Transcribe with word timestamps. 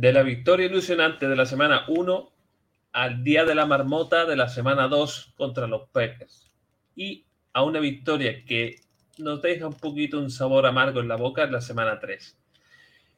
De 0.00 0.12
la 0.12 0.22
victoria 0.22 0.66
ilusionante 0.66 1.26
de 1.26 1.34
la 1.34 1.44
semana 1.44 1.84
1 1.88 2.32
al 2.92 3.24
día 3.24 3.44
de 3.44 3.56
la 3.56 3.66
marmota 3.66 4.26
de 4.26 4.36
la 4.36 4.48
semana 4.48 4.86
2 4.86 5.34
contra 5.36 5.66
los 5.66 5.88
Packers. 5.88 6.52
Y 6.94 7.26
a 7.52 7.64
una 7.64 7.80
victoria 7.80 8.44
que 8.44 8.76
nos 9.18 9.42
deja 9.42 9.66
un 9.66 9.74
poquito 9.74 10.20
un 10.20 10.30
sabor 10.30 10.66
amargo 10.66 11.00
en 11.00 11.08
la 11.08 11.16
boca 11.16 11.42
en 11.42 11.50
la 11.50 11.60
semana 11.60 11.98
3. 11.98 12.38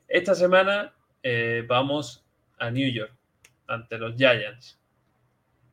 Esta 0.08 0.34
semana 0.34 0.94
eh, 1.22 1.66
vamos 1.68 2.24
a 2.58 2.70
New 2.70 2.90
York 2.90 3.14
ante 3.66 3.98
los 3.98 4.16
Giants. 4.16 4.80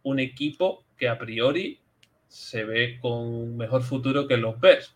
Un 0.04 0.20
equipo 0.20 0.84
que 0.98 1.08
a 1.08 1.18
priori 1.18 1.80
se 2.28 2.66
ve 2.66 3.00
con 3.00 3.56
mejor 3.56 3.82
futuro 3.82 4.28
que 4.28 4.36
los 4.36 4.60
Bears. 4.60 4.94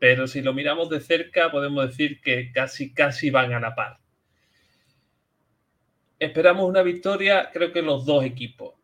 Pero 0.00 0.26
si 0.26 0.42
lo 0.42 0.52
miramos 0.52 0.90
de 0.90 0.98
cerca 0.98 1.52
podemos 1.52 1.86
decir 1.86 2.20
que 2.20 2.50
casi 2.50 2.92
casi 2.92 3.30
van 3.30 3.52
a 3.52 3.60
la 3.60 3.76
par 3.76 4.03
esperamos 6.18 6.68
una 6.68 6.82
victoria, 6.82 7.50
creo 7.52 7.72
que 7.72 7.82
los 7.82 8.04
dos 8.04 8.24
equipos. 8.24 8.74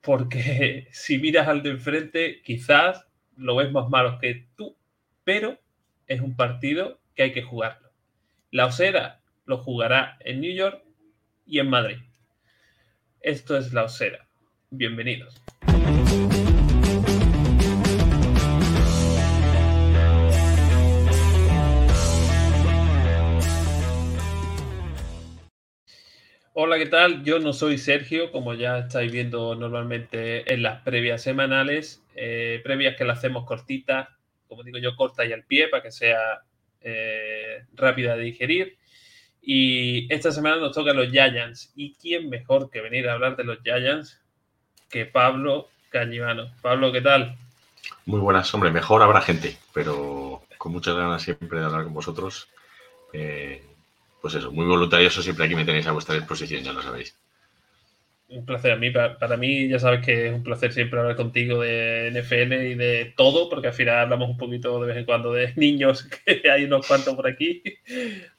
Porque 0.00 0.88
si 0.92 1.18
miras 1.18 1.48
al 1.48 1.62
de 1.62 1.70
enfrente, 1.70 2.42
quizás 2.42 3.06
lo 3.36 3.56
ves 3.56 3.70
más 3.72 3.88
malo 3.88 4.18
que 4.18 4.46
tú, 4.56 4.76
pero 5.24 5.58
es 6.06 6.20
un 6.20 6.36
partido 6.36 7.00
que 7.14 7.24
hay 7.24 7.32
que 7.32 7.42
jugarlo. 7.42 7.90
La 8.50 8.66
Osera 8.66 9.20
lo 9.44 9.58
jugará 9.58 10.16
en 10.20 10.40
New 10.40 10.52
York 10.52 10.82
y 11.46 11.58
en 11.58 11.70
Madrid. 11.70 11.98
Esto 13.20 13.56
es 13.56 13.72
La 13.72 13.84
Osera. 13.84 14.26
Bienvenidos. 14.70 15.40
Hola, 26.60 26.76
¿qué 26.76 26.86
tal? 26.86 27.22
Yo 27.22 27.38
no 27.38 27.52
soy 27.52 27.78
Sergio, 27.78 28.32
como 28.32 28.52
ya 28.52 28.78
estáis 28.78 29.12
viendo 29.12 29.54
normalmente 29.54 30.52
en 30.52 30.64
las 30.64 30.82
previas 30.82 31.22
semanales, 31.22 32.02
eh, 32.16 32.60
previas 32.64 32.96
que 32.96 33.04
las 33.04 33.18
hacemos 33.18 33.44
cortitas, 33.44 34.08
como 34.48 34.64
digo 34.64 34.78
yo, 34.78 34.96
corta 34.96 35.24
y 35.24 35.32
al 35.32 35.44
pie 35.44 35.68
para 35.68 35.84
que 35.84 35.92
sea 35.92 36.42
eh, 36.80 37.64
rápida 37.74 38.16
de 38.16 38.24
digerir. 38.24 38.76
Y 39.40 40.12
esta 40.12 40.32
semana 40.32 40.56
nos 40.56 40.72
toca 40.72 40.92
los 40.92 41.12
Giants. 41.12 41.72
¿Y 41.76 41.94
quién 41.94 42.28
mejor 42.28 42.70
que 42.70 42.80
venir 42.80 43.08
a 43.08 43.12
hablar 43.12 43.36
de 43.36 43.44
los 43.44 43.58
Giants 43.62 44.20
que 44.90 45.06
Pablo 45.06 45.68
Cañivano? 45.90 46.50
Pablo, 46.60 46.90
¿qué 46.90 47.02
tal? 47.02 47.36
Muy 48.04 48.18
buenas, 48.18 48.52
hombre, 48.52 48.72
mejor 48.72 49.00
habrá 49.00 49.20
gente, 49.20 49.56
pero 49.72 50.42
con 50.58 50.72
muchas 50.72 50.96
ganas 50.96 51.22
siempre 51.22 51.60
de 51.60 51.66
hablar 51.66 51.84
con 51.84 51.94
vosotros. 51.94 52.48
Eh, 53.12 53.62
pues 54.20 54.34
eso, 54.34 54.50
muy 54.52 54.66
voluntarioso, 54.66 55.22
siempre 55.22 55.44
aquí 55.44 55.54
me 55.54 55.64
tenéis 55.64 55.86
a 55.86 55.92
vuestra 55.92 56.14
disposición, 56.14 56.62
ya 56.62 56.72
lo 56.72 56.82
sabéis. 56.82 57.18
Un 58.30 58.44
placer 58.44 58.72
a 58.72 58.76
mí, 58.76 58.90
para, 58.90 59.36
mí 59.38 59.68
ya 59.68 59.78
sabes 59.78 60.04
que 60.04 60.26
es 60.26 60.34
un 60.34 60.42
placer 60.42 60.70
siempre 60.70 61.00
hablar 61.00 61.16
contigo 61.16 61.62
de 61.62 62.10
NFL 62.12 62.52
y 62.52 62.74
de 62.74 63.14
todo, 63.16 63.48
porque 63.48 63.68
al 63.68 63.72
final 63.72 64.00
hablamos 64.00 64.28
un 64.28 64.36
poquito 64.36 64.78
de 64.80 64.86
vez 64.88 64.96
en 64.98 65.06
cuando 65.06 65.32
de 65.32 65.52
niños, 65.56 66.04
que 66.04 66.42
hay 66.50 66.64
unos 66.64 66.86
cuantos 66.86 67.14
por 67.14 67.26
aquí. 67.26 67.62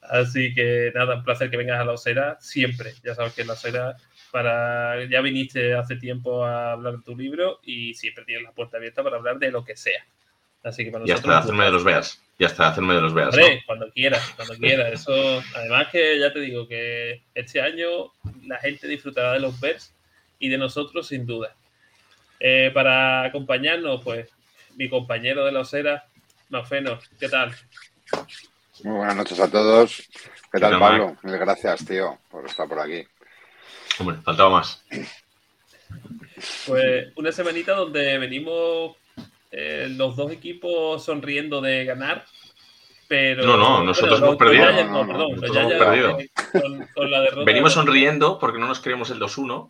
Así 0.00 0.54
que 0.54 0.92
nada, 0.94 1.16
un 1.16 1.24
placer 1.24 1.50
que 1.50 1.56
vengas 1.56 1.80
a 1.80 1.84
la 1.84 1.92
Osera 1.92 2.36
siempre. 2.40 2.92
Ya 3.02 3.16
sabes 3.16 3.34
que 3.34 3.44
la 3.44 3.54
Osera, 3.54 3.96
para, 4.30 5.04
ya 5.06 5.20
viniste 5.22 5.74
hace 5.74 5.96
tiempo 5.96 6.44
a 6.44 6.72
hablar 6.72 6.98
de 6.98 7.02
tu 7.02 7.16
libro 7.16 7.58
y 7.64 7.94
siempre 7.94 8.24
tienes 8.24 8.44
la 8.44 8.52
puerta 8.52 8.76
abierta 8.76 9.02
para 9.02 9.16
hablar 9.16 9.40
de 9.40 9.50
lo 9.50 9.64
que 9.64 9.74
sea. 9.74 10.06
Así 10.62 10.84
que 10.84 10.90
para 10.90 11.06
y 11.06 11.10
hasta 11.10 11.38
hacerme 11.38 11.64
de 11.64 11.70
los 11.70 11.84
veas. 11.84 12.20
Y 12.38 12.44
hasta 12.44 12.68
hacerme 12.68 12.94
de 12.94 13.00
los 13.00 13.14
veas. 13.14 13.28
Hombre, 13.28 13.56
¿no? 13.56 13.60
cuando 13.66 13.90
quieras, 13.92 14.32
cuando 14.36 14.54
quieras. 14.56 14.92
Eso, 15.00 15.42
además 15.54 15.88
que 15.90 16.18
ya 16.18 16.32
te 16.32 16.40
digo 16.40 16.68
que 16.68 17.22
este 17.34 17.60
año 17.60 18.12
la 18.46 18.58
gente 18.58 18.88
disfrutará 18.88 19.32
de 19.32 19.40
los 19.40 19.58
Bears 19.60 19.94
y 20.38 20.48
de 20.48 20.58
nosotros 20.58 21.08
sin 21.08 21.26
duda. 21.26 21.54
Eh, 22.38 22.70
para 22.72 23.24
acompañarnos, 23.24 24.02
pues, 24.02 24.28
mi 24.76 24.88
compañero 24.88 25.44
de 25.44 25.52
la 25.52 25.60
osera, 25.60 26.06
Mafeno, 26.48 26.98
¿qué 27.18 27.28
tal? 27.28 27.54
Muy 28.82 28.96
buenas 28.96 29.16
noches 29.16 29.38
a 29.38 29.50
todos. 29.50 30.08
¿Qué 30.50 30.58
tal, 30.58 30.78
Pablo? 30.78 31.16
Mil 31.22 31.38
gracias, 31.38 31.84
tío, 31.84 32.18
por 32.30 32.46
estar 32.46 32.66
por 32.66 32.80
aquí. 32.80 33.06
Hombre, 33.98 34.16
faltaba 34.24 34.50
más. 34.50 34.82
Pues 36.66 37.08
una 37.16 37.32
semanita 37.32 37.74
donde 37.74 38.16
venimos 38.18 38.96
eh, 39.50 39.88
los 39.90 40.16
dos 40.16 40.30
equipos 40.32 41.04
sonriendo 41.04 41.60
de 41.60 41.84
ganar. 41.84 42.24
Pero, 43.08 43.44
no, 43.44 43.56
no, 43.56 43.82
nosotros 43.84 44.20
hemos 44.20 44.36
perdido. 44.36 44.70
Giants, 44.70 44.90
no, 44.92 45.06
perdón, 45.06 45.32
nosotros 45.32 45.56
hemos 45.56 45.72
perdido. 45.74 46.18
Con, 46.52 46.86
con 46.94 47.10
la 47.10 47.20
derrota 47.22 47.44
venimos 47.44 47.70
de... 47.72 47.74
sonriendo 47.74 48.38
porque 48.38 48.58
no 48.60 48.68
nos 48.68 48.80
creemos 48.80 49.10
el 49.10 49.18
2-1, 49.18 49.68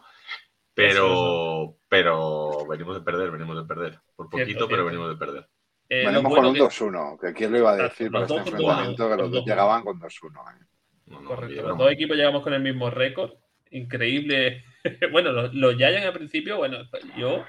pero, 0.75 1.77
pero 1.89 2.67
venimos 2.69 2.95
de 2.97 3.01
perder, 3.01 3.31
venimos 3.31 3.57
de 3.57 3.65
perder. 3.65 3.99
Por 4.15 4.29
poquito, 4.29 4.47
Cierto, 4.47 4.69
pero 4.69 4.83
cierto. 4.83 4.87
venimos 4.87 5.09
de 5.09 5.17
perder. 5.17 5.49
Eh, 5.89 6.05
Venimos 6.07 6.23
bueno 6.31 6.37
con 6.37 6.47
un 6.47 6.55
que- 6.55 6.61
2-1, 6.61 7.19
que 7.21 7.33
quién 7.33 7.51
lo 7.53 7.59
iba 7.59 7.73
a 7.73 7.77
decir 7.77 8.13
Los 8.13 8.23
para 8.29 8.41
este 8.41 8.51
enfrentamiento, 8.51 9.03
dos, 9.03 9.11
que 9.11 9.17
los 9.17 9.31
los 9.31 9.33
dos 9.33 9.45
llegaban 9.47 9.83
con 9.83 9.99
2-1. 9.99 10.27
¿eh? 10.39 10.65
No, 11.07 11.21
no, 11.21 11.29
Correcto, 11.31 11.63
los 11.69 11.79
dos 11.79 11.91
equipos 11.93 12.17
llegamos 12.17 12.43
con 12.43 12.53
el 12.55 12.61
mismo 12.63 12.91
récord. 12.91 13.33
Increíble. 13.71 14.65
bueno, 15.13 15.33
los, 15.33 15.53
los 15.55 15.77
Giants 15.77 16.07
al 16.07 16.13
principio, 16.13 16.59
bueno, 16.59 16.79
yo 17.17 17.45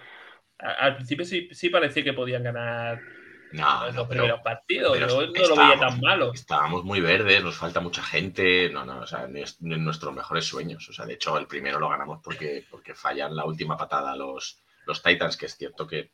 al 0.61 0.95
principio 0.95 1.25
sí, 1.25 1.49
sí 1.51 1.69
parecía 1.69 2.03
que 2.03 2.13
podían 2.13 2.43
ganar 2.43 3.01
No, 3.51 3.85
los 3.87 3.95
no, 3.95 4.07
primeros 4.07 4.39
pero, 4.39 4.43
partidos. 4.43 4.91
pero 4.93 5.07
yo 5.07 5.27
no 5.27 5.47
lo 5.47 5.55
veía 5.55 5.79
tan 5.79 5.99
malo. 5.99 6.31
estábamos 6.33 6.83
muy 6.83 7.01
verdes, 7.01 7.43
nos 7.43 7.57
falta 7.57 7.79
mucha 7.81 8.03
gente. 8.03 8.69
No, 8.69 8.85
no, 8.85 8.99
o 9.01 9.07
sea, 9.07 9.27
nuestros 9.59 10.13
mejores 10.13 10.45
sueños. 10.45 10.87
O 10.89 10.93
sea, 10.93 11.05
de 11.05 11.13
hecho, 11.13 11.37
el 11.37 11.47
primero 11.47 11.79
lo 11.79 11.89
ganamos 11.89 12.19
porque, 12.23 12.65
porque 12.69 12.93
fallan 12.95 13.35
la 13.35 13.45
última 13.45 13.75
patada 13.77 14.15
los, 14.15 14.61
los 14.85 15.01
Titans, 15.03 15.35
que 15.37 15.47
es 15.47 15.57
cierto 15.57 15.85
que, 15.87 16.11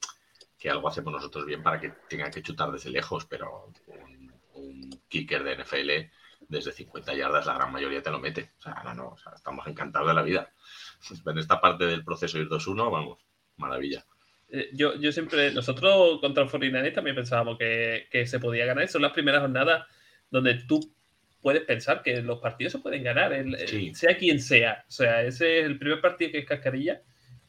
que 0.57 0.69
algo 0.69 0.87
hacemos 0.87 1.13
nosotros 1.13 1.45
bien 1.45 1.61
para 1.61 1.79
que 1.79 1.89
tengan 2.09 2.31
que 2.31 2.41
chutar 2.41 2.71
desde 2.71 2.89
lejos, 2.89 3.25
pero 3.25 3.71
un, 3.87 4.33
un 4.53 5.01
kicker 5.09 5.43
de 5.43 5.57
NFL 5.63 6.11
desde 6.49 6.71
50 6.71 7.13
yardas 7.13 7.45
la 7.45 7.53
gran 7.55 7.71
mayoría 7.71 8.01
te 8.01 8.09
lo 8.09 8.19
mete. 8.19 8.53
O 8.59 8.61
sea, 8.61 8.81
no, 8.83 8.93
no, 8.93 9.07
o 9.09 9.17
sea, 9.17 9.33
estamos 9.35 9.67
encantados 9.67 10.07
de 10.07 10.13
la 10.13 10.21
vida. 10.23 10.51
En 11.27 11.37
esta 11.37 11.61
parte 11.61 11.85
del 11.85 12.03
proceso 12.03 12.39
ir 12.39 12.49
2-1, 12.49 12.91
vamos, 12.91 13.19
maravilla. 13.57 14.03
Eh, 14.49 14.69
Yo, 14.73 14.95
yo 14.99 15.11
siempre, 15.11 15.51
nosotros 15.51 16.19
contra 16.21 16.43
el 16.43 16.49
49 16.49 16.91
también 16.91 17.15
pensábamos 17.15 17.57
que, 17.57 18.07
que 18.11 18.25
se 18.27 18.39
podía 18.39 18.65
ganar. 18.65 18.87
Son 18.87 19.01
las 19.01 19.11
primeras 19.11 19.41
jornadas 19.41 19.85
donde 20.29 20.55
tú 20.67 20.93
puedes 21.41 21.63
pensar 21.63 22.01
que 22.03 22.21
los 22.21 22.39
partidos 22.39 22.73
se 22.73 22.79
pueden 22.79 23.03
ganar, 23.03 23.31
el- 23.33 23.57
Sí. 23.67 23.93
sea 23.93 24.17
quien 24.17 24.41
sea. 24.41 24.83
O 24.87 24.91
sea, 24.91 25.23
ese 25.23 25.59
es 25.59 25.65
el 25.65 25.77
primer 25.77 26.01
partido 26.01 26.31
que 26.31 26.39
es 26.39 26.45
cascarilla. 26.45 27.01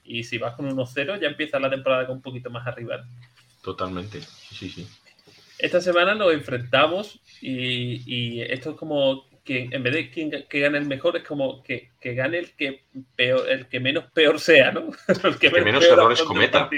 Y 0.04 0.24
si 0.24 0.38
vas 0.38 0.54
con 0.54 0.66
1-0, 0.66 1.20
ya 1.20 1.28
empieza 1.28 1.58
la 1.60 1.68
temporada 1.70 2.06
con 2.06 2.16
un 2.16 2.22
poquito 2.22 2.50
más 2.50 2.66
arriba. 2.66 3.04
Totalmente. 3.62 4.20
Sí, 4.20 4.54
sí, 4.54 4.70
sí. 4.70 4.88
Esta 5.58 5.80
semana 5.80 6.14
nos 6.14 6.32
enfrentamos 6.32 7.20
y, 7.40 8.02
y 8.06 8.40
esto 8.42 8.70
es 8.70 8.76
como 8.76 9.27
que 9.48 9.66
en 9.72 9.82
vez 9.82 9.94
de 9.94 10.10
quien, 10.10 10.30
que 10.30 10.60
gane 10.60 10.76
el 10.76 10.84
mejor, 10.84 11.16
es 11.16 11.22
como 11.22 11.62
que, 11.62 11.92
que 11.98 12.12
gane 12.14 12.36
el 12.38 12.54
que 12.54 12.84
peor, 13.16 13.48
el 13.48 13.66
que 13.66 13.80
menos 13.80 14.04
peor 14.12 14.38
sea, 14.38 14.72
¿no? 14.72 14.90
El 15.24 15.38
que 15.38 15.50
menos 15.50 15.86
errores 15.86 16.22
cometa. 16.22 16.68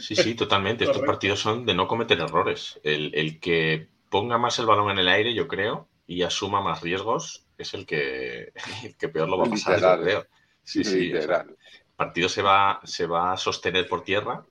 Sí, 0.00 0.14
sí, 0.14 0.34
totalmente. 0.34 0.84
Estos 0.84 1.00
partidos 1.00 1.40
son 1.40 1.64
de 1.64 1.72
no 1.72 1.88
cometer 1.88 2.20
errores. 2.20 2.78
El, 2.84 3.10
el 3.14 3.40
que 3.40 3.88
ponga 4.10 4.36
más 4.36 4.58
el 4.58 4.66
balón 4.66 4.90
en 4.90 4.98
el 4.98 5.08
aire, 5.08 5.32
yo 5.32 5.48
creo, 5.48 5.88
y 6.06 6.20
asuma 6.22 6.60
más 6.60 6.82
riesgos, 6.82 7.46
es 7.56 7.72
el 7.72 7.86
que, 7.86 8.52
el 8.84 8.94
que 8.98 9.08
peor 9.08 9.30
lo 9.30 9.38
va 9.38 9.46
a 9.46 9.50
pasar, 9.50 9.76
Literal. 9.76 9.98
yo 9.98 10.04
creo. 10.04 10.26
Sí, 10.62 10.84
sí. 10.84 11.14
o 11.14 11.22
sea, 11.22 11.38
Literal. 11.38 11.48
el 11.48 11.94
partido 11.96 12.28
se 12.28 12.42
va, 12.42 12.80
se 12.84 13.06
va 13.06 13.32
a 13.32 13.38
sostener 13.38 13.88
por 13.88 14.04
tierra, 14.04 14.44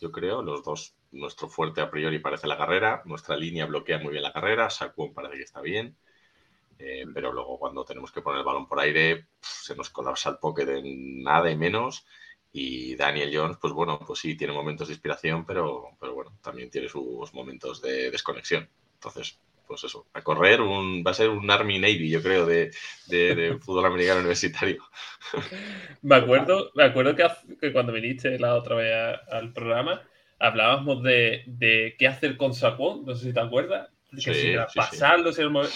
yo 0.00 0.12
creo. 0.12 0.42
Los 0.42 0.62
dos, 0.62 0.94
nuestro 1.10 1.48
fuerte 1.48 1.80
a 1.80 1.90
priori 1.90 2.20
parece 2.20 2.46
la 2.46 2.56
carrera, 2.56 3.02
nuestra 3.04 3.36
línea 3.36 3.66
bloquea 3.66 3.98
muy 3.98 4.12
bien 4.12 4.22
la 4.22 4.32
carrera, 4.32 4.70
Saquon 4.70 5.12
parece 5.12 5.38
que 5.38 5.42
está 5.42 5.60
bien. 5.60 5.96
Eh, 6.78 7.06
pero 7.12 7.32
luego 7.32 7.58
cuando 7.58 7.84
tenemos 7.84 8.12
que 8.12 8.20
poner 8.20 8.40
el 8.40 8.44
balón 8.44 8.68
por 8.68 8.80
aire, 8.80 9.28
se 9.40 9.74
nos 9.74 9.90
colapsa 9.90 10.30
el 10.30 10.38
poke 10.38 10.64
de 10.64 10.82
nada 10.84 11.50
y 11.50 11.56
menos. 11.56 12.06
Y 12.52 12.94
Daniel 12.96 13.30
Jones, 13.34 13.58
pues 13.60 13.72
bueno, 13.72 13.98
pues 14.06 14.20
sí, 14.20 14.36
tiene 14.36 14.52
momentos 14.52 14.88
de 14.88 14.94
inspiración, 14.94 15.44
pero, 15.44 15.96
pero 16.00 16.14
bueno, 16.14 16.38
también 16.42 16.70
tiene 16.70 16.88
sus 16.88 17.32
momentos 17.34 17.82
de 17.82 18.10
desconexión. 18.10 18.68
Entonces, 18.94 19.38
pues 19.66 19.84
eso, 19.84 20.06
a 20.12 20.22
correr 20.22 20.60
un, 20.60 21.02
va 21.06 21.10
a 21.10 21.14
ser 21.14 21.28
un 21.28 21.50
Army 21.50 21.78
Navy, 21.78 22.08
yo 22.08 22.22
creo, 22.22 22.46
de, 22.46 22.70
de, 23.08 23.58
fútbol 23.60 23.86
americano 23.86 24.20
universitario. 24.20 24.82
Me 26.02 26.16
acuerdo, 26.16 26.70
me 26.74 26.84
acuerdo 26.84 27.14
que, 27.14 27.72
cuando 27.72 27.92
viniste 27.92 28.38
la 28.38 28.54
otra 28.54 28.76
vez 28.76 29.18
al 29.30 29.52
programa, 29.52 30.02
hablábamos 30.38 31.02
de, 31.02 31.42
de, 31.46 31.96
qué 31.98 32.06
hacer 32.06 32.36
con 32.36 32.54
Saquon, 32.54 33.04
no 33.04 33.14
sé 33.14 33.26
si 33.26 33.34
te 33.34 33.40
acuerdas, 33.40 33.90
que 34.24 34.34
si 34.34 34.54
pasarlo, 34.74 35.30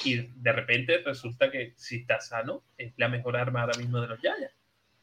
y 0.05 0.17
de 0.17 0.53
repente 0.53 0.99
resulta 0.99 1.51
que 1.51 1.75
si 1.77 1.97
está 1.97 2.21
sano, 2.21 2.65
es 2.77 2.93
la 2.97 3.09
mejor 3.09 3.37
arma 3.37 3.63
ahora 3.63 3.79
mismo 3.79 4.01
de 4.01 4.09
los 4.09 4.21
Yayas. 4.21 4.53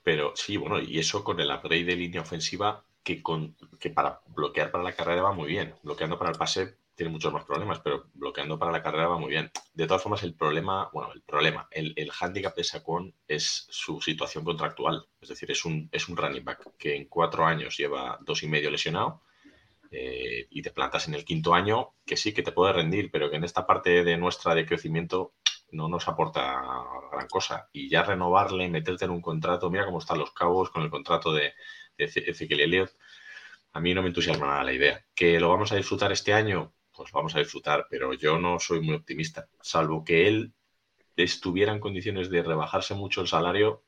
Pero 0.04 0.34
sí, 0.36 0.58
bueno, 0.58 0.80
y 0.80 1.00
eso 1.00 1.24
con 1.24 1.40
el 1.40 1.52
upgrade 1.52 1.84
de 1.84 1.96
línea 1.96 2.22
ofensiva 2.22 2.84
que, 3.04 3.22
con, 3.22 3.56
que 3.80 3.90
para 3.90 4.22
bloquear 4.28 4.72
para 4.72 4.84
la 4.84 4.94
carrera 4.94 5.22
va 5.22 5.34
muy 5.34 5.48
bien. 5.48 5.76
Bloqueando 5.84 6.18
para 6.18 6.32
el 6.32 6.38
pase 6.38 6.78
tiene 6.96 7.12
muchos 7.12 7.32
más 7.32 7.46
problemas, 7.46 7.80
pero 7.80 8.10
bloqueando 8.14 8.58
para 8.58 8.72
la 8.72 8.82
carrera 8.82 9.08
va 9.08 9.20
muy 9.20 9.30
bien. 9.30 9.52
De 9.74 9.86
todas 9.86 10.02
formas, 10.02 10.24
el 10.24 10.34
problema, 10.34 10.90
bueno, 10.92 11.14
el 11.14 11.22
problema, 11.22 11.68
el, 11.72 11.94
el 11.96 12.12
handicap 12.20 12.56
de 12.56 12.64
Saquon 12.64 13.14
es 13.28 13.68
su 13.70 14.02
situación 14.02 14.44
contractual. 14.44 15.06
Es 15.22 15.30
decir, 15.30 15.52
es 15.52 15.64
un, 15.64 15.90
es 15.92 16.10
un 16.10 16.18
running 16.18 16.44
back 16.44 16.78
que 16.78 16.96
en 16.96 17.06
cuatro 17.06 17.46
años 17.46 17.78
lleva 17.78 18.18
dos 18.22 18.44
y 18.44 18.48
medio 18.48 18.72
lesionado 18.72 19.22
eh, 19.92 20.48
y 20.50 20.62
te 20.62 20.72
plantas 20.72 21.08
en 21.08 21.14
el 21.16 21.26
quinto 21.26 21.54
año, 21.54 21.96
que 22.06 22.18
sí 22.18 22.34
que 22.34 22.44
te 22.44 22.52
puede 22.52 22.74
rendir, 22.74 23.10
pero 23.12 23.30
que 23.30 23.38
en 23.38 23.44
esta 23.44 23.66
parte 23.66 24.04
de 24.04 24.18
nuestra 24.18 24.56
de 24.56 24.66
crecimiento 24.66 25.34
no 25.72 25.90
nos 25.90 26.08
aporta 26.08 26.62
gran 27.12 27.28
cosa. 27.28 27.70
Y 27.74 27.90
ya 27.90 28.04
renovarle, 28.04 28.70
meterte 28.70 29.06
en 29.06 29.12
un 29.12 29.22
contrato, 29.22 29.70
mira 29.70 29.86
cómo 29.86 30.00
están 30.00 30.20
los 30.20 30.32
cabos 30.32 30.70
con 30.70 30.84
el 30.84 30.90
contrato 30.90 31.34
de, 31.34 31.54
Ezequiel 31.98 32.62
Elliott, 32.62 32.92
a 33.74 33.80
mí 33.80 33.94
no 33.94 34.02
me 34.02 34.10
entusiasma 34.10 34.48
nada 34.48 34.64
la 34.64 34.74
idea. 34.74 35.06
¿Que 35.16 35.40
lo 35.40 35.50
vamos 35.50 35.72
a 35.72 35.76
disfrutar 35.76 36.12
este 36.12 36.34
año? 36.34 36.74
pues 36.98 37.12
vamos 37.12 37.36
a 37.36 37.40
disfrutar, 37.40 37.86
pero 37.90 38.14
yo 38.14 38.40
no 38.40 38.60
soy 38.60 38.82
muy 38.82 38.96
optimista, 38.96 39.48
salvo 39.62 40.04
que 40.04 40.28
él 40.28 40.54
estuviera 41.16 41.72
en 41.72 41.80
condiciones 41.80 42.30
de 42.30 42.44
rebajarse 42.44 42.96
mucho 42.96 43.22
el 43.22 43.28
salario. 43.28 43.84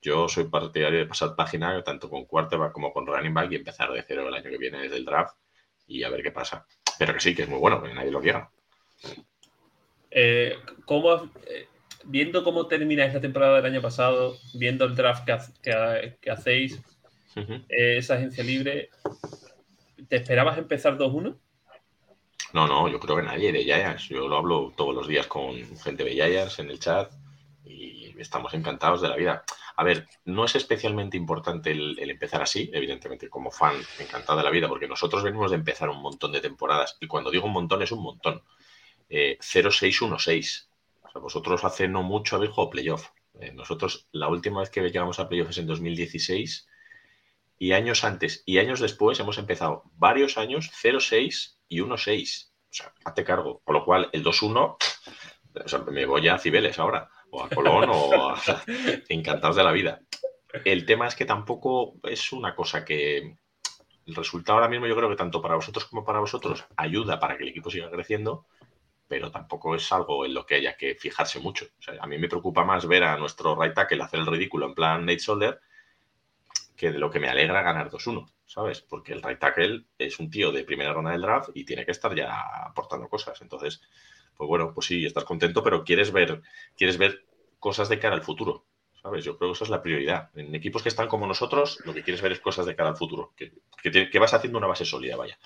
Yo 0.00 0.28
soy 0.28 0.44
partidario 0.44 0.98
de 0.98 1.06
pasar 1.06 1.36
página 1.36 1.82
tanto 1.84 2.10
con 2.10 2.24
quarterback 2.24 2.72
como 2.72 2.92
con 2.92 3.06
running 3.06 3.34
back 3.34 3.52
y 3.52 3.56
empezar 3.56 3.92
de 3.92 4.02
cero 4.06 4.28
el 4.28 4.34
año 4.34 4.50
que 4.50 4.58
viene 4.58 4.82
desde 4.82 4.96
el 4.96 5.04
draft 5.04 5.36
y 5.86 6.02
a 6.02 6.10
ver 6.10 6.22
qué 6.22 6.30
pasa. 6.30 6.66
Pero 6.98 7.14
que 7.14 7.20
sí, 7.20 7.34
que 7.34 7.42
es 7.42 7.48
muy 7.48 7.58
bueno, 7.58 7.82
que 7.82 7.92
nadie 7.92 8.10
lo 8.10 8.20
quiera. 8.20 8.50
Eh, 10.10 10.56
eh, 10.56 11.68
viendo 12.04 12.44
cómo 12.44 12.66
termina 12.66 13.04
esta 13.04 13.20
temporada 13.20 13.56
del 13.56 13.72
año 13.72 13.82
pasado, 13.82 14.36
viendo 14.54 14.84
el 14.84 14.94
draft 14.94 15.24
que, 15.24 16.30
hacéis, 16.30 16.80
eh, 17.36 17.96
esa 17.98 18.14
agencia 18.14 18.44
libre, 18.44 18.90
¿te 20.08 20.16
esperabas 20.16 20.56
empezar 20.58 20.96
2-1? 20.96 21.36
No, 22.52 22.68
no, 22.68 22.88
yo 22.88 23.00
creo 23.00 23.16
que 23.16 23.22
nadie 23.22 23.50
de 23.50 23.64
Giants. 23.64 24.08
Yo 24.08 24.28
lo 24.28 24.36
hablo 24.36 24.72
todos 24.76 24.94
los 24.94 25.08
días 25.08 25.26
con 25.26 25.56
gente 25.78 26.04
de 26.04 26.12
Giants 26.12 26.60
en 26.60 26.70
el 26.70 26.78
chat 26.78 27.10
y 27.64 28.14
estamos 28.20 28.54
encantados 28.54 29.02
de 29.02 29.08
la 29.08 29.16
vida. 29.16 29.44
A 29.76 29.84
ver, 29.84 30.06
no 30.24 30.44
es 30.44 30.54
especialmente 30.54 31.16
importante 31.16 31.72
el, 31.72 31.98
empezar 31.98 32.42
así, 32.42 32.70
evidentemente, 32.72 33.28
como 33.28 33.50
fan, 33.50 33.74
encantado 33.98 34.38
de 34.38 34.44
la 34.44 34.50
vida, 34.50 34.68
porque 34.68 34.86
nosotros 34.86 35.22
venimos 35.24 35.50
de 35.50 35.56
empezar 35.56 35.88
un 35.88 36.00
montón 36.00 36.32
de 36.32 36.40
temporadas 36.40 36.96
y 37.00 37.06
cuando 37.08 37.30
digo 37.30 37.46
un 37.46 37.52
montón 37.52 37.82
es 37.82 37.90
un 37.90 38.02
montón. 38.02 38.42
Eh, 39.08 39.36
0-6-1-6. 39.40 40.68
O 41.02 41.10
sea, 41.10 41.20
vosotros 41.20 41.64
hace 41.64 41.88
no 41.88 42.02
mucho 42.02 42.36
habéis 42.36 42.52
jugado 42.52 42.70
playoff. 42.70 43.08
Eh, 43.40 43.52
nosotros, 43.52 44.06
la 44.12 44.28
última 44.28 44.60
vez 44.60 44.70
que 44.70 44.80
llegamos 44.80 45.18
a 45.18 45.28
playoff 45.28 45.50
es 45.50 45.58
en 45.58 45.66
2016 45.66 46.68
y 47.58 47.72
años 47.72 48.04
antes 48.04 48.42
y 48.46 48.58
años 48.58 48.80
después 48.80 49.18
hemos 49.20 49.38
empezado 49.38 49.84
varios 49.96 50.38
años 50.38 50.70
0-6 50.82 51.56
y 51.68 51.80
1-6. 51.80 52.50
O 52.70 52.76
sea, 52.76 52.92
hazte 53.04 53.24
cargo. 53.24 53.60
Con 53.64 53.74
lo 53.74 53.84
cual, 53.84 54.08
el 54.12 54.24
2-1, 54.24 54.76
o 55.64 55.68
sea, 55.68 55.78
me 55.80 56.06
voy 56.06 56.28
a 56.28 56.38
Cibeles 56.38 56.78
ahora, 56.78 57.08
o 57.34 57.44
a 57.44 57.48
Colón, 57.48 57.88
o 57.90 58.30
a... 58.30 58.40
encantados 59.08 59.56
de 59.56 59.64
la 59.64 59.72
vida. 59.72 60.00
El 60.64 60.86
tema 60.86 61.08
es 61.08 61.14
que 61.14 61.24
tampoco 61.24 61.96
es 62.04 62.32
una 62.32 62.54
cosa 62.54 62.84
que. 62.84 63.36
El 64.06 64.14
resultado 64.14 64.58
ahora 64.58 64.68
mismo, 64.68 64.86
yo 64.86 64.94
creo 64.94 65.08
que 65.08 65.16
tanto 65.16 65.40
para 65.40 65.54
vosotros 65.54 65.86
como 65.86 66.04
para 66.04 66.20
vosotros 66.20 66.66
ayuda 66.76 67.18
para 67.18 67.38
que 67.38 67.44
el 67.44 67.48
equipo 67.48 67.70
siga 67.70 67.90
creciendo, 67.90 68.46
pero 69.08 69.30
tampoco 69.30 69.74
es 69.74 69.90
algo 69.92 70.26
en 70.26 70.34
lo 70.34 70.44
que 70.44 70.56
haya 70.56 70.76
que 70.76 70.94
fijarse 70.94 71.40
mucho. 71.40 71.64
O 71.78 71.82
sea, 71.82 71.94
a 71.98 72.06
mí 72.06 72.18
me 72.18 72.28
preocupa 72.28 72.64
más 72.64 72.86
ver 72.86 73.02
a 73.02 73.16
nuestro 73.16 73.58
right 73.58 73.72
tackle 73.72 74.02
hacer 74.02 74.20
el 74.20 74.26
ridículo 74.26 74.66
en 74.66 74.74
plan 74.74 75.06
Nate 75.06 75.20
Solder 75.20 75.58
que 76.76 76.92
de 76.92 76.98
lo 76.98 77.10
que 77.10 77.20
me 77.20 77.30
alegra 77.30 77.62
ganar 77.62 77.88
2-1. 77.88 78.26
¿sabes? 78.46 78.82
Porque 78.82 79.12
el 79.12 79.22
right 79.22 79.38
tackle 79.38 79.86
es 79.98 80.18
un 80.18 80.30
tío 80.30 80.52
de 80.52 80.64
primera 80.64 80.92
ronda 80.92 81.12
del 81.12 81.22
draft 81.22 81.50
y 81.54 81.64
tiene 81.64 81.84
que 81.84 81.92
estar 81.92 82.14
ya 82.14 82.40
aportando 82.66 83.08
cosas. 83.08 83.40
Entonces, 83.42 83.80
pues 84.36 84.48
bueno, 84.48 84.72
pues 84.74 84.86
sí, 84.86 85.04
estás 85.04 85.24
contento, 85.24 85.62
pero 85.62 85.84
quieres 85.84 86.12
ver, 86.12 86.42
quieres 86.76 86.98
ver 86.98 87.24
cosas 87.58 87.88
de 87.88 87.98
cara 87.98 88.14
al 88.14 88.22
futuro. 88.22 88.66
¿Sabes? 89.00 89.22
Yo 89.22 89.36
creo 89.36 89.50
que 89.50 89.54
eso 89.54 89.64
es 89.64 89.70
la 89.70 89.82
prioridad. 89.82 90.30
En 90.34 90.54
equipos 90.54 90.82
que 90.82 90.88
están 90.88 91.08
como 91.08 91.26
nosotros, 91.26 91.78
lo 91.84 91.92
que 91.92 92.02
quieres 92.02 92.22
ver 92.22 92.32
es 92.32 92.40
cosas 92.40 92.64
de 92.64 92.74
cara 92.74 92.88
al 92.88 92.96
futuro, 92.96 93.34
que, 93.36 93.52
que, 94.10 94.18
vas 94.18 94.32
haciendo 94.32 94.56
una 94.56 94.66
base 94.66 94.86
sólida, 94.86 95.14
vaya. 95.16 95.38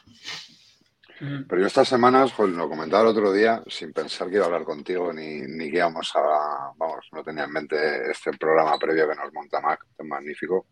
Pero 1.18 1.60
yo 1.60 1.66
estas 1.66 1.88
semanas, 1.88 2.32
pues 2.36 2.50
lo 2.50 2.68
comentaba 2.68 3.02
el 3.02 3.08
otro 3.08 3.32
día, 3.32 3.60
sin 3.66 3.92
pensar 3.92 4.28
que 4.28 4.36
iba 4.36 4.44
a 4.44 4.46
hablar 4.46 4.62
contigo 4.62 5.12
ni, 5.12 5.40
ni 5.40 5.70
que 5.72 5.78
íbamos 5.78 6.12
a. 6.14 6.72
Vamos, 6.76 7.08
no 7.10 7.24
tenía 7.24 7.44
en 7.44 7.52
mente 7.52 8.10
este 8.12 8.30
programa 8.38 8.78
previo 8.78 9.08
que 9.08 9.16
nos 9.16 9.32
monta 9.32 9.60
Mac, 9.60 9.84
tan 9.96 10.06
magnífico. 10.06 10.66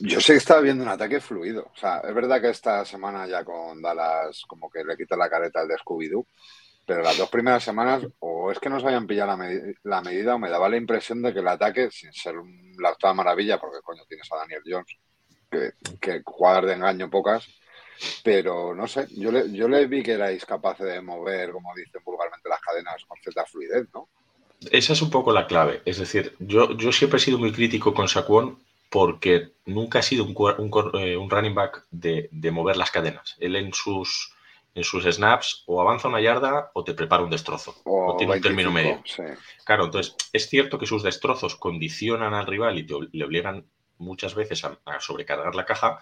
Yo 0.00 0.20
sé 0.20 0.34
que 0.34 0.38
estaba 0.38 0.60
viendo 0.60 0.84
un 0.84 0.90
ataque 0.90 1.20
fluido. 1.20 1.70
O 1.72 1.76
sea, 1.76 1.98
es 2.00 2.14
verdad 2.14 2.40
que 2.40 2.50
esta 2.50 2.84
semana 2.84 3.26
ya 3.26 3.44
con 3.44 3.80
Dallas 3.80 4.42
como 4.46 4.68
que 4.68 4.84
le 4.84 4.96
quita 4.96 5.16
la 5.16 5.30
careta 5.30 5.60
al 5.60 5.68
de 5.68 5.76
Scooby-Doo, 5.76 6.26
pero 6.86 7.02
las 7.02 7.16
dos 7.16 7.30
primeras 7.30 7.62
semanas 7.62 8.06
o 8.18 8.50
es 8.50 8.58
que 8.58 8.68
no 8.68 8.78
se 8.78 8.86
habían 8.86 9.06
pillado 9.06 9.36
la, 9.82 10.00
medida 10.02 10.34
o 10.34 10.38
me 10.38 10.50
daba 10.50 10.68
la 10.68 10.76
impresión 10.76 11.22
de 11.22 11.32
que 11.32 11.40
el 11.40 11.48
ataque, 11.48 11.90
sin 11.90 12.12
ser 12.12 12.34
la 12.78 12.90
octava 12.90 13.14
maravilla, 13.14 13.58
porque 13.58 13.80
coño 13.82 14.02
tienes 14.08 14.30
a 14.32 14.36
Daniel 14.36 14.62
Jones, 14.66 14.96
que, 15.50 15.72
que 16.00 16.22
de 16.66 16.72
engaño 16.72 17.10
pocas, 17.10 17.48
pero 18.22 18.74
no 18.74 18.86
sé, 18.86 19.06
yo 19.10 19.30
le, 19.30 19.50
yo 19.52 19.68
le 19.68 19.86
vi 19.86 20.02
que 20.02 20.12
erais 20.12 20.44
capaces 20.44 20.86
de 20.86 21.00
mover, 21.00 21.52
como 21.52 21.74
dicen 21.74 22.02
vulgarmente, 22.04 22.48
las 22.48 22.60
cadenas 22.60 23.04
con 23.06 23.18
cierta 23.22 23.44
fluidez, 23.46 23.86
¿no? 23.94 24.08
Esa 24.70 24.94
es 24.94 25.02
un 25.02 25.10
poco 25.10 25.32
la 25.32 25.46
clave. 25.46 25.82
Es 25.84 25.98
decir, 25.98 26.34
yo, 26.38 26.76
yo 26.76 26.92
siempre 26.92 27.18
he 27.18 27.20
sido 27.20 27.38
muy 27.38 27.52
crítico 27.52 27.92
con 27.92 28.08
Saquon 28.08 28.58
porque 28.90 29.52
nunca 29.66 29.98
ha 29.98 30.02
sido 30.02 30.24
un, 30.24 30.34
eh, 31.00 31.16
un, 31.16 31.28
running 31.28 31.54
back 31.54 31.84
de, 31.90 32.28
de, 32.30 32.50
mover 32.50 32.76
las 32.76 32.90
cadenas. 32.90 33.36
Él 33.40 33.56
en 33.56 33.72
sus, 33.74 34.32
en 34.74 34.84
sus 34.84 35.04
snaps 35.04 35.62
o 35.66 35.80
avanza 35.80 36.08
una 36.08 36.20
yarda 36.20 36.70
o 36.74 36.82
te 36.82 36.94
prepara 36.94 37.22
un 37.22 37.30
destrozo. 37.30 37.76
O, 37.84 38.16
tiene 38.16 38.34
un 38.34 38.40
término 38.40 38.70
medio. 38.70 39.02
Claro, 39.64 39.84
entonces 39.84 40.16
es 40.32 40.48
cierto 40.48 40.78
que 40.78 40.86
sus 40.86 41.02
destrozos 41.02 41.56
condicionan 41.56 42.34
al 42.34 42.46
rival 42.46 42.78
y 42.78 42.84
te, 42.84 42.94
le 43.12 43.24
obligan 43.24 43.66
muchas 43.98 44.34
veces 44.34 44.64
a, 44.64 44.78
a, 44.84 45.00
sobrecargar 45.00 45.54
la 45.54 45.64
caja, 45.64 46.00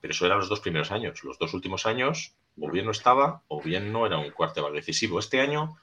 pero 0.00 0.12
eso 0.12 0.26
era 0.26 0.36
los 0.36 0.48
dos 0.48 0.60
primeros 0.60 0.90
años. 0.90 1.24
Los 1.24 1.38
dos 1.38 1.54
últimos 1.54 1.86
años 1.86 2.34
o 2.60 2.70
bien 2.70 2.84
no 2.84 2.90
estaba 2.90 3.42
o 3.48 3.62
bien 3.62 3.92
no 3.92 4.06
era 4.06 4.18
un 4.18 4.30
quarterback 4.30 4.74
decisivo. 4.74 5.18
Este 5.18 5.40
año 5.40 5.78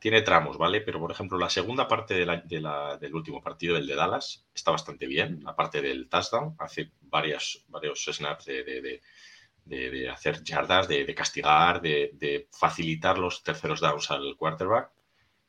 tiene 0.00 0.22
tramos, 0.22 0.58
¿vale? 0.58 0.80
Pero, 0.82 1.00
por 1.00 1.10
ejemplo, 1.10 1.38
la 1.38 1.50
segunda 1.50 1.88
parte 1.88 2.14
del 2.14 3.14
último 3.14 3.42
partido, 3.42 3.74
del 3.74 3.86
de 3.86 3.94
Dallas, 3.94 4.46
está 4.54 4.70
bastante 4.70 5.06
bien. 5.06 5.42
La 5.42 5.56
parte 5.56 5.80
del 5.80 6.08
touchdown, 6.08 6.54
hace 6.58 6.92
varias, 7.00 7.64
varios 7.68 8.04
snaps 8.04 8.44
de, 8.46 9.02
hacer 10.12 10.42
yardas, 10.42 10.88
de, 10.88 11.14
castigar, 11.14 11.80
de, 11.80 12.48
facilitar 12.50 13.18
los 13.18 13.42
terceros 13.42 13.80
downs 13.80 14.10
al 14.10 14.36
quarterback 14.36 14.90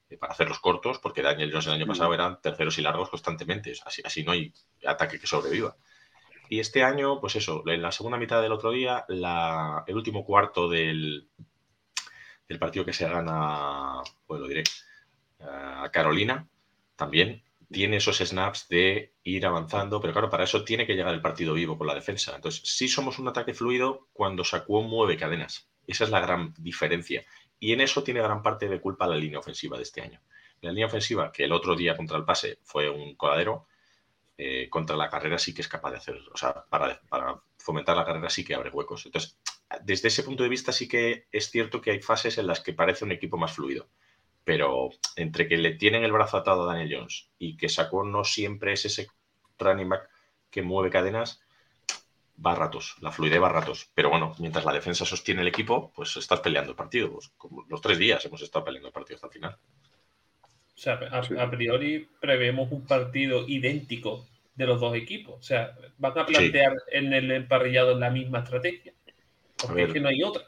eh, 0.10 0.18
para 0.18 0.34
hacerlos 0.34 0.60
cortos, 0.60 1.00
porque 1.00 1.22
Daniel 1.22 1.52
Jones 1.52 1.68
el 1.68 1.74
año 1.74 1.86
pasado 1.86 2.14
eran 2.14 2.42
terceros 2.42 2.78
y 2.78 2.82
largos 2.82 3.10
constantemente. 3.10 3.74
Así, 3.86 4.02
así 4.04 4.24
no 4.24 4.32
hay 4.32 4.54
ataque 4.86 5.20
que 5.20 5.28
sobreviva. 5.28 5.76
Y 6.50 6.60
este 6.60 6.84
año, 6.84 7.20
pues 7.20 7.36
eso, 7.36 7.64
en 7.68 7.82
la 7.82 7.92
segunda 7.92 8.18
mitad 8.18 8.42
del 8.42 8.54
otro 8.54 8.72
día, 8.72 9.06
el 9.10 9.96
último 9.96 10.24
cuarto 10.24 10.70
del, 10.70 11.30
el 12.48 12.60
partido 12.60 12.86
que 12.86 12.94
se 12.94 13.08
gana, 13.08 14.02
pues 14.26 14.40
lo 14.40 14.48
diré, 14.48 14.64
a 15.40 15.90
Carolina, 15.92 16.48
también 16.96 17.44
tiene 17.72 17.98
esos 17.98 18.18
snaps 18.18 18.68
de 18.70 19.14
ir 19.24 19.46
avanzando, 19.46 20.00
pero 20.00 20.14
claro, 20.14 20.30
para 20.30 20.46
eso 20.46 20.64
tiene 20.64 20.88
que 20.88 20.96
llegar 20.96 21.14
el 21.14 21.22
partido 21.22 21.54
vivo 21.54 21.78
con 21.78 21.88
la 21.88 21.96
defensa. 21.96 22.36
Entonces, 22.36 22.62
sí 22.64 22.88
somos 22.88 23.20
un 23.20 23.28
ataque 23.28 23.54
fluido 23.54 24.08
cuando 24.14 24.44
Sacuón 24.44 24.90
mueve 24.90 25.18
cadenas. 25.18 25.70
Esa 25.86 26.06
es 26.06 26.10
la 26.10 26.20
gran 26.20 26.54
diferencia. 26.58 27.26
Y 27.60 27.74
en 27.74 27.82
eso 27.82 28.04
tiene 28.04 28.22
gran 28.22 28.42
parte 28.42 28.68
de 28.70 28.80
culpa 28.80 29.08
la 29.08 29.16
línea 29.16 29.40
ofensiva 29.40 29.78
de 29.78 29.84
este 29.84 30.02
año. 30.02 30.22
La 30.62 30.72
línea 30.72 30.88
ofensiva, 30.88 31.32
que 31.32 31.44
el 31.44 31.52
otro 31.52 31.76
día 31.76 31.96
contra 31.96 32.18
el 32.18 32.26
pase 32.26 32.60
fue 32.64 32.90
un 32.90 33.16
coladero, 33.16 33.68
eh, 34.38 34.70
contra 34.70 34.96
la 34.96 35.10
carrera 35.10 35.38
sí 35.38 35.54
que 35.54 35.62
es 35.62 35.68
capaz 35.68 35.92
de 35.92 35.98
hacer, 35.98 36.20
o 36.32 36.38
sea, 36.38 36.66
para, 36.70 37.02
para 37.10 37.42
fomentar 37.58 37.98
la 37.98 38.06
carrera 38.06 38.30
sí 38.30 38.46
que 38.46 38.56
abre 38.56 38.70
huecos. 38.70 39.06
Entonces, 39.06 39.38
desde 39.84 40.08
ese 40.08 40.24
punto 40.24 40.44
de 40.44 40.50
vista 40.50 40.72
sí 40.72 40.88
que 40.88 41.28
es 41.32 41.50
cierto 41.50 41.82
que 41.82 41.92
hay 41.92 42.02
fases 42.02 42.38
en 42.38 42.48
las 42.48 42.62
que 42.62 42.74
parece 42.74 43.04
un 43.04 43.12
equipo 43.12 43.38
más 43.38 43.54
fluido. 43.54 43.90
Pero 44.48 44.92
entre 45.18 45.46
que 45.50 45.58
le 45.58 45.74
tienen 45.74 46.06
el 46.06 46.14
brazo 46.14 46.38
atado 46.38 46.64
a 46.64 46.74
Daniel 46.74 47.00
Jones 47.00 47.28
y 47.38 47.58
que 47.58 47.68
sacó 47.68 48.06
no 48.06 48.24
siempre 48.24 48.72
es 48.72 48.86
ese 48.86 49.08
running 49.60 49.90
back 49.90 50.10
que 50.50 50.62
mueve 50.62 50.90
cadenas, 50.90 51.42
va 52.44 52.54
a 52.54 52.56
ratos, 52.56 52.96
la 53.02 53.12
fluidez 53.12 53.42
va 53.42 53.50
a 53.50 53.52
ratos. 53.52 53.92
Pero 53.94 54.10
bueno, 54.10 54.34
mientras 54.40 54.64
la 54.64 54.72
defensa 54.72 55.04
sostiene 55.04 55.42
el 55.42 55.50
equipo, 55.50 55.92
pues 55.94 56.16
estás 56.16 56.40
peleando 56.40 56.72
el 56.72 56.78
partido. 56.78 57.12
Pues, 57.12 57.28
como 57.36 57.66
los 57.68 57.82
tres 57.82 57.98
días 57.98 58.24
hemos 58.24 58.42
estado 58.42 58.64
peleando 58.64 58.88
el 58.88 58.94
partido 58.94 59.16
hasta 59.16 59.28
el 59.28 59.34
final. 59.34 59.58
O 60.32 60.78
sea, 60.80 60.94
a, 60.94 61.44
a 61.44 61.52
priori 61.52 62.08
prevemos 62.22 62.72
un 62.72 62.86
partido 62.86 63.46
idéntico 63.50 64.28
de 64.56 64.66
los 64.66 64.80
dos 64.80 64.96
equipos. 64.96 65.36
O 65.42 65.44
sea, 65.44 65.76
van 65.98 66.18
a 66.20 66.26
plantear 66.26 66.72
en 66.94 67.12
el 67.12 67.30
emparrillado 67.32 68.00
la 68.00 68.10
misma 68.10 68.40
estrategia. 68.40 68.94
Porque 69.62 69.84
es 69.84 69.92
que 69.92 70.00
no 70.00 70.08
hay 70.08 70.24
otra. 70.24 70.44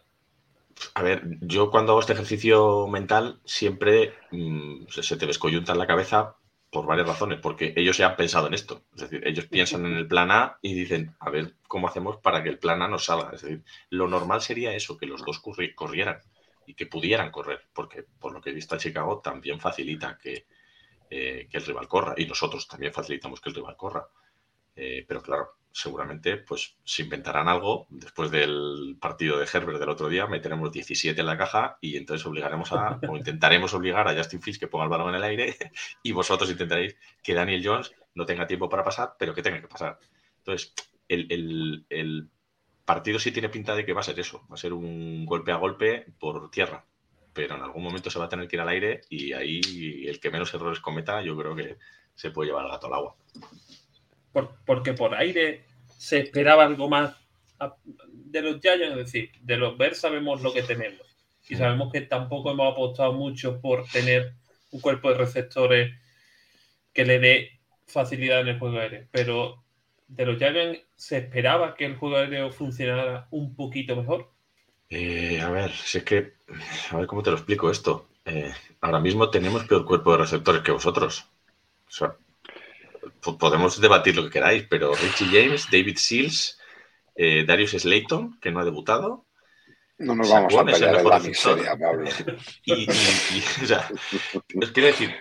A 0.93 1.01
ver, 1.03 1.23
yo 1.41 1.71
cuando 1.71 1.91
hago 1.91 2.01
este 2.01 2.13
ejercicio 2.13 2.87
mental 2.87 3.39
siempre 3.45 4.13
mm, 4.31 4.87
se 4.89 5.17
te 5.17 5.25
descoyunta 5.25 5.73
en 5.73 5.79
la 5.79 5.87
cabeza 5.87 6.35
por 6.71 6.85
varias 6.85 7.07
razones, 7.07 7.39
porque 7.41 7.73
ellos 7.75 7.97
ya 7.97 8.09
han 8.09 8.15
pensado 8.15 8.47
en 8.47 8.53
esto. 8.53 8.83
Es 8.93 9.01
decir, 9.01 9.27
ellos 9.27 9.45
piensan 9.45 9.85
en 9.85 9.95
el 9.95 10.07
plan 10.07 10.31
A 10.31 10.59
y 10.61 10.73
dicen, 10.73 11.15
a 11.19 11.29
ver 11.29 11.55
cómo 11.67 11.87
hacemos 11.87 12.17
para 12.17 12.43
que 12.43 12.49
el 12.49 12.59
plan 12.59 12.81
A 12.81 12.87
nos 12.87 13.05
salga. 13.05 13.31
Es 13.33 13.41
decir, 13.41 13.63
lo 13.89 14.07
normal 14.07 14.41
sería 14.41 14.73
eso, 14.73 14.97
que 14.97 15.07
los 15.07 15.23
dos 15.25 15.39
corrieran 15.39 16.19
y 16.65 16.75
que 16.75 16.85
pudieran 16.85 17.31
correr, 17.31 17.61
porque 17.73 18.05
por 18.19 18.31
lo 18.31 18.41
que 18.41 18.51
he 18.51 18.53
visto 18.53 18.75
a 18.75 18.77
Chicago 18.77 19.19
también 19.19 19.59
facilita 19.59 20.17
que, 20.21 20.45
eh, 21.09 21.47
que 21.49 21.57
el 21.57 21.65
rival 21.65 21.87
corra 21.87 22.13
y 22.15 22.25
nosotros 22.25 22.67
también 22.67 22.93
facilitamos 22.93 23.41
que 23.41 23.49
el 23.49 23.55
rival 23.55 23.75
corra. 23.75 24.07
Eh, 24.75 25.03
pero 25.07 25.21
claro, 25.21 25.55
seguramente 25.71 26.37
pues 26.37 26.75
se 26.83 27.03
inventarán 27.03 27.47
algo 27.47 27.87
después 27.89 28.31
del 28.31 28.97
partido 28.99 29.37
de 29.37 29.47
Herbert 29.51 29.79
del 29.79 29.89
otro 29.89 30.09
día, 30.09 30.27
meteremos 30.27 30.71
17 30.71 31.19
en 31.19 31.27
la 31.27 31.37
caja 31.37 31.77
y 31.81 31.97
entonces 31.97 32.25
obligaremos 32.25 32.71
a, 32.73 32.99
o 33.07 33.17
intentaremos 33.17 33.73
obligar 33.73 34.07
a 34.07 34.15
Justin 34.15 34.41
Fields 34.41 34.59
que 34.59 34.67
ponga 34.67 34.85
el 34.85 34.89
balón 34.89 35.09
en 35.09 35.15
el 35.15 35.23
aire 35.23 35.57
y 36.03 36.11
vosotros 36.11 36.49
intentaréis 36.49 36.95
que 37.23 37.33
Daniel 37.33 37.61
Jones 37.63 37.93
no 38.15 38.25
tenga 38.25 38.47
tiempo 38.47 38.69
para 38.69 38.83
pasar, 38.83 39.15
pero 39.17 39.33
que 39.33 39.43
tenga 39.43 39.61
que 39.61 39.67
pasar. 39.67 39.99
Entonces, 40.39 40.73
el, 41.07 41.85
el 41.89 42.29
partido 42.83 43.19
sí 43.19 43.31
tiene 43.31 43.49
pinta 43.49 43.75
de 43.75 43.85
que 43.85 43.93
va 43.93 44.01
a 44.01 44.03
ser 44.03 44.19
eso, 44.19 44.45
va 44.49 44.55
a 44.55 44.57
ser 44.57 44.73
un 44.73 45.25
golpe 45.25 45.51
a 45.51 45.57
golpe 45.57 46.07
por 46.19 46.49
tierra, 46.49 46.83
pero 47.33 47.55
en 47.55 47.61
algún 47.61 47.83
momento 47.83 48.09
se 48.09 48.17
va 48.17 48.25
a 48.25 48.29
tener 48.29 48.47
que 48.47 48.55
ir 48.55 48.61
al 48.61 48.69
aire 48.69 49.01
y 49.09 49.33
ahí 49.33 50.07
el 50.07 50.19
que 50.19 50.31
menos 50.31 50.53
errores 50.53 50.79
cometa 50.79 51.21
yo 51.21 51.37
creo 51.37 51.55
que 51.55 51.77
se 52.15 52.31
puede 52.31 52.49
llevar 52.49 52.65
el 52.65 52.71
gato 52.71 52.87
al 52.87 52.93
agua 52.93 53.15
porque 54.65 54.93
por 54.93 55.15
aire 55.15 55.63
se 55.97 56.19
esperaba 56.19 56.65
algo 56.65 56.89
más 56.89 57.15
de 58.11 58.41
los 58.41 58.61
Giants, 58.61 58.91
es 58.91 58.95
decir, 58.95 59.31
de 59.41 59.57
los 59.57 59.77
Bears 59.77 59.99
sabemos 59.99 60.41
lo 60.41 60.53
que 60.53 60.63
tenemos 60.63 61.01
y 61.49 61.55
sabemos 61.55 61.91
que 61.91 62.01
tampoco 62.01 62.51
hemos 62.51 62.71
apostado 62.71 63.13
mucho 63.13 63.59
por 63.59 63.87
tener 63.87 64.33
un 64.71 64.81
cuerpo 64.81 65.09
de 65.09 65.17
receptores 65.17 65.95
que 66.93 67.05
le 67.05 67.19
dé 67.19 67.59
facilidad 67.87 68.41
en 68.41 68.49
el 68.49 68.59
juego 68.59 68.77
aéreo, 68.77 69.07
pero 69.11 69.63
de 70.07 70.25
los 70.25 70.37
Giants 70.37 70.81
se 70.95 71.17
esperaba 71.17 71.75
que 71.75 71.85
el 71.85 71.95
juego 71.95 72.17
aéreo 72.17 72.51
funcionara 72.51 73.27
un 73.31 73.55
poquito 73.55 73.95
mejor. 73.95 74.29
Eh, 74.89 75.39
a 75.41 75.49
ver, 75.49 75.71
si 75.71 75.99
es 75.99 76.03
que, 76.03 76.33
a 76.91 76.97
ver 76.97 77.07
cómo 77.07 77.23
te 77.23 77.31
lo 77.31 77.37
explico 77.37 77.69
esto. 77.69 78.09
Eh, 78.25 78.51
ahora 78.81 78.99
mismo 78.99 79.29
tenemos 79.29 79.65
peor 79.65 79.85
cuerpo 79.85 80.11
de 80.11 80.19
receptores 80.19 80.61
que 80.61 80.71
vosotros. 80.71 81.25
O 81.87 81.91
sea, 81.91 82.15
podemos 83.39 83.79
debatir 83.79 84.15
lo 84.15 84.23
que 84.23 84.31
queráis, 84.31 84.65
pero 84.69 84.93
Richie 84.93 85.27
James, 85.27 85.67
David 85.71 85.97
Seals, 85.97 86.59
eh, 87.15 87.43
Darius 87.45 87.71
Slayton, 87.71 88.39
que 88.39 88.51
no 88.51 88.59
ha 88.59 88.65
debutado. 88.65 89.25
No 89.97 90.15
nos 90.15 90.29
vamos 90.29 90.55
a 90.55 90.63
pelear 90.63 90.95
en 90.99 91.09
la 91.09 91.19
miseria, 91.19 91.77
Pablo. 91.77 92.09
Y, 92.63 92.87
o 92.87 93.65
sea, 93.65 93.89
os 94.61 94.71
quiero 94.71 94.87
decir... 94.87 95.13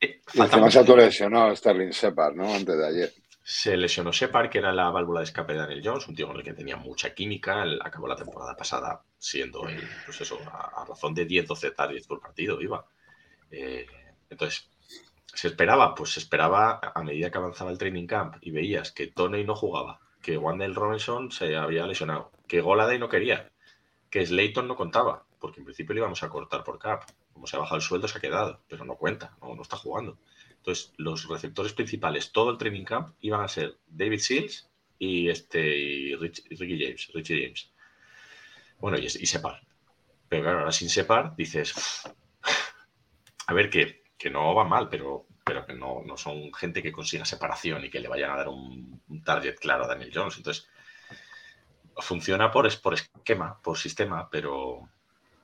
Eh, 0.00 0.20
encima 0.34 0.70
se 0.70 0.96
lesionó 0.96 1.54
Sterling 1.54 1.90
Shepard, 1.90 2.34
¿no? 2.34 2.52
Antes 2.52 2.76
de 2.76 2.86
ayer. 2.86 3.12
Se 3.40 3.76
lesionó 3.76 4.10
Shepard, 4.10 4.50
que 4.50 4.58
era 4.58 4.72
la 4.72 4.90
válvula 4.90 5.20
de 5.20 5.24
escape 5.24 5.52
de 5.52 5.60
Daniel 5.60 5.82
Jones, 5.84 6.08
un 6.08 6.16
tío 6.16 6.26
con 6.26 6.36
el 6.36 6.42
que 6.42 6.52
tenía 6.52 6.76
mucha 6.76 7.14
química. 7.14 7.62
Él 7.62 7.78
acabó 7.82 8.08
la 8.08 8.16
temporada 8.16 8.56
pasada 8.56 9.00
siendo, 9.16 9.68
el, 9.68 9.88
pues 10.04 10.20
eso, 10.20 10.38
a, 10.52 10.84
razón 10.84 11.14
de 11.14 11.26
10-12 11.26 11.76
targets 11.76 12.08
por 12.08 12.20
partido, 12.20 12.60
iba. 12.60 12.84
Eh, 13.52 13.86
entonces, 14.28 14.68
¿Se 15.34 15.48
esperaba? 15.48 15.94
Pues 15.94 16.10
se 16.10 16.20
esperaba 16.20 16.80
a 16.94 17.02
medida 17.02 17.30
que 17.30 17.38
avanzaba 17.38 17.70
el 17.70 17.78
training 17.78 18.06
camp 18.06 18.36
y 18.40 18.50
veías 18.50 18.92
que 18.92 19.06
Tony 19.06 19.44
no 19.44 19.54
jugaba, 19.54 20.00
que 20.22 20.36
Wandel 20.36 20.74
Robinson 20.74 21.30
se 21.30 21.56
había 21.56 21.86
lesionado, 21.86 22.32
que 22.46 22.60
Goladay 22.60 22.98
no 22.98 23.08
quería, 23.08 23.50
que 24.10 24.24
Slayton 24.24 24.66
no 24.66 24.76
contaba, 24.76 25.26
porque 25.38 25.60
en 25.60 25.64
principio 25.64 25.94
le 25.94 26.00
íbamos 26.00 26.22
a 26.22 26.28
cortar 26.28 26.64
por 26.64 26.78
cap. 26.78 27.04
Como 27.32 27.46
se 27.46 27.56
ha 27.56 27.60
bajado 27.60 27.76
el 27.76 27.82
sueldo, 27.82 28.08
se 28.08 28.18
ha 28.18 28.20
quedado, 28.20 28.60
pero 28.68 28.84
no 28.84 28.96
cuenta, 28.96 29.36
no, 29.40 29.62
está 29.62 29.76
jugando. 29.76 30.18
Entonces, 30.56 30.92
los 30.96 31.28
receptores 31.28 31.72
principales, 31.72 32.32
todo 32.32 32.50
el 32.50 32.58
training 32.58 32.84
camp, 32.84 33.14
iban 33.20 33.42
a 33.42 33.48
ser 33.48 33.78
David 33.86 34.18
Seals 34.18 34.68
y, 34.98 35.28
este, 35.28 36.16
Ricky 36.18 36.84
James, 36.84 37.10
Richie 37.14 37.42
James. 37.44 37.70
Bueno, 38.80 38.98
y, 38.98 39.04
y 39.04 39.26
Separ. 39.26 39.60
Pero 40.28 40.42
claro, 40.42 40.58
ahora 40.60 40.72
sin 40.72 40.88
Separ 40.88 41.36
dices, 41.36 42.02
a 43.46 43.54
ver 43.54 43.70
qué 43.70 44.02
que 44.18 44.30
no 44.30 44.54
va 44.54 44.64
mal, 44.64 44.88
pero, 44.88 45.26
pero 45.44 45.64
que 45.64 45.72
no, 45.72 46.02
no, 46.04 46.16
son 46.16 46.52
gente 46.52 46.82
que 46.82 46.92
consiga 46.92 47.24
separación 47.24 47.84
y 47.84 47.90
que 47.90 48.00
le 48.00 48.08
vayan 48.08 48.32
a 48.32 48.36
dar 48.36 48.48
un, 48.48 49.00
target 49.24 49.54
claro 49.54 49.84
a 49.84 49.88
Daniel 49.88 50.10
Jones. 50.12 50.36
Entonces, 50.36 50.68
funciona 51.98 52.50
por, 52.50 52.68
por 52.80 52.94
esquema, 52.94 53.60
por 53.62 53.78
sistema, 53.78 54.28
pero 54.28 54.88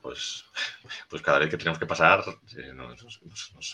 pues, 0.01 0.45
pues 1.09 1.21
cada 1.21 1.39
vez 1.39 1.49
que 1.49 1.57
tenemos 1.57 1.79
que 1.79 1.85
pasar 1.85 2.23
eh, 2.57 2.73
nos, 2.73 3.21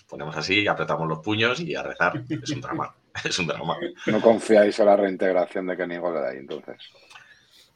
ponemos 0.08 0.38
así, 0.38 0.68
apretamos 0.68 1.08
los 1.08 1.20
puños 1.20 1.60
y 1.60 1.76
a 1.76 1.82
rezar. 1.82 2.24
Es 2.30 2.52
un 2.52 2.62
drama, 2.62 2.96
es 3.24 3.40
un 3.40 3.48
drama. 3.48 3.78
No 4.06 4.22
confiáis 4.22 4.80
en 4.80 4.86
la 4.86 4.96
reintegración 4.96 5.66
de 5.66 5.76
Kenny 5.76 5.98
Goladay, 5.98 6.38
entonces. 6.38 6.78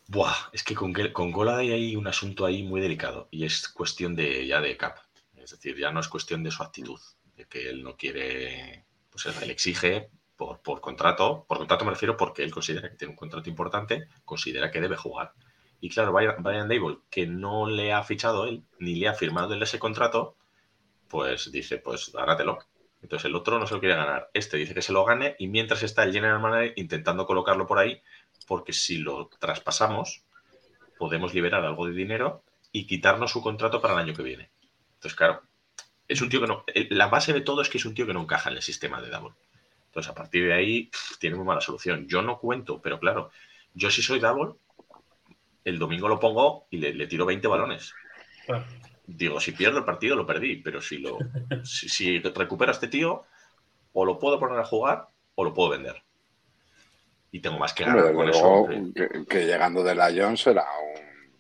Buah, 0.08 0.52
es 0.54 0.64
que 0.64 0.76
con, 0.76 0.94
con 0.94 1.32
Goladay 1.32 1.72
hay 1.72 1.96
un 1.96 2.06
asunto 2.06 2.46
ahí 2.46 2.62
muy 2.62 2.80
delicado 2.80 3.28
y 3.32 3.44
es 3.44 3.68
cuestión 3.68 4.16
de 4.16 4.46
ya 4.46 4.62
de 4.62 4.78
cap. 4.78 5.00
Es 5.36 5.52
decir, 5.52 5.76
ya 5.78 5.92
no 5.92 6.00
es 6.00 6.08
cuestión 6.08 6.44
de 6.44 6.52
su 6.52 6.62
actitud 6.62 7.00
de 7.36 7.46
que 7.46 7.70
él 7.70 7.84
no 7.84 7.96
quiere, 7.96 8.86
pues 9.10 9.26
él 9.26 9.50
exige 9.50 10.10
por, 10.36 10.82
contrato, 10.82 11.46
por 11.48 11.58
contrato 11.58 11.86
me 11.86 11.92
refiero 11.92 12.18
porque 12.18 12.44
él 12.44 12.52
considera 12.52 12.90
que 12.90 12.98
tiene 12.98 13.12
un 13.12 13.18
contrato 13.18 13.50
importante, 13.50 14.08
considera 14.26 14.72
que 14.72 14.82
debe 14.82 14.98
jugar. 14.98 15.34
Y 15.80 15.90
claro, 15.90 16.14
Brian, 16.14 16.68
Dable, 16.68 17.00
que 17.10 17.28
no 17.28 17.68
le 17.70 17.94
ha 17.94 18.04
fichado 18.04 18.46
él, 18.46 18.64
ni 18.80 18.96
le 18.96 19.08
ha 19.08 19.14
firmado 19.14 19.54
él 19.54 19.64
ese 19.64 19.80
contrato, 19.80 20.36
pues 21.08 21.52
dice, 21.52 21.78
pues 21.78 22.12
gánatelo. 22.12 22.60
Entonces 23.02 23.26
el 23.26 23.36
otro 23.36 23.60
no 23.60 23.68
se 23.68 23.76
lo 23.76 23.80
quiere 23.80 23.96
ganar. 23.96 24.30
Este 24.34 24.58
dice 24.58 24.74
que 24.74 24.82
se 24.82 24.94
lo 24.94 25.06
gane 25.06 25.36
y 25.38 25.48
mientras 25.48 25.84
está 25.84 26.04
el 26.04 26.14
general 26.14 26.40
manager 26.40 26.74
intentando 26.76 27.28
colocarlo 27.28 27.68
por 27.68 27.78
ahí, 27.78 28.02
porque 28.48 28.74
si 28.74 28.98
lo 28.98 29.28
traspasamos, 29.40 30.24
podemos 30.98 31.34
liberar 31.34 31.64
algo 31.64 31.86
de 31.86 31.94
dinero 31.94 32.44
y 32.72 32.88
quitarnos 32.88 33.32
su 33.32 33.42
contrato 33.42 33.80
para 33.80 33.94
el 33.94 34.00
año 34.00 34.14
que 34.14 34.24
viene. 34.24 34.50
Entonces, 34.96 35.16
claro, 35.16 35.44
es 36.08 36.22
un 36.22 36.30
tío 36.30 36.42
que 36.42 36.48
no. 36.48 36.64
La 36.90 37.08
base 37.08 37.34
de 37.34 37.42
todo 37.42 37.62
es 37.62 37.70
que 37.70 37.78
es 37.78 37.86
un 37.86 37.94
tío 37.94 38.06
que 38.06 38.14
no 38.14 38.22
encaja 38.22 38.50
en 38.50 38.58
el 38.58 38.62
sistema 38.62 39.02
de 39.02 39.10
Double. 39.10 39.34
Entonces, 39.88 40.12
a 40.12 40.16
partir 40.16 40.46
de 40.46 40.54
ahí, 40.54 40.92
tiene 41.20 41.36
muy 41.36 41.46
mala 41.46 41.62
solución. 41.62 42.08
Yo 42.08 42.22
no 42.22 42.38
cuento, 42.38 42.82
pero 42.82 43.00
claro, 43.00 43.32
yo 43.74 43.90
si 43.90 44.02
soy 44.02 44.20
Double, 44.20 44.54
el 45.64 45.80
domingo 45.80 46.08
lo 46.08 46.20
pongo 46.20 46.68
y 46.70 46.78
le, 46.78 47.08
tiro 47.08 47.26
20 47.26 47.48
balones. 47.48 47.94
Digo, 49.08 49.40
si 49.40 49.52
pierdo 49.52 49.80
el 49.80 49.86
partido, 49.86 50.16
lo 50.16 50.26
perdí, 50.26 50.58
pero 50.58 50.82
si 50.82 50.98
lo 50.98 51.18
si, 51.64 52.20
recupera 52.20 52.72
este 52.72 52.88
tío, 52.88 53.24
o 53.94 54.06
lo 54.06 54.20
puedo 54.20 54.40
poner 54.40 54.60
a 54.60 54.66
jugar 54.66 55.08
o 55.36 55.44
lo 55.44 55.54
puedo 55.54 55.70
vender. 55.70 56.04
Y 57.32 57.40
tengo 57.40 57.58
más 57.58 57.74
que 57.74 57.84
ganar 57.84 58.14
con 58.14 58.30
eso. 58.30 58.68
Que, 59.28 59.46
llegando 59.46 59.84
de 59.84 59.96
la 59.96 60.10
será 60.38 60.66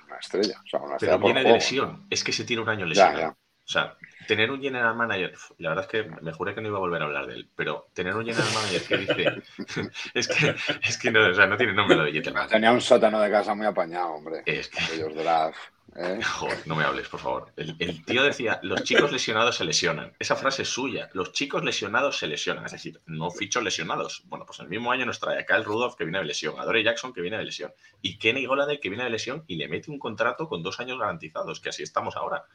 una 0.05 0.17
estrella. 0.19 0.62
pero 1.00 1.19
viene 1.19 1.43
de 1.43 1.53
lesión. 1.53 2.05
Es 2.10 2.24
que 2.24 2.31
se 2.31 2.43
tiene 2.43 2.62
un 2.62 2.69
año 2.69 2.86
lesionado. 2.86 3.38
O 3.65 3.67
sea, 3.67 3.98
tener 4.27 4.51
un 4.51 4.62
general 4.62 4.95
manager, 4.95 5.34
la 5.57 5.69
verdad 5.69 5.86
es 5.86 5.91
que 5.91 6.22
me 6.22 6.31
juré 6.31 6.53
que 6.53 6.62
no 6.62 6.67
iba 6.67 6.77
a 6.77 6.81
volver 6.81 7.01
a 7.01 7.05
hablar 7.05 7.25
de 7.25 7.34
él, 7.34 7.50
pero 7.55 7.88
tener 7.93 8.15
un 8.15 8.24
general 8.24 8.48
manager 8.53 8.84
que 8.84 8.98
dice, 8.98 9.43
es 10.13 10.27
que, 10.27 10.55
es 10.84 10.98
que 11.00 11.12
no, 11.12 11.27
o 11.27 11.34
sea, 11.34 11.48
no 11.48 11.57
tiene 11.57 11.74
nombre 11.74 11.98
de 11.98 12.12
Jeterman. 12.12 12.48
Tenía 12.48 12.72
un 12.72 12.81
sótano 12.81 13.19
de 13.19 13.31
casa 13.31 13.55
muy 13.55 13.65
apañado, 13.65 14.10
hombre. 14.10 14.43
Es 14.45 14.69
que... 14.69 14.95
Ellos 14.95 15.15
de 15.15 15.24
la, 15.24 15.51
¿eh? 15.95 16.19
Joder, 16.39 16.67
no 16.67 16.75
me 16.75 16.84
hables, 16.84 17.07
por 17.07 17.19
favor. 17.19 17.51
El, 17.55 17.75
el, 17.79 18.05
tío 18.05 18.24
decía, 18.24 18.60
los 18.62 18.84
chicos 18.84 19.12
lesionados 19.12 19.55
se 19.55 19.65
lesionan. 19.65 20.13
Esa 20.19 20.36
frase 20.36 20.62
es 20.62 20.69
suya, 20.69 21.10
los 21.13 21.31
chicos 21.31 21.63
lesionados 21.63 22.19
se 22.19 22.27
lesionan. 22.27 22.65
Es 22.65 22.72
decir, 22.72 23.01
no 23.07 23.31
fichos 23.31 23.63
lesionados. 23.63 24.24
Bueno, 24.25 24.45
pues 24.45 24.60
el 24.60 24.67
mismo 24.67 24.91
año 24.91 25.05
nos 25.05 25.19
trae 25.19 25.39
a 25.39 25.45
Kyle 25.45 25.63
Rudolph 25.63 25.95
que 25.95 26.03
viene 26.03 26.19
de 26.19 26.25
lesión, 26.25 26.60
a 26.60 26.65
Dory 26.65 26.84
Jackson 26.84 27.13
que 27.13 27.22
viene 27.22 27.38
de 27.38 27.45
lesión, 27.45 27.74
y 28.01 28.17
Kenny 28.17 28.45
Goladay 28.45 28.79
que 28.79 28.89
viene 28.89 29.05
de 29.05 29.10
lesión 29.10 29.43
y 29.48 29.55
le 29.55 29.67
mete 29.67 29.89
un 29.89 29.98
contrato 29.98 30.48
con 30.48 30.62
dos 30.62 30.79
años 30.79 31.00
garantizados, 31.00 31.60
que 31.60 31.69
así 31.69 31.84
estamos 31.84 32.15
ahora 32.15 32.45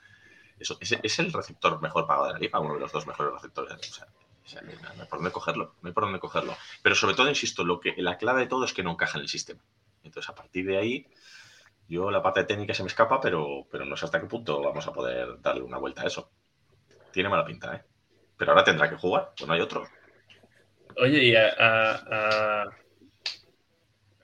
es, 0.61 1.19
el 1.19 1.33
receptor 1.33 1.81
mejor 1.81 2.07
pagado 2.07 2.27
de 2.27 2.33
la 2.35 2.39
liga, 2.39 2.61
uno 2.61 2.75
de 2.75 2.81
los 2.81 2.93
dos 2.93 3.07
mejores 3.07 3.33
receptores. 3.33 3.73
O 4.45 4.49
sea, 4.49 4.63
no 4.63 4.71
hay 4.71 5.07
por 5.09 5.19
dónde 5.19 5.33
cogerlo, 5.33 5.75
por 5.95 6.05
dónde 6.05 6.19
cogerlo. 6.19 6.57
Pero 6.83 6.95
sobre 6.95 7.15
todo, 7.15 7.29
insisto, 7.29 7.65
lo 7.65 7.81
que, 7.81 7.95
la 7.97 8.19
clave 8.19 8.43
de 8.43 8.47
todo 8.47 8.65
es 8.65 8.75
que 8.75 8.83
no 8.83 8.93
encaja 8.93 9.19
en 9.19 9.23
el 9.23 9.29
sistema. 9.29 9.61
Entonces, 10.03 10.29
a 10.29 10.35
partir 10.35 10.67
de 10.67 10.79
ahí, 10.79 11.07
yo 11.89 12.11
la 12.11 12.23
parte 12.23 12.45
técnica 12.45 12.75
se 12.75 12.83
me 12.83 12.89
escapa, 12.89 13.21
pero, 13.21 13.67
pero 13.71 13.85
no 13.85 13.97
sé 13.97 14.05
hasta 14.05 14.21
qué 14.21 14.27
punto 14.27 14.61
vamos 14.61 14.87
a 14.87 14.93
poder 14.93 15.41
darle 15.41 15.63
una 15.63 15.79
vuelta 15.79 16.03
a 16.03 16.07
eso. 16.07 16.31
tiene 17.13 17.29
mala 17.29 17.45
pinta, 17.45 17.75
¿eh? 17.75 17.85
Pero 18.37 18.53
ahora 18.53 18.65
tendrá 18.65 18.89
que 18.89 18.97
jugar, 18.97 19.33
pues 19.37 19.47
no 19.47 19.55
hay 19.55 19.61
otro. 19.61 19.87
Oye, 20.97 21.25
y 21.25 21.37
a, 21.37 22.63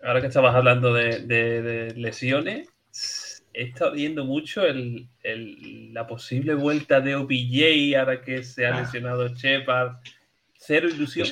ahora 0.02 0.20
que 0.20 0.26
estabas 0.26 0.54
hablando 0.54 0.92
de 0.92 1.92
lesiones, 1.96 2.68
he 3.58 3.62
estado 3.64 3.92
viendo 3.92 4.24
mucho 4.24 4.66
el- 4.66 5.08
el- 5.22 5.92
la 5.94 6.06
posible 6.06 6.54
vuelta 6.54 7.00
de 7.00 7.16
OBJ 7.16 7.96
ahora 7.98 8.20
que 8.20 8.42
se 8.42 8.66
ha 8.66 8.74
Ah. 8.76 8.80
lesionado 8.82 9.28
Shepard. 9.28 9.96
Cero 10.58 10.88
ilusión. 10.88 11.26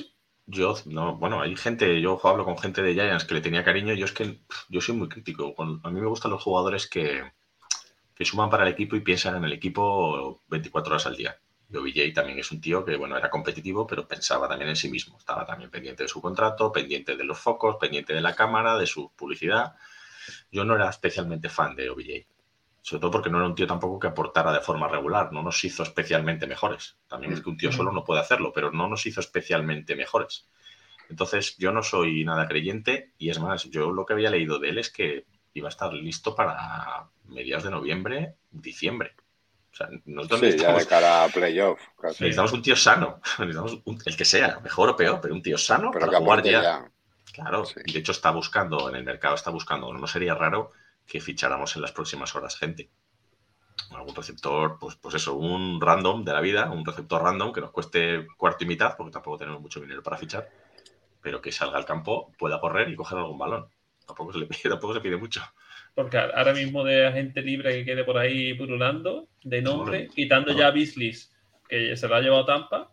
Yo, 0.46 0.74
no, 0.86 1.16
bueno, 1.16 1.40
hay 1.40 1.56
gente, 1.56 2.00
yo 2.00 2.20
hablo 2.24 2.44
con 2.44 2.58
gente 2.58 2.82
de 2.82 2.92
Giants 2.94 3.24
que 3.24 3.34
le 3.34 3.40
tenía 3.40 3.64
cariño, 3.64 3.94
yo 3.94 4.04
es 4.04 4.12
que 4.12 4.38
yo 4.68 4.80
soy 4.80 4.94
muy 4.94 5.08
crítico. 5.08 5.54
A 5.82 5.90
mí 5.90 6.00
me 6.00 6.06
gustan 6.06 6.30
los 6.30 6.42
jugadores 6.42 6.86
que, 6.86 7.22
que 8.14 8.24
suman 8.24 8.50
para 8.50 8.64
el 8.66 8.72
equipo 8.72 8.94
y 8.96 9.00
piensan 9.00 9.36
en 9.36 9.44
el 9.44 9.52
equipo 9.52 10.42
24 10.48 10.92
horas 10.92 11.06
al 11.06 11.16
día. 11.16 11.36
Y 11.70 11.76
OBJ 11.76 12.12
también 12.14 12.38
es 12.38 12.52
un 12.52 12.60
tío 12.60 12.84
que, 12.84 12.96
bueno, 12.96 13.16
era 13.16 13.30
competitivo, 13.30 13.86
pero 13.86 14.06
pensaba 14.06 14.46
también 14.48 14.68
en 14.70 14.76
sí 14.76 14.88
mismo. 14.90 15.18
Estaba 15.18 15.44
también 15.46 15.70
pendiente 15.70 16.02
de 16.04 16.08
su 16.08 16.20
contrato, 16.20 16.70
pendiente 16.70 17.16
de 17.16 17.24
los 17.24 17.38
focos, 17.38 17.76
pendiente 17.80 18.12
de 18.14 18.20
la 18.20 18.34
cámara, 18.34 18.78
de 18.78 18.86
su 18.86 19.10
publicidad. 19.16 19.74
Yo 20.50 20.64
no 20.64 20.74
era 20.76 20.88
especialmente 20.90 21.48
fan 21.48 21.74
de 21.76 21.90
OBJ. 21.90 22.26
Sobre 22.82 23.00
todo 23.00 23.10
porque 23.10 23.30
no 23.30 23.38
era 23.38 23.46
un 23.46 23.54
tío 23.54 23.66
tampoco 23.66 23.98
que 23.98 24.08
aportara 24.08 24.52
de 24.52 24.60
forma 24.60 24.88
regular, 24.88 25.32
no 25.32 25.42
nos 25.42 25.64
hizo 25.64 25.82
especialmente 25.82 26.46
mejores. 26.46 26.98
También 27.08 27.32
es 27.32 27.40
que 27.40 27.48
un 27.48 27.56
tío 27.56 27.72
solo 27.72 27.92
no 27.92 28.04
puede 28.04 28.20
hacerlo, 28.20 28.52
pero 28.54 28.70
no 28.72 28.88
nos 28.88 29.06
hizo 29.06 29.20
especialmente 29.20 29.96
mejores. 29.96 30.46
Entonces, 31.08 31.56
yo 31.58 31.72
no 31.72 31.82
soy 31.82 32.24
nada 32.24 32.46
creyente 32.46 33.12
y 33.18 33.30
es 33.30 33.38
más, 33.40 33.64
yo 33.64 33.90
lo 33.90 34.04
que 34.04 34.12
había 34.14 34.30
leído 34.30 34.58
de 34.58 34.70
él 34.70 34.78
es 34.78 34.90
que 34.90 35.26
iba 35.54 35.68
a 35.68 35.70
estar 35.70 35.92
listo 35.94 36.34
para 36.34 37.08
mediados 37.28 37.64
de 37.64 37.70
noviembre, 37.70 38.34
diciembre. 38.50 39.14
O 39.72 39.76
sea, 39.76 39.88
nosotros 40.04 40.40
Sí, 40.40 40.46
ya 40.46 40.50
necesitamos, 40.52 40.82
de 40.82 40.88
cara 40.88 41.24
a 41.24 41.28
playoff. 41.28 41.80
casi. 42.00 42.22
necesitamos 42.24 42.52
un 42.52 42.62
tío 42.62 42.76
sano, 42.76 43.20
necesitamos 43.38 43.80
un- 43.84 43.98
el 44.04 44.16
que 44.16 44.24
sea, 44.24 44.60
mejor 44.60 44.90
o 44.90 44.96
peor, 44.96 45.20
pero 45.22 45.34
un 45.34 45.42
tío 45.42 45.58
sano 45.58 45.90
Pero 45.90 46.06
para 46.06 46.18
jugar 46.18 46.42
ya. 46.42 46.62
ya. 46.62 46.90
Claro, 47.34 47.64
Sí. 47.64 47.80
de 47.92 47.98
hecho 47.98 48.12
está 48.12 48.30
buscando, 48.30 48.88
en 48.88 48.96
el 48.96 49.04
mercado 49.04 49.34
está 49.34 49.50
buscando, 49.50 49.92
no 49.92 50.06
sería 50.06 50.34
raro 50.34 50.72
que 51.06 51.20
ficháramos 51.20 51.76
en 51.76 51.82
las 51.82 51.92
próximas 51.92 52.34
horas 52.34 52.56
gente. 52.56 52.90
Algún 53.90 54.14
receptor, 54.14 54.78
pues, 54.78 54.96
pues 54.96 55.14
eso, 55.16 55.34
un 55.34 55.80
random 55.80 56.24
de 56.24 56.32
la 56.32 56.40
vida, 56.40 56.70
un 56.70 56.84
receptor 56.84 57.22
random 57.22 57.52
que 57.52 57.60
nos 57.60 57.70
cueste 57.70 58.26
cuarto 58.36 58.64
y 58.64 58.66
mitad, 58.68 58.96
porque 58.96 59.12
tampoco 59.12 59.38
tenemos 59.38 59.60
mucho 59.60 59.80
dinero 59.80 60.02
para 60.02 60.16
fichar, 60.16 60.48
pero 61.22 61.40
que 61.42 61.52
salga 61.52 61.76
al 61.78 61.84
campo, 61.84 62.32
pueda 62.38 62.60
correr 62.60 62.88
y 62.90 62.96
coger 62.96 63.18
algún 63.18 63.38
balón. 63.38 63.68
Tampoco 64.06 64.32
se 64.32 64.38
le 64.40 64.46
pide, 64.46 64.60
tampoco 64.70 64.94
se 64.94 65.00
pide 65.00 65.16
mucho. 65.16 65.42
Porque 65.94 66.18
ahora 66.18 66.52
mismo 66.52 66.84
de 66.84 67.06
agente 67.06 67.42
libre 67.42 67.72
que 67.72 67.84
quede 67.84 68.04
por 68.04 68.18
ahí 68.18 68.54
pululando, 68.54 69.28
de 69.44 69.62
nombre, 69.62 70.06
No, 70.08 70.14
quitando 70.14 70.52
no. 70.52 70.58
ya 70.58 70.68
a 70.68 70.70
Beasley, 70.72 71.12
que 71.68 71.96
se 71.96 72.08
lo 72.08 72.16
ha 72.16 72.20
llevado 72.20 72.44
Tampa. 72.46 72.92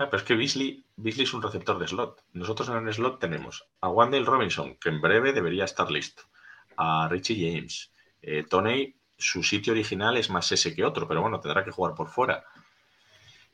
Ah, 0.00 0.08
pero 0.08 0.16
es 0.16 0.22
que 0.22 0.34
Beasley, 0.34 0.82
Beasley 0.96 1.24
es 1.24 1.34
un 1.34 1.42
receptor 1.42 1.78
de 1.78 1.86
slot. 1.86 2.24
Nosotros 2.32 2.70
en 2.70 2.88
el 2.88 2.94
slot 2.94 3.20
tenemos 3.20 3.68
a 3.82 3.90
Wandale 3.90 4.24
Robinson, 4.24 4.76
que 4.76 4.88
en 4.88 5.02
breve 5.02 5.34
debería 5.34 5.66
estar 5.66 5.90
listo, 5.90 6.22
a 6.78 7.06
Richie 7.10 7.36
James. 7.36 7.92
Eh, 8.22 8.44
Tony, 8.48 8.96
su 9.18 9.42
sitio 9.42 9.74
original 9.74 10.16
es 10.16 10.30
más 10.30 10.50
ese 10.52 10.74
que 10.74 10.86
otro, 10.86 11.06
pero 11.06 11.20
bueno, 11.20 11.38
tendrá 11.38 11.62
que 11.66 11.70
jugar 11.70 11.94
por 11.94 12.08
fuera. 12.08 12.42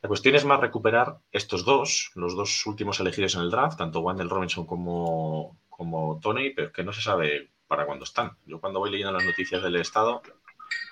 La 0.01 0.07
cuestión 0.07 0.35
es 0.35 0.45
más 0.45 0.61
recuperar 0.61 1.17
estos 1.33 1.65
dos, 1.65 2.11
los 2.15 2.33
dos 2.33 2.65
últimos 2.65 2.97
elegidos 3.01 3.35
en 3.35 3.41
el 3.41 3.51
draft, 3.51 3.77
tanto 3.77 3.99
Wandale 3.99 4.29
Robinson 4.29 4.65
como, 4.65 5.59
como 5.67 6.17
Tony, 6.21 6.51
pero 6.51 6.71
que 6.71 6.85
no 6.85 6.93
se 6.93 7.01
sabe 7.01 7.51
para 7.67 7.85
cuándo 7.85 8.05
están. 8.05 8.37
Yo 8.45 8.61
cuando 8.61 8.79
voy 8.79 8.89
leyendo 8.89 9.11
las 9.11 9.25
noticias 9.25 9.61
del 9.61 9.75
estado 9.75 10.21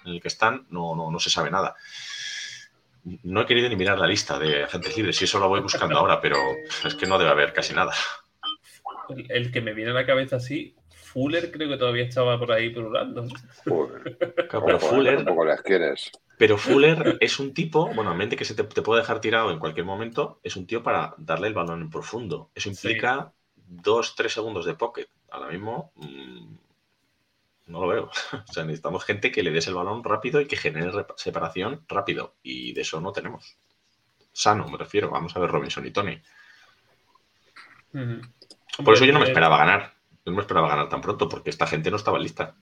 en 0.03 0.15
el 0.15 0.21
que 0.21 0.27
están, 0.27 0.67
no, 0.69 0.97
no, 0.97 1.11
no 1.11 1.19
se 1.19 1.29
sabe 1.29 1.49
nada. 1.49 1.77
No 3.23 3.41
he 3.41 3.45
querido 3.45 3.69
ni 3.69 3.75
mirar 3.75 3.99
la 3.99 4.07
lista 4.07 4.39
de 4.39 4.63
agentes 4.63 4.97
libres, 4.97 5.21
y 5.21 5.25
eso 5.25 5.39
lo 5.39 5.47
voy 5.47 5.59
buscando 5.61 5.97
ahora, 5.97 6.19
pero 6.19 6.37
es 6.83 6.95
que 6.95 7.05
no 7.05 7.17
debe 7.19 7.31
haber 7.31 7.53
casi 7.53 7.73
nada. 7.73 7.93
El, 9.09 9.31
el 9.31 9.51
que 9.51 9.61
me 9.61 9.73
viene 9.73 9.91
a 9.91 9.93
la 9.93 10.05
cabeza 10.05 10.37
así, 10.37 10.75
Fuller 10.89 11.51
creo 11.51 11.69
que 11.69 11.77
todavía 11.77 12.03
estaba 12.03 12.37
por 12.39 12.51
ahí 12.51 12.71
pululando. 12.71 13.27
Pero 13.63 14.79
Fuller, 14.79 15.17
tampoco 15.17 15.45
les 15.45 15.61
quieres. 15.61 16.11
pero 16.37 16.57
Fuller 16.57 17.17
es 17.21 17.39
un 17.39 17.53
tipo, 17.53 17.93
bueno, 17.93 18.11
a 18.11 18.15
mente 18.15 18.35
que 18.35 18.43
se 18.43 18.55
te, 18.55 18.63
te 18.63 18.81
puede 18.81 19.01
dejar 19.01 19.21
tirado 19.21 19.51
en 19.51 19.59
cualquier 19.59 19.85
momento, 19.85 20.39
es 20.43 20.55
un 20.55 20.65
tío 20.67 20.83
para 20.83 21.13
darle 21.17 21.47
el 21.47 21.53
balón 21.53 21.81
en 21.83 21.89
profundo. 21.89 22.49
Eso 22.55 22.69
implica 22.69 23.31
dos, 23.55 24.15
tres 24.15 24.33
segundos 24.33 24.65
de 24.65 24.73
pocket. 24.73 25.07
Ahora 25.29 25.51
mismo 25.51 25.91
mm, 25.95 26.55
no 27.67 27.81
lo 27.81 27.87
veo. 27.87 28.09
O 28.49 28.53
sea, 28.53 28.63
necesitamos 28.65 29.05
gente 29.05 29.31
que 29.31 29.43
le 29.43 29.51
des 29.51 29.67
el 29.67 29.75
balón 29.75 30.03
rápido 30.03 30.41
y 30.41 30.47
que 30.47 30.57
genere 30.57 30.91
separación 31.17 31.85
rápido. 31.87 32.35
Y 32.43 32.73
de 32.73 32.81
eso 32.81 33.01
no 33.01 33.11
tenemos. 33.11 33.57
Sano, 34.33 34.67
me 34.69 34.77
refiero. 34.77 35.11
Vamos 35.11 35.35
a 35.35 35.39
ver 35.39 35.51
Robinson 35.51 35.85
y 35.87 35.91
Tony. 35.91 36.21
Por 38.85 38.93
eso 38.93 39.03
yo 39.05 39.11
no 39.13 39.19
me 39.19 39.25
Hombre, 39.25 39.31
esperaba 39.31 39.57
ganar. 39.57 39.95
Yo 40.25 40.31
no 40.31 40.37
me 40.37 40.41
esperaba 40.41 40.69
ganar 40.69 40.87
tan 40.87 41.01
pronto 41.01 41.27
porque 41.27 41.49
esta 41.49 41.67
gente 41.67 41.91
no 41.91 41.97
estaba 41.97 42.19
lista. 42.19 42.55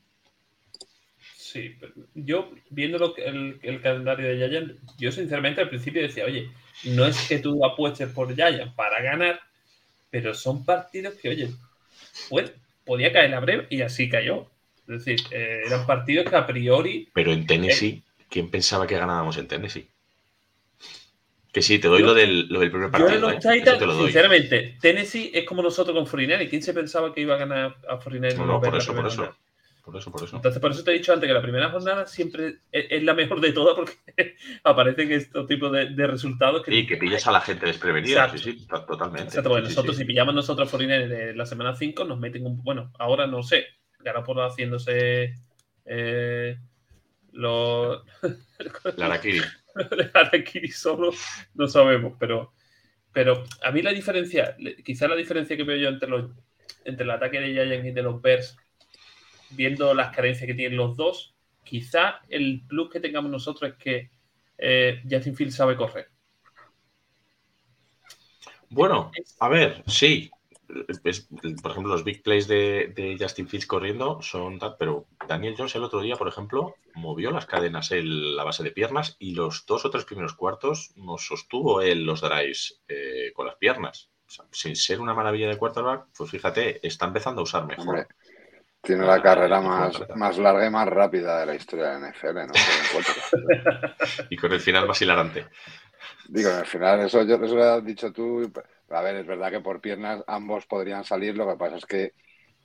Sí, 1.35 1.75
pero 1.79 1.93
yo 2.13 2.51
viendo 2.69 2.97
lo 2.97 3.13
que- 3.13 3.25
el, 3.25 3.59
el 3.63 3.81
calendario 3.81 4.27
de 4.27 4.37
Giants, 4.49 4.73
yo 4.97 5.11
sinceramente 5.11 5.61
al 5.61 5.69
principio 5.69 6.01
decía, 6.01 6.25
oye, 6.25 6.51
no 6.83 7.05
es 7.05 7.27
que 7.27 7.39
tú 7.39 7.63
apuestes 7.65 8.09
por 8.09 8.33
Giants 8.35 8.73
para 8.75 9.01
ganar, 9.01 9.39
pero 10.11 10.33
son 10.35 10.65
partidos 10.65 11.15
que, 11.15 11.29
oye, 11.29 11.51
pues, 12.29 12.53
podía 12.85 13.13
caer 13.13 13.31
la 13.31 13.41
breve 13.41 13.67
y 13.71 13.83
así 13.83 14.09
cayó. 14.09 14.51
Es 14.87 15.05
decir, 15.05 15.19
eh, 15.31 15.61
eran 15.65 15.85
partidos 15.85 16.29
que 16.29 16.35
a 16.35 16.45
priori 16.45 17.09
Pero 17.13 17.31
en 17.31 17.47
Tennessee, 17.47 18.03
¿quién 18.29 18.49
pensaba 18.49 18.85
que 18.85 18.97
ganábamos 18.97 19.37
en 19.37 19.47
Tennessee? 19.47 19.87
Que 21.51 21.61
sí, 21.61 21.77
te 21.79 21.87
doy 21.87 21.99
Yo- 22.01 22.07
lo, 22.07 22.13
del, 22.15 22.47
lo 22.49 22.59
del 22.59 22.71
primer 22.71 22.87
Yo 22.87 22.91
partido. 22.91 23.13
en 23.13 23.21
los 23.21 23.33
¿eh? 23.45 23.53
Titans, 23.59 23.79
te 23.79 23.85
lo 23.85 23.93
doy. 23.93 24.03
sinceramente, 24.05 24.77
Tennessee 24.81 25.31
es 25.33 25.45
como 25.45 25.61
nosotros 25.61 25.95
con 25.95 26.07
Forinelli. 26.07 26.49
¿Quién 26.49 26.63
se 26.63 26.73
pensaba 26.73 27.13
que 27.13 27.21
iba 27.21 27.35
a 27.35 27.37
ganar 27.37 27.77
a 27.87 27.97
Forinelli? 27.97 28.35
No, 28.37 28.45
no, 28.47 28.59
por 28.61 28.75
eso, 28.75 28.93
por 28.95 29.05
eso. 29.07 29.35
Por 29.85 29.97
eso, 29.97 30.11
por 30.11 30.23
eso. 30.23 30.35
Entonces, 30.37 30.61
por 30.61 30.71
eso 30.71 30.81
te 30.83 30.91
he 30.91 30.93
dicho 30.93 31.11
antes 31.13 31.27
que 31.27 31.33
la 31.33 31.41
primera 31.41 31.69
jornada 31.69 32.07
siempre 32.07 32.59
es, 32.71 32.85
es 32.89 33.03
la 33.03 33.13
mejor 33.13 33.41
de 33.41 33.51
todas 33.51 33.75
porque 33.75 33.93
aparecen 34.63 35.11
estos 35.11 35.45
tipos 35.45 35.71
de, 35.73 35.89
de 35.89 36.07
resultados 36.07 36.63
que, 36.63 36.71
Sí, 36.71 36.87
que 36.87 36.95
pillas 36.97 37.27
a 37.27 37.33
la 37.33 37.41
gente 37.41 37.65
desprevenida. 37.65 38.23
Exacto. 38.23 38.37
Sí, 38.41 38.53
sí, 38.59 38.65
to- 38.67 38.85
totalmente. 38.85 39.27
Exacto, 39.27 39.49
Sí, 39.57 39.61
sí, 39.61 39.67
nosotros 39.69 39.95
sí. 39.97 40.01
si 40.01 40.07
pillamos 40.07 40.33
nosotros 40.33 40.71
Forinelli 40.71 41.07
de 41.09 41.35
la 41.35 41.45
semana 41.45 41.75
5 41.75 42.05
nos 42.05 42.17
meten 42.17 42.45
un... 42.45 42.63
Bueno, 42.63 42.91
ahora 42.97 43.27
no 43.27 43.43
sé. 43.43 43.65
Garapolo 44.03 44.43
haciéndose 44.45 45.35
eh, 45.85 46.57
los... 47.31 48.03
La 48.97 49.05
Harakiri. 49.05 49.41
Harakiri 50.13 50.67
solo 50.69 51.11
no 51.55 51.67
sabemos, 51.67 52.13
pero, 52.19 52.53
pero 53.11 53.43
a 53.63 53.71
mí 53.71 53.81
la 53.81 53.91
diferencia, 53.91 54.55
quizá 54.83 55.07
la 55.07 55.15
diferencia 55.15 55.57
que 55.57 55.63
veo 55.63 55.77
yo 55.77 55.89
entre, 55.89 56.09
los, 56.09 56.31
entre 56.85 57.03
el 57.03 57.11
ataque 57.11 57.39
de 57.39 57.53
Giants 57.53 57.87
y 57.87 57.91
de 57.91 58.03
los 58.03 58.21
Bears, 58.21 58.57
viendo 59.51 59.93
las 59.93 60.15
carencias 60.15 60.47
que 60.47 60.53
tienen 60.53 60.77
los 60.77 60.95
dos, 60.95 61.35
quizá 61.63 62.21
el 62.29 62.61
plus 62.67 62.89
que 62.89 62.99
tengamos 62.99 63.31
nosotros 63.31 63.71
es 63.71 63.77
que 63.77 64.09
eh, 64.57 65.01
Justin 65.09 65.35
Fields 65.35 65.55
sabe 65.55 65.75
correr. 65.75 66.09
Bueno, 68.69 69.11
a 69.39 69.49
ver, 69.49 69.83
sí. 69.87 70.31
Es- 71.03 71.27
por 71.61 71.71
ejemplo, 71.71 71.93
los 71.93 72.03
big 72.03 72.23
plays 72.23 72.47
de, 72.47 72.91
de 72.95 73.17
Justin 73.19 73.47
Fields 73.47 73.67
corriendo 73.67 74.21
son 74.21 74.59
tal, 74.59 74.75
pero 74.77 75.07
Daniel 75.27 75.55
Jones 75.57 75.75
el 75.75 75.83
otro 75.83 76.01
día, 76.01 76.15
por 76.15 76.27
ejemplo, 76.27 76.75
movió 76.95 77.31
las 77.31 77.45
cadenas 77.45 77.91
en 77.91 78.35
la 78.35 78.43
base 78.43 78.63
de 78.63 78.71
piernas 78.71 79.15
y 79.19 79.35
los 79.35 79.65
dos 79.65 79.85
o 79.85 79.89
tres 79.89 80.05
primeros 80.05 80.33
cuartos 80.33 80.91
nos 80.95 81.25
sostuvo 81.25 81.81
él 81.81 82.05
los 82.05 82.21
drives 82.21 82.81
eh, 82.87 83.31
con 83.33 83.45
las 83.47 83.55
piernas. 83.55 84.09
O 84.27 84.29
sea, 84.29 84.45
sin 84.51 84.75
ser 84.75 84.99
una 84.99 85.13
maravilla 85.13 85.47
de 85.49 85.57
quarterback, 85.57 86.07
pues 86.17 86.31
fíjate, 86.31 86.85
está 86.85 87.05
empezando 87.05 87.41
a 87.41 87.43
usar 87.43 87.65
mejor. 87.67 87.87
Hombre, 87.87 88.07
tiene 88.81 89.05
la 89.05 89.21
carrera 89.21 89.61
más, 89.61 90.37
larga 90.37 90.65
y 90.65 90.69
más 90.69 90.87
rápida 90.87 91.39
de 91.39 91.45
la 91.45 91.55
historia 91.55 91.85
de 91.91 91.99
la 92.01 92.09
NFL, 92.09 92.47
¿no? 92.47 92.53
Y 94.29 94.35
con 94.35 94.51
el 94.51 94.59
final 94.59 94.87
más 94.87 95.01
hilarante. 95.01 95.45
Digo, 96.27 96.49
al 96.51 96.65
final, 96.65 97.01
eso, 97.01 97.23
yo, 97.23 97.35
eso 97.35 97.55
lo 97.55 97.63
has 97.63 97.85
dicho 97.85 98.11
tú. 98.11 98.51
A 98.93 99.01
ver, 99.01 99.17
es 99.17 99.27
verdad 99.27 99.51
que 99.51 99.59
por 99.59 99.81
piernas 99.81 100.23
ambos 100.27 100.65
podrían 100.65 101.03
salir. 101.03 101.35
Lo 101.37 101.47
que 101.47 101.57
pasa 101.57 101.77
es 101.77 101.85
que 101.85 102.13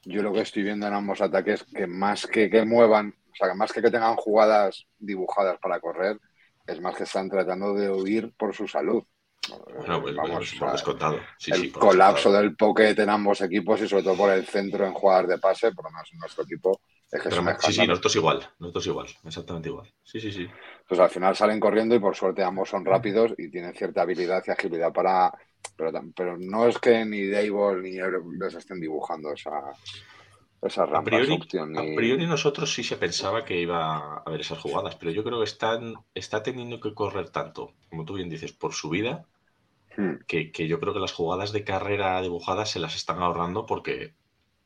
yo 0.05 0.23
lo 0.23 0.33
que 0.33 0.41
estoy 0.41 0.62
viendo 0.62 0.87
en 0.87 0.95
ambos 0.95 1.21
ataques, 1.21 1.64
que 1.64 1.87
más 1.87 2.27
que 2.27 2.51
que 2.51 2.64
muevan, 2.64 3.14
o 3.33 3.35
sea, 3.35 3.49
que 3.49 3.55
más 3.55 3.73
que 3.73 3.83
que 3.83 3.91
tengan 3.91 4.17
jugadas 4.17 4.87
dibujadas 4.99 5.59
para 5.61 5.81
correr, 5.81 6.19
es 6.67 6.81
más 6.81 6.97
que 6.97 7.05
están 7.05 7.29
tratando 7.31 7.75
de 7.75 7.91
huir 7.91 8.33
por 8.37 8.55
su 8.55 8.69
salud. 8.69 9.03
Bueno, 9.77 10.03
pues, 10.03 10.14
Vamos, 10.14 10.37
pues, 10.37 10.55
o 10.55 10.59
por 10.59 10.73
descontado. 10.73 11.21
Sí, 11.38 11.53
el 11.53 11.61
sí, 11.62 11.69
por 11.69 11.83
colapso 11.83 12.31
descontado. 12.31 12.43
del 12.43 12.57
pocket 12.57 12.99
en 13.03 13.11
ambos 13.11 13.41
equipos 13.41 13.81
y 13.81 13.88
sobre 13.88 14.03
todo 14.03 14.17
por 14.17 14.31
el 14.31 14.47
centro 14.47 14.87
en 14.87 14.93
jugadas 14.93 15.29
de 15.29 15.38
pase, 15.38 15.73
por 15.73 15.85
lo 15.87 15.91
menos 15.91 16.09
en 16.12 16.19
nuestro 16.19 16.45
equipo, 16.45 16.81
es 17.11 17.23
que 17.23 17.31
Pero, 17.31 17.43
sí, 17.59 17.73
sí, 17.73 17.87
nosotros 17.87 18.17
igual. 18.17 18.51
Nosotros 18.59 18.87
igual. 18.87 19.07
Exactamente 19.25 19.69
igual. 19.71 19.93
Sí, 20.03 20.21
sí, 20.21 20.31
sí. 20.31 20.47
Pues 20.87 21.01
al 21.01 21.09
final 21.11 21.35
salen 21.35 21.59
corriendo 21.61 21.95
y 21.95 21.99
por 21.99 22.14
suerte 22.14 22.43
ambos 22.45 22.69
son 22.69 22.85
rápidos 22.85 23.33
y 23.38 23.51
tienen 23.51 23.75
cierta 23.75 24.03
habilidad 24.03 24.43
y 24.47 24.51
agilidad 24.51 24.93
para... 24.93 25.33
Pero, 25.77 25.92
pero 26.16 26.37
no 26.38 26.66
es 26.68 26.79
que 26.79 27.05
ni 27.05 27.27
Dable 27.29 27.81
ni 27.83 27.92
les 28.40 28.55
estén 28.55 28.81
dibujando 28.81 29.33
esa, 29.33 29.79
esas 30.62 30.88
A 30.99 31.01
rampas 31.01 31.05
priori, 31.07 31.37
a 31.83 31.85
priori 31.99 32.25
nosotros 32.27 32.68
sí 32.75 32.83
se 32.85 32.99
pensaba 33.05 33.42
que 33.47 33.59
iba 33.66 33.79
a 33.97 34.18
haber 34.27 34.40
esas 34.42 34.59
jugadas, 34.59 34.97
pero 34.97 35.11
yo 35.12 35.25
creo 35.25 35.38
que 35.38 35.44
están, 35.53 35.94
está 36.14 36.42
teniendo 36.42 36.79
que 36.79 36.92
correr 37.01 37.31
tanto, 37.31 37.73
como 37.88 38.05
tú 38.05 38.12
bien 38.16 38.29
dices, 38.29 38.53
por 38.53 38.75
su 38.75 38.90
vida, 38.90 39.27
Hmm, 39.97 40.18
que, 40.27 40.53
que 40.53 40.68
yo 40.68 40.79
creo 40.81 40.94
que 40.94 41.01
las 41.01 41.12
jugadas 41.12 41.53
de 41.53 41.64
carrera 41.64 42.21
dibujadas 42.23 42.71
se 42.71 42.79
las 42.81 42.94
están 42.97 43.21
ahorrando 43.23 43.66
porque, 43.66 44.14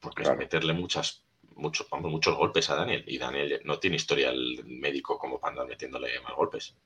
porque 0.01 0.23
Claro. 0.23 0.25
es 0.25 0.35
meterle 0.37 0.73
muchas, 0.75 1.25
muchos, 1.57 1.89
vamos, 1.91 2.11
muchos 2.11 2.37
golpes 2.37 2.71
a 2.71 2.77
Daniel. 2.77 3.05
Y 3.07 3.19
Daniel 3.19 3.61
no 3.65 3.79
tiene 3.79 3.97
historial 3.97 4.37
médico 4.67 5.19
como 5.19 5.41
para 5.41 5.53
andar 5.53 5.69
metiéndole 5.69 6.21
más 6.23 6.35
golpes. 6.37 6.77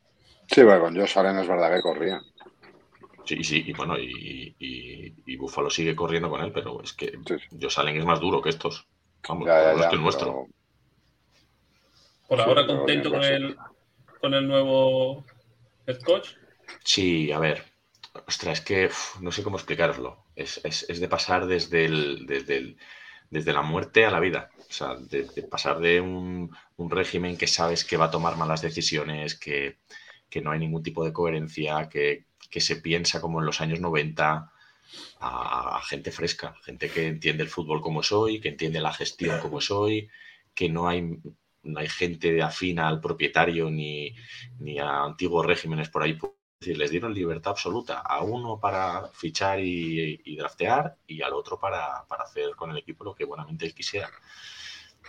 Sí, 0.51 0.63
bueno, 0.65 0.81
con 0.81 0.97
Josh 0.97 1.19
Allen 1.19 1.39
es 1.39 1.47
verdad 1.49 1.73
que 1.75 1.83
corría. 1.83 2.21
Sí, 3.27 3.43
sí, 3.45 3.65
y 3.67 3.73
bueno, 3.73 3.99
y, 3.99 4.55
y, 4.59 5.15
y 5.27 5.37
Buffalo 5.37 5.69
sigue 5.71 5.97
corriendo 5.97 6.31
con 6.31 6.41
él, 6.43 6.53
pero 6.53 6.83
es 6.83 6.93
que 6.93 7.13
Sí, 7.27 7.35
sí. 7.39 7.57
Josh 7.61 7.79
Allen 7.81 7.97
es 7.97 8.05
más 8.05 8.21
duro 8.21 8.41
que 8.41 8.51
estos. 8.51 8.87
Vamos, 9.29 9.47
Ya, 9.47 9.89
que 9.89 9.97
el 9.97 10.03
nuestro. 10.03 10.27
pero- 10.27 10.47
Por 12.29 12.39
Sí, 12.39 12.45
ahora 12.45 12.67
contento 12.67 13.11
con 13.11 13.23
el, 13.25 13.57
con 14.21 14.35
el 14.35 14.49
nuevo 14.49 15.25
head 15.87 16.01
coach. 16.03 16.31
Sí, 16.85 17.33
a 17.33 17.39
ver. 17.39 17.65
Ostras, 18.27 18.59
es 18.61 18.65
que 18.65 18.87
uf, 18.87 19.21
no 19.21 19.31
sé 19.33 19.43
cómo 19.43 19.57
explicarlo. 19.57 20.25
Es, 20.35 20.61
es- 20.65 20.87
es 20.89 21.01
de 21.01 21.09
pasar 21.09 21.47
desde, 21.47 21.85
el, 21.85 22.27
desde, 22.27 22.57
el- 22.59 22.77
desde 23.31 23.53
la 23.53 23.63
muerte 23.63 24.07
a 24.07 24.11
la 24.11 24.21
vida. 24.21 24.51
O 24.69 24.73
sea, 24.73 24.95
de, 24.97 25.25
de 25.25 25.43
pasar 25.43 25.79
de 25.81 26.01
un, 26.01 26.51
un 26.77 26.91
régimen 26.91 27.37
que 27.37 27.47
sabes 27.47 27.85
que 27.85 27.97
va 27.97 28.07
a 28.07 28.11
tomar 28.11 28.37
malas 28.37 28.63
decisiones, 28.63 29.39
que, 29.39 29.79
que 30.31 30.41
no 30.41 30.51
hay 30.51 30.59
ningún 30.61 30.83
tipo 30.83 31.05
de 31.05 31.13
coherencia, 31.13 31.89
que, 31.89 32.27
que 32.51 32.61
se 32.61 32.77
piensa 32.77 33.21
como 33.21 33.41
en 33.41 33.47
los 33.47 33.61
años 33.61 33.81
90, 33.81 34.53
a, 35.21 35.81
gente 35.85 36.11
fresca, 36.11 36.55
gente 36.63 36.91
que 36.91 37.09
entiende 37.09 37.43
el 37.43 37.49
fútbol 37.49 37.81
como 37.81 38.01
es 38.01 38.13
hoy, 38.13 38.41
que 38.41 38.49
entiende 38.49 38.81
la 38.81 38.93
gestión 38.93 39.41
como 39.41 39.59
es 39.59 39.71
hoy, 39.71 40.09
que 40.55 40.69
no 40.69 40.89
hay, 40.89 41.19
no 41.63 41.81
hay 41.81 41.89
gente 41.89 42.43
afina 42.43 42.89
al 42.89 43.01
propietario 43.01 43.71
ni, 43.71 44.15
ni 44.59 44.79
a 44.79 45.05
antiguos 45.05 45.47
regímenes 45.47 45.89
por 45.89 46.03
ahí. 46.03 46.19
Decir, 46.61 46.79
les 46.79 46.91
dieron 46.91 47.13
libertad 47.13 47.51
absoluta 47.51 48.01
a 48.01 48.23
uno 48.23 48.59
para 48.59 49.09
fichar 49.13 49.61
y, 49.61 50.37
draftear 50.37 50.97
y 51.07 51.21
al 51.21 51.35
otro 51.35 51.59
para, 51.59 52.07
para 52.09 52.25
hacer 52.25 52.57
con 52.57 52.71
el 52.71 52.79
equipo 52.79 53.05
lo 53.05 53.15
que 53.15 53.27
buenamente 53.27 53.67
él 53.67 53.75
quisiera. 53.75 54.11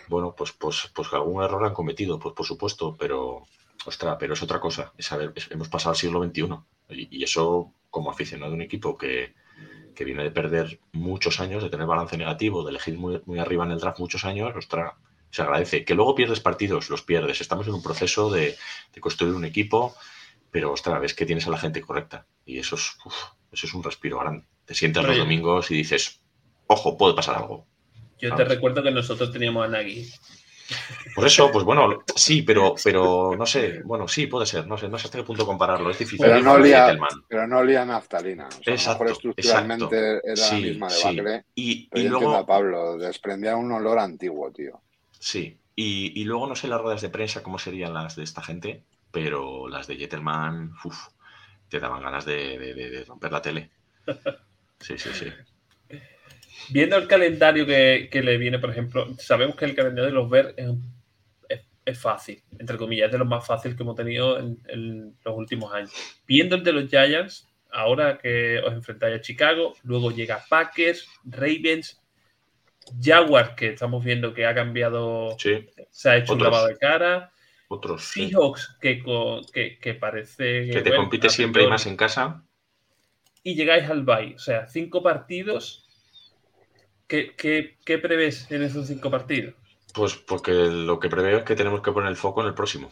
Bueno, 0.08 0.34
pues, 0.36 0.52
pues, 0.52 0.90
pues 0.94 1.12
algún 1.12 1.42
error 1.42 1.64
han 1.64 1.74
cometido, 1.74 2.18
pues 2.18 2.34
por 2.34 2.46
supuesto, 2.46 2.96
pero, 2.98 3.46
ostras, 3.86 4.16
pero 4.20 4.34
es 4.34 4.42
otra 4.42 4.60
cosa. 4.60 4.92
Es 4.98 5.06
saber, 5.06 5.32
hemos 5.50 5.68
pasado 5.68 5.90
al 5.90 5.96
siglo 5.96 6.22
XXI 6.22 6.58
y, 6.88 7.08
y 7.18 7.24
eso, 7.24 7.74
como 7.90 8.10
aficionado 8.10 8.50
de 8.50 8.56
un 8.56 8.62
equipo 8.62 8.96
que, 8.96 9.34
que 9.94 10.04
viene 10.04 10.22
de 10.22 10.30
perder 10.30 10.80
muchos 10.92 11.40
años, 11.40 11.62
de 11.62 11.70
tener 11.70 11.86
balance 11.86 12.16
negativo, 12.16 12.62
de 12.62 12.70
elegir 12.70 12.96
muy, 12.96 13.20
muy 13.26 13.38
arriba 13.38 13.64
en 13.64 13.72
el 13.72 13.80
draft 13.80 13.98
muchos 13.98 14.24
años, 14.24 14.52
ostras, 14.56 14.94
se 15.30 15.42
agradece. 15.42 15.84
Que 15.84 15.94
luego 15.94 16.14
pierdes 16.14 16.40
partidos, 16.40 16.88
los 16.88 17.02
pierdes. 17.02 17.40
Estamos 17.40 17.66
en 17.66 17.74
un 17.74 17.82
proceso 17.82 18.30
de, 18.30 18.56
de 18.94 19.00
construir 19.00 19.34
un 19.34 19.44
equipo, 19.44 19.94
pero 20.50 20.72
ostras, 20.72 21.00
ves 21.00 21.14
que 21.14 21.26
tienes 21.26 21.46
a 21.46 21.50
la 21.50 21.58
gente 21.58 21.80
correcta. 21.80 22.26
Y 22.46 22.58
eso 22.58 22.76
es, 22.76 22.96
uf, 23.04 23.14
eso 23.52 23.66
es 23.66 23.74
un 23.74 23.82
respiro 23.82 24.18
grande. 24.18 24.44
Te 24.64 24.74
sientas 24.74 25.04
los 25.04 25.16
domingos 25.16 25.70
y 25.70 25.74
dices, 25.74 26.22
ojo, 26.66 26.96
puede 26.96 27.14
pasar 27.14 27.36
algo. 27.36 27.66
Yo 28.20 28.34
te 28.34 28.44
recuerdo 28.44 28.82
que 28.82 28.90
nosotros 28.90 29.32
teníamos 29.32 29.64
a 29.64 29.68
Nagy. 29.68 30.12
Por 31.14 31.26
eso, 31.26 31.50
pues 31.50 31.64
bueno, 31.64 32.04
sí, 32.14 32.42
pero, 32.42 32.74
pero 32.82 33.34
no 33.36 33.46
sé, 33.46 33.80
bueno, 33.84 34.06
sí, 34.06 34.26
puede 34.26 34.46
ser, 34.46 34.66
no 34.66 34.76
sé, 34.76 34.88
no 34.88 34.98
sé 34.98 35.06
hasta 35.06 35.18
qué 35.18 35.24
punto 35.24 35.46
compararlo, 35.46 35.90
es 35.90 35.98
difícil. 35.98 36.20
Pero 36.20 36.40
no 36.40 36.54
Gentleman. 36.62 37.08
pero 37.28 37.46
no 37.46 37.58
olía 37.58 37.82
a 37.82 37.84
naftalina. 37.86 38.46
O 38.48 38.62
sea, 38.62 38.74
Exacto, 38.74 38.90
a 38.90 38.92
lo 38.92 38.92
mejor 38.94 39.08
estructuralmente 39.10 39.96
exacto. 39.96 40.24
era 40.24 40.34
Sí, 40.36 40.60
la 40.62 40.66
misma 40.68 40.88
sí. 40.90 40.96
debacle. 40.98 41.44
Y, 41.54 41.88
Pero 41.88 42.00
y 42.00 42.04
yo 42.04 42.10
luego, 42.10 42.34
a 42.36 42.46
Pablo, 42.46 42.98
desprendía 42.98 43.56
un 43.56 43.72
olor 43.72 43.98
antiguo, 43.98 44.52
tío. 44.52 44.82
Sí, 45.20 45.60
y, 45.76 46.20
y 46.20 46.24
luego 46.24 46.46
no 46.46 46.56
sé 46.56 46.66
las 46.68 46.80
ruedas 46.80 47.02
de 47.02 47.10
prensa 47.10 47.42
cómo 47.42 47.58
serían 47.58 47.94
las 47.94 48.16
de 48.16 48.24
esta 48.24 48.42
gente, 48.42 48.84
pero 49.10 49.68
las 49.68 49.86
de 49.86 49.96
Jettelman, 49.96 50.72
uf, 50.84 51.08
te 51.68 51.80
daban 51.80 52.02
ganas 52.02 52.24
de, 52.24 52.58
de- 52.58 52.74
de- 52.74 52.90
de 52.90 53.04
romper 53.04 53.32
la 53.32 53.42
tele. 53.42 53.70
Sí, 54.80 54.98
sí, 54.98 55.12
sí. 55.12 55.26
Viendo 56.70 56.96
el 56.96 57.08
calendario 57.08 57.66
que, 57.66 58.08
que 58.10 58.22
le 58.22 58.36
viene, 58.38 58.58
por 58.58 58.70
ejemplo, 58.70 59.06
sabemos 59.18 59.56
que 59.56 59.64
el 59.64 59.74
calendario 59.74 60.06
de 60.06 60.12
los 60.12 60.28
Bears 60.30 60.54
es, 60.56 60.68
es- 61.48 61.66
es 61.84 61.98
fácil, 61.98 62.42
entre 62.58 62.76
comillas, 62.76 63.06
es 63.06 63.12
de 63.12 63.18
lo 63.18 63.24
más 63.24 63.46
fácil 63.46 63.74
que 63.76 63.82
hemos 63.82 63.96
tenido 63.96 64.38
en, 64.38 64.58
en 64.68 65.16
los 65.24 65.36
últimos 65.36 65.72
años. 65.72 65.92
Viendo 66.26 66.56
el 66.56 66.62
de 66.64 66.72
los 66.72 66.88
Giants, 66.90 67.48
ahora 67.70 68.18
que 68.18 68.58
os 68.60 68.72
enfrentáis 68.74 69.16
a 69.16 69.20
Chicago, 69.20 69.74
luego 69.84 70.10
llega 70.10 70.44
Packers, 70.48 71.08
Ravens, 71.24 72.00
Jaguars, 73.00 73.50
que 73.50 73.68
estamos 73.70 74.04
viendo 74.04 74.32
que 74.32 74.46
ha 74.46 74.54
cambiado, 74.54 75.36
Sí, 75.38 75.66
se 75.90 76.10
ha 76.10 76.16
hecho 76.16 76.32
un 76.34 76.42
lavado 76.42 76.66
de 76.68 76.76
cara, 76.78 77.32
otros. 77.68 78.04
sí. 78.04 78.28
Seahawks, 78.28 78.76
que, 78.80 79.02
co- 79.02 79.42
que, 79.52 79.78
que 79.78 79.94
parece 79.94 80.68
Que 80.70 80.80
te 80.80 80.90
bueno, 80.90 80.96
compite 81.04 81.28
siempre 81.28 81.64
y 81.64 81.66
más 81.68 81.86
en 81.86 81.96
casa. 81.96 82.44
y 83.42 83.54
llegáis 83.54 83.88
al 83.90 84.02
bye. 84.04 84.34
O 84.34 84.38
sea, 84.38 84.66
cinco 84.68 85.02
partidos. 85.02 85.87
¿Qué, 87.08 87.34
qué, 87.36 87.76
qué 87.84 87.98
prevés 87.98 88.48
en 88.52 88.62
esos 88.62 88.86
cinco 88.86 89.10
partidos? 89.10 89.54
Pues 89.92 90.16
porque 90.16 90.52
lo 90.52 90.98
que 90.98 91.10
preveo 91.10 91.36
es 91.40 91.44
que 91.44 91.54
tenemos 91.54 91.82
que 91.82 91.92
poner 91.92 92.08
el 92.08 92.16
foco 92.16 92.40
en 92.40 92.46
el 92.46 92.54
próximo. 92.54 92.90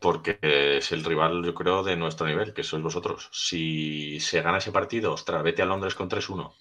Porque 0.00 0.38
es 0.42 0.92
el 0.92 1.04
rival, 1.04 1.44
yo 1.44 1.54
creo, 1.54 1.82
de 1.82 1.96
nuestro 1.96 2.26
nivel, 2.26 2.54
que 2.54 2.62
sois 2.62 2.82
vosotros. 2.82 3.28
Si 3.32 4.20
se 4.20 4.40
gana 4.42 4.58
ese 4.58 4.72
partido, 4.78 5.12
ostras, 5.12 5.42
vete 5.42 5.62
a 5.62 5.66
Londres 5.66 5.94
con 5.94 6.08
3-1. 6.08 6.54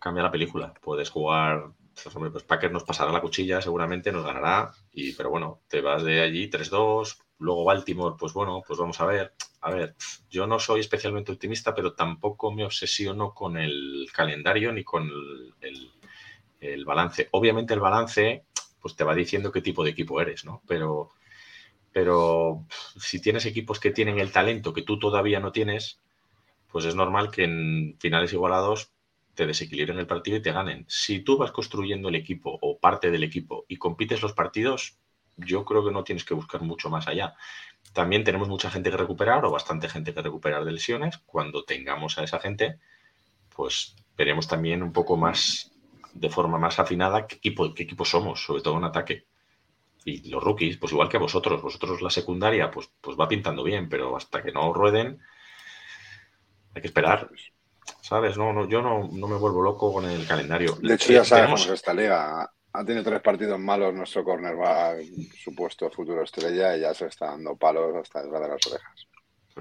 Cambia 0.00 0.22
la 0.22 0.30
película. 0.30 0.72
Puedes 0.80 1.10
jugar. 1.10 1.72
Pues, 2.02 2.14
pues 2.32 2.44
Packer 2.44 2.70
nos 2.72 2.84
pasará 2.84 3.10
la 3.12 3.20
cuchilla, 3.20 3.60
seguramente 3.60 4.12
nos 4.12 4.24
ganará. 4.24 4.72
Y, 4.92 5.12
pero 5.14 5.30
bueno, 5.30 5.62
te 5.68 5.80
vas 5.80 6.02
de 6.04 6.20
allí 6.22 6.48
3-2. 6.48 7.18
Luego 7.38 7.64
Baltimore, 7.64 8.16
pues 8.18 8.32
bueno, 8.32 8.62
pues 8.66 8.78
vamos 8.78 9.00
a 9.00 9.06
ver. 9.06 9.34
A 9.60 9.70
ver, 9.70 9.94
yo 10.30 10.46
no 10.46 10.58
soy 10.58 10.80
especialmente 10.80 11.32
optimista, 11.32 11.74
pero 11.74 11.94
tampoco 11.94 12.52
me 12.52 12.64
obsesiono 12.64 13.34
con 13.34 13.56
el 13.56 14.08
calendario 14.12 14.72
ni 14.72 14.84
con 14.84 15.08
el- 15.60 16.84
balance. 16.84 17.28
Obviamente 17.32 17.74
el 17.74 17.80
balance 17.80 18.44
pues 18.80 18.94
te 18.96 19.04
va 19.04 19.14
diciendo 19.14 19.50
qué 19.52 19.60
tipo 19.60 19.84
de 19.84 19.90
equipo 19.90 20.20
eres, 20.20 20.44
¿no? 20.44 20.62
Pero, 20.66 21.10
pero 21.92 22.66
si 23.00 23.20
tienes 23.20 23.46
equipos 23.46 23.80
que 23.80 23.90
tienen 23.92 24.18
el 24.20 24.32
talento 24.32 24.72
que 24.74 24.82
tú 24.82 24.98
todavía 24.98 25.40
no 25.40 25.52
tienes, 25.52 26.00
pues 26.70 26.84
es 26.84 26.94
normal 26.94 27.30
que 27.30 27.44
en 27.44 27.96
finales 28.00 28.32
igualados 28.32 28.92
te 29.34 29.46
desequilibren 29.46 29.98
el 29.98 30.06
partido 30.06 30.36
y 30.38 30.42
te 30.42 30.52
ganen. 30.52 30.84
Si 30.88 31.20
tú 31.20 31.38
vas 31.38 31.52
construyendo 31.52 32.08
el 32.08 32.16
equipo 32.16 32.58
o 32.60 32.78
parte 32.78 33.10
del 33.10 33.24
equipo 33.24 33.64
y 33.68 33.76
compites 33.76 34.22
los 34.22 34.32
partidos, 34.34 34.98
yo 35.36 35.64
creo 35.64 35.84
que 35.84 35.92
no 35.92 36.04
tienes 36.04 36.24
que 36.24 36.34
buscar 36.34 36.62
mucho 36.62 36.90
más 36.90 37.08
allá. 37.08 37.34
También 37.92 38.22
tenemos 38.24 38.48
mucha 38.48 38.70
gente 38.70 38.90
que 38.90 38.96
recuperar 38.96 39.44
o 39.44 39.50
bastante 39.50 39.88
gente 39.88 40.14
que 40.14 40.22
recuperar 40.22 40.64
de 40.64 40.72
lesiones. 40.72 41.18
Cuando 41.26 41.64
tengamos 41.64 42.18
a 42.18 42.24
esa 42.24 42.38
gente, 42.38 42.78
pues 43.54 43.96
veremos 44.16 44.46
también 44.46 44.82
un 44.82 44.92
poco 44.92 45.16
más 45.16 45.72
de 46.12 46.28
forma 46.30 46.58
más 46.58 46.78
afinada 46.78 47.26
qué 47.26 47.36
equipo, 47.36 47.72
qué 47.74 47.84
equipo 47.84 48.04
somos, 48.04 48.44
sobre 48.44 48.62
todo 48.62 48.76
en 48.78 48.84
ataque. 48.84 49.26
Y 50.04 50.28
los 50.30 50.42
rookies, 50.42 50.76
pues 50.78 50.92
igual 50.92 51.08
que 51.08 51.16
a 51.16 51.20
vosotros, 51.20 51.60
vosotros 51.60 52.00
la 52.02 52.10
secundaria, 52.10 52.70
pues, 52.70 52.90
pues 53.00 53.16
va 53.18 53.28
pintando 53.28 53.62
bien, 53.62 53.88
pero 53.88 54.16
hasta 54.16 54.42
que 54.42 54.52
no 54.52 54.72
rueden, 54.72 55.20
hay 56.74 56.80
que 56.80 56.88
esperar. 56.88 57.28
¿Sabes? 58.00 58.36
No, 58.38 58.52
no, 58.52 58.68
yo 58.68 58.80
no, 58.82 59.08
no 59.12 59.26
me 59.28 59.36
vuelvo 59.36 59.62
loco 59.62 59.92
con 59.92 60.04
el 60.04 60.26
calendario. 60.26 60.76
De 60.80 60.94
hecho, 60.94 61.12
ya 61.12 61.22
Eh, 61.22 61.24
sabes 61.24 61.42
tenemos- 61.44 61.66
esta 61.68 61.94
liga. 61.94 62.52
Ha 62.72 62.84
tenido 62.84 63.04
tres 63.04 63.20
partidos 63.20 63.58
malos 63.58 63.94
nuestro 63.94 64.22
cornerback, 64.24 65.02
supuesto 65.42 65.90
futuro 65.90 66.22
estrella, 66.22 66.76
y 66.76 66.80
ya 66.80 66.94
se 66.94 67.06
está 67.06 67.26
dando 67.26 67.56
palos 67.56 67.96
hasta 67.96 68.22
detrás 68.22 68.42
de 68.42 68.48
las 68.48 68.66
orejas. 68.66 69.08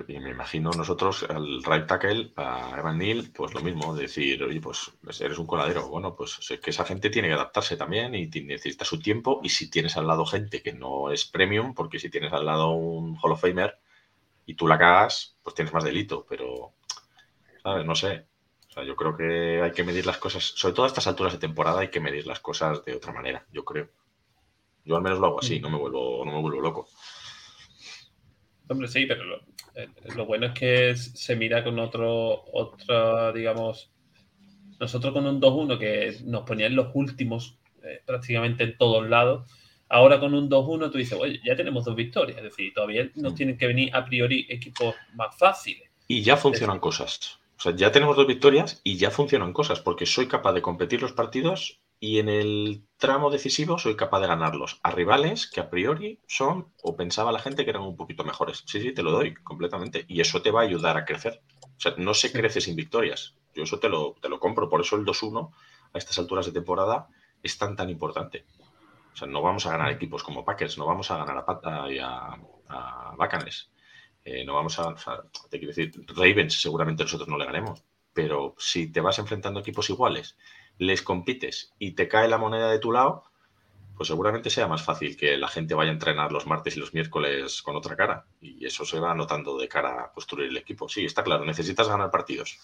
Y 0.08 0.20
me 0.20 0.30
imagino 0.30 0.70
nosotros 0.72 1.26
al 1.28 1.64
right 1.64 1.88
tackle, 1.88 2.32
a 2.36 2.76
Evan 2.78 3.00
Neal, 3.00 3.32
pues 3.34 3.54
lo 3.54 3.62
mismo, 3.62 3.96
decir, 3.96 4.44
oye, 4.44 4.62
pues 4.62 4.92
eres 5.20 5.40
un 5.40 5.48
coladero. 5.48 5.88
Bueno, 5.88 6.16
pues 6.16 6.38
es 6.50 6.60
que 6.60 6.70
esa 6.70 6.86
gente 6.86 7.10
tiene 7.10 7.30
que 7.30 7.34
adaptarse 7.34 7.78
también 7.78 8.14
y 8.14 8.28
necesita 8.28 8.86
su 8.86 9.00
tiempo. 9.00 9.40
Y 9.44 9.50
si 9.50 9.70
tienes 9.70 9.98
al 9.98 10.06
lado 10.06 10.26
gente 10.26 10.62
que 10.62 10.74
no 10.74 11.12
es 11.12 11.26
premium, 11.26 11.74
porque 11.74 12.00
si 12.00 12.10
tienes 12.10 12.32
al 12.34 12.46
lado 12.46 12.72
un 12.72 13.18
Hall 13.22 13.32
of 13.32 13.42
Famer 13.42 13.80
y 14.46 14.54
tú 14.54 14.68
la 14.68 14.78
cagas, 14.78 15.36
pues 15.42 15.56
tienes 15.56 15.74
más 15.74 15.84
delito. 15.84 16.26
Pero, 16.30 16.74
¿sabes? 17.64 17.86
No 17.86 17.96
sé. 17.96 18.28
Sea, 18.78 18.86
yo 18.86 18.96
creo 18.96 19.18
que 19.18 19.62
hay 19.64 19.72
que 19.72 19.84
medir 19.84 20.06
las 20.06 20.20
cosas, 20.20 20.44
sobre 20.44 20.76
todo 20.76 20.86
a 20.86 20.88
estas 20.88 21.08
alturas 21.08 21.34
de 21.34 21.40
temporada, 21.40 21.80
hay 21.80 21.90
que 21.90 22.00
medir 22.00 22.28
las 22.28 22.40
cosas 22.40 22.86
de 22.86 22.94
otra 22.94 23.12
manera, 23.12 23.44
yo 23.52 23.66
creo. 23.66 23.90
Yo 24.86 24.96
al 24.96 25.02
menos 25.02 25.20
lo 25.20 25.26
hago 25.26 25.40
así, 25.40 25.60
no 25.60 25.72
me 25.72 25.78
vuelvo, 25.78 26.24
no 26.24 26.32
me 26.32 26.42
vuelvo 26.42 26.62
loco. 26.62 26.88
Hombre, 28.70 28.88
sí, 28.88 29.08
pero 29.08 29.24
lo, 29.24 29.38
eh, 29.74 29.90
lo 30.16 30.28
bueno 30.28 30.46
es 30.46 30.54
que 30.54 30.96
se 30.96 31.36
mira 31.36 31.64
con 31.64 31.80
otro, 31.80 32.46
otra, 32.54 33.32
digamos, 33.32 33.90
nosotros 34.80 35.12
con 35.12 35.26
un 35.26 35.42
2-1 35.42 35.80
que 35.80 36.18
nos 36.26 36.44
ponían 36.44 36.76
los 36.76 36.92
últimos 36.94 37.58
eh, 37.82 38.04
prácticamente 38.06 38.64
en 38.64 38.78
todos 38.78 39.10
lados. 39.10 39.50
Ahora 39.90 40.20
con 40.20 40.36
un 40.36 40.52
2-1 40.52 40.92
tú 40.92 41.00
dices, 41.00 41.18
oye, 41.20 41.42
ya 41.44 41.56
tenemos 41.56 41.84
dos 41.84 41.96
victorias, 41.96 42.38
es 42.38 42.44
decir, 42.44 42.74
todavía 42.76 43.10
nos 43.16 43.34
tienen 43.34 43.58
que 43.58 43.66
venir 43.66 43.96
a 43.96 44.06
priori 44.06 44.46
equipos 44.50 44.94
más 45.16 45.36
fáciles. 45.36 45.90
Y 46.08 46.22
ya 46.22 46.38
funcionan 46.38 46.80
cosas. 46.80 47.40
O 47.58 47.60
sea, 47.60 47.76
ya 47.76 47.92
tenemos 47.92 48.16
dos 48.16 48.28
victorias 48.28 48.82
y 48.84 48.98
ya 48.98 49.10
funcionan 49.10 49.52
cosas, 49.52 49.80
porque 49.80 50.06
soy 50.06 50.28
capaz 50.28 50.54
de 50.54 50.62
competir 50.62 51.02
los 51.02 51.14
partidos 51.14 51.82
y 52.00 52.20
en 52.20 52.30
el 52.30 52.86
tramo 52.98 53.32
decisivo 53.32 53.80
soy 53.80 53.96
capaz 53.96 54.20
de 54.20 54.28
ganarlos 54.28 54.80
a 54.84 54.92
rivales 54.92 55.50
que 55.50 55.60
a 55.60 55.70
priori 55.72 56.20
son 56.28 56.72
o 56.84 56.96
pensaba 56.96 57.32
la 57.32 57.40
gente 57.40 57.64
que 57.64 57.72
eran 57.72 57.82
un 57.82 57.98
poquito 57.98 58.24
mejores. 58.24 58.64
Sí, 58.68 58.80
sí, 58.80 58.94
te 58.94 59.02
lo 59.02 59.12
doy 59.12 59.34
completamente. 59.34 60.06
Y 60.08 60.22
eso 60.22 60.42
te 60.44 60.52
va 60.52 60.62
a 60.62 60.64
ayudar 60.66 60.98
a 60.98 61.06
crecer. 61.06 61.42
O 61.64 61.80
sea, 61.80 61.96
no 61.98 62.14
se 62.14 62.32
crece 62.32 62.62
sin 62.62 62.76
victorias. 62.76 63.36
Yo 63.56 63.64
eso 63.64 63.80
te 63.80 63.90
lo, 63.90 64.16
te 64.22 64.30
lo 64.30 64.40
compro. 64.40 64.70
Por 64.70 64.82
eso 64.82 64.96
el 64.96 65.06
2-1 65.06 65.52
a 65.94 65.98
estas 65.98 66.20
alturas 66.20 66.46
de 66.46 66.52
temporada 66.52 67.08
es 67.42 67.58
tan, 67.58 67.76
tan 67.76 67.90
importante. 67.90 68.46
O 69.14 69.18
sea, 69.18 69.28
no 69.28 69.42
vamos 69.42 69.66
a 69.66 69.72
ganar 69.72 69.92
equipos 69.92 70.24
como 70.24 70.46
Packers, 70.46 70.78
no 70.78 70.86
vamos 70.86 71.10
a 71.10 71.18
ganar 71.18 71.40
a 71.40 71.46
Pata 71.46 71.92
y 71.92 71.98
a, 71.98 72.38
a 72.70 73.16
Bacanes. 73.18 73.72
Eh, 74.30 74.44
no 74.44 74.56
vamos 74.56 74.78
a. 74.78 74.90
O 74.90 74.98
sea, 74.98 75.22
te 75.50 75.58
quiero 75.58 75.74
decir, 75.74 75.94
Ravens 76.08 76.60
seguramente 76.62 77.04
nosotros 77.04 77.30
no 77.30 77.38
le 77.38 77.46
ganemos. 77.46 77.82
Pero 78.14 78.56
si 78.58 78.92
te 78.92 79.00
vas 79.00 79.20
enfrentando 79.20 79.60
a 79.60 79.62
equipos 79.62 79.90
iguales 79.90 80.36
les 80.80 81.02
compites 81.02 81.74
y 81.80 81.94
te 81.94 82.08
cae 82.08 82.28
la 82.28 82.38
moneda 82.38 82.70
de 82.70 82.80
tu 82.80 82.92
lado, 82.92 83.24
pues 83.96 84.08
seguramente 84.08 84.50
sea 84.50 84.68
más 84.68 84.84
fácil 84.84 85.16
que 85.16 85.38
la 85.38 85.48
gente 85.48 85.74
vaya 85.76 85.92
a 85.92 85.94
entrenar 85.94 86.32
los 86.32 86.46
martes 86.46 86.76
y 86.76 86.80
los 86.80 86.94
miércoles 86.94 87.62
con 87.62 87.78
otra 87.78 87.96
cara. 87.96 88.26
Y 88.42 88.66
eso 88.66 88.84
se 88.86 89.00
va 89.00 89.16
notando 89.16 89.58
de 89.58 89.70
cara 89.70 90.04
a 90.04 90.12
construir 90.12 90.50
el 90.50 90.58
equipo. 90.58 90.90
Sí, 90.90 91.06
está 91.06 91.24
claro, 91.24 91.46
necesitas 91.46 91.88
ganar 91.88 92.12
partidos. 92.12 92.60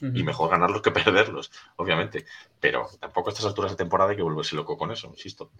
Y 0.00 0.22
mejor 0.22 0.50
ganarlos 0.50 0.80
que 0.80 0.90
perderlos, 1.02 1.52
obviamente. 1.76 2.24
Pero 2.58 2.88
tampoco 2.98 3.28
a 3.28 3.32
estas 3.32 3.46
alturas 3.46 3.72
de 3.72 3.76
temporada 3.76 4.10
hay 4.10 4.16
que 4.16 4.22
volverse 4.22 4.56
loco 4.56 4.78
con 4.78 4.90
eso, 4.90 5.08
insisto. 5.08 5.50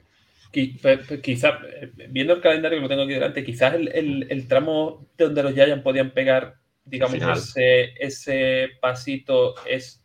Quizás, 0.51 1.55
viendo 2.09 2.35
el 2.35 2.41
calendario 2.41 2.79
que 2.79 2.83
lo 2.83 2.89
tengo 2.89 3.03
aquí 3.03 3.13
delante, 3.13 3.45
quizás 3.45 3.75
el, 3.75 4.47
tramo 4.49 5.09
donde 5.17 5.43
los 5.43 5.55
Giants 5.55 5.85
podían 5.85 6.11
pegar, 6.13 6.57
digamos, 6.85 7.15
ese, 7.23 7.95
ese 7.99 8.71
pasito 8.81 9.55
es 9.65 10.05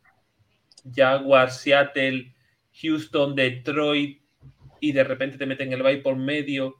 Jaguar, 0.94 1.52
Seattle, 1.52 2.34
Houston, 2.82 3.36
Detroit 3.36 4.22
y 4.80 4.92
de 4.92 5.04
repente 5.04 5.38
te 5.38 5.46
meten 5.46 5.74
el 5.74 5.82
bye 5.82 5.98
por 5.98 6.16
medio. 6.16 6.76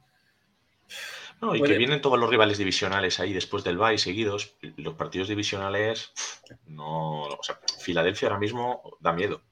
No, 1.40 1.54
y 1.54 1.62
que 1.62 1.76
vienen 1.76 2.00
todos 2.00 2.18
los 2.18 2.30
rivales 2.30 2.56
divisionales 2.56 3.20
ahí 3.20 3.32
después 3.32 3.62
del 3.64 3.76
bye 3.76 3.98
seguidos. 3.98 4.56
Los 4.76 4.94
partidos 4.94 5.28
divisionales, 5.28 6.12
no. 6.66 7.24
O 7.24 7.42
sea, 7.42 7.58
Filadelfia 7.80 8.28
ahora 8.28 8.40
mismo 8.40 8.96
da 9.00 9.12
miedo. 9.12 9.42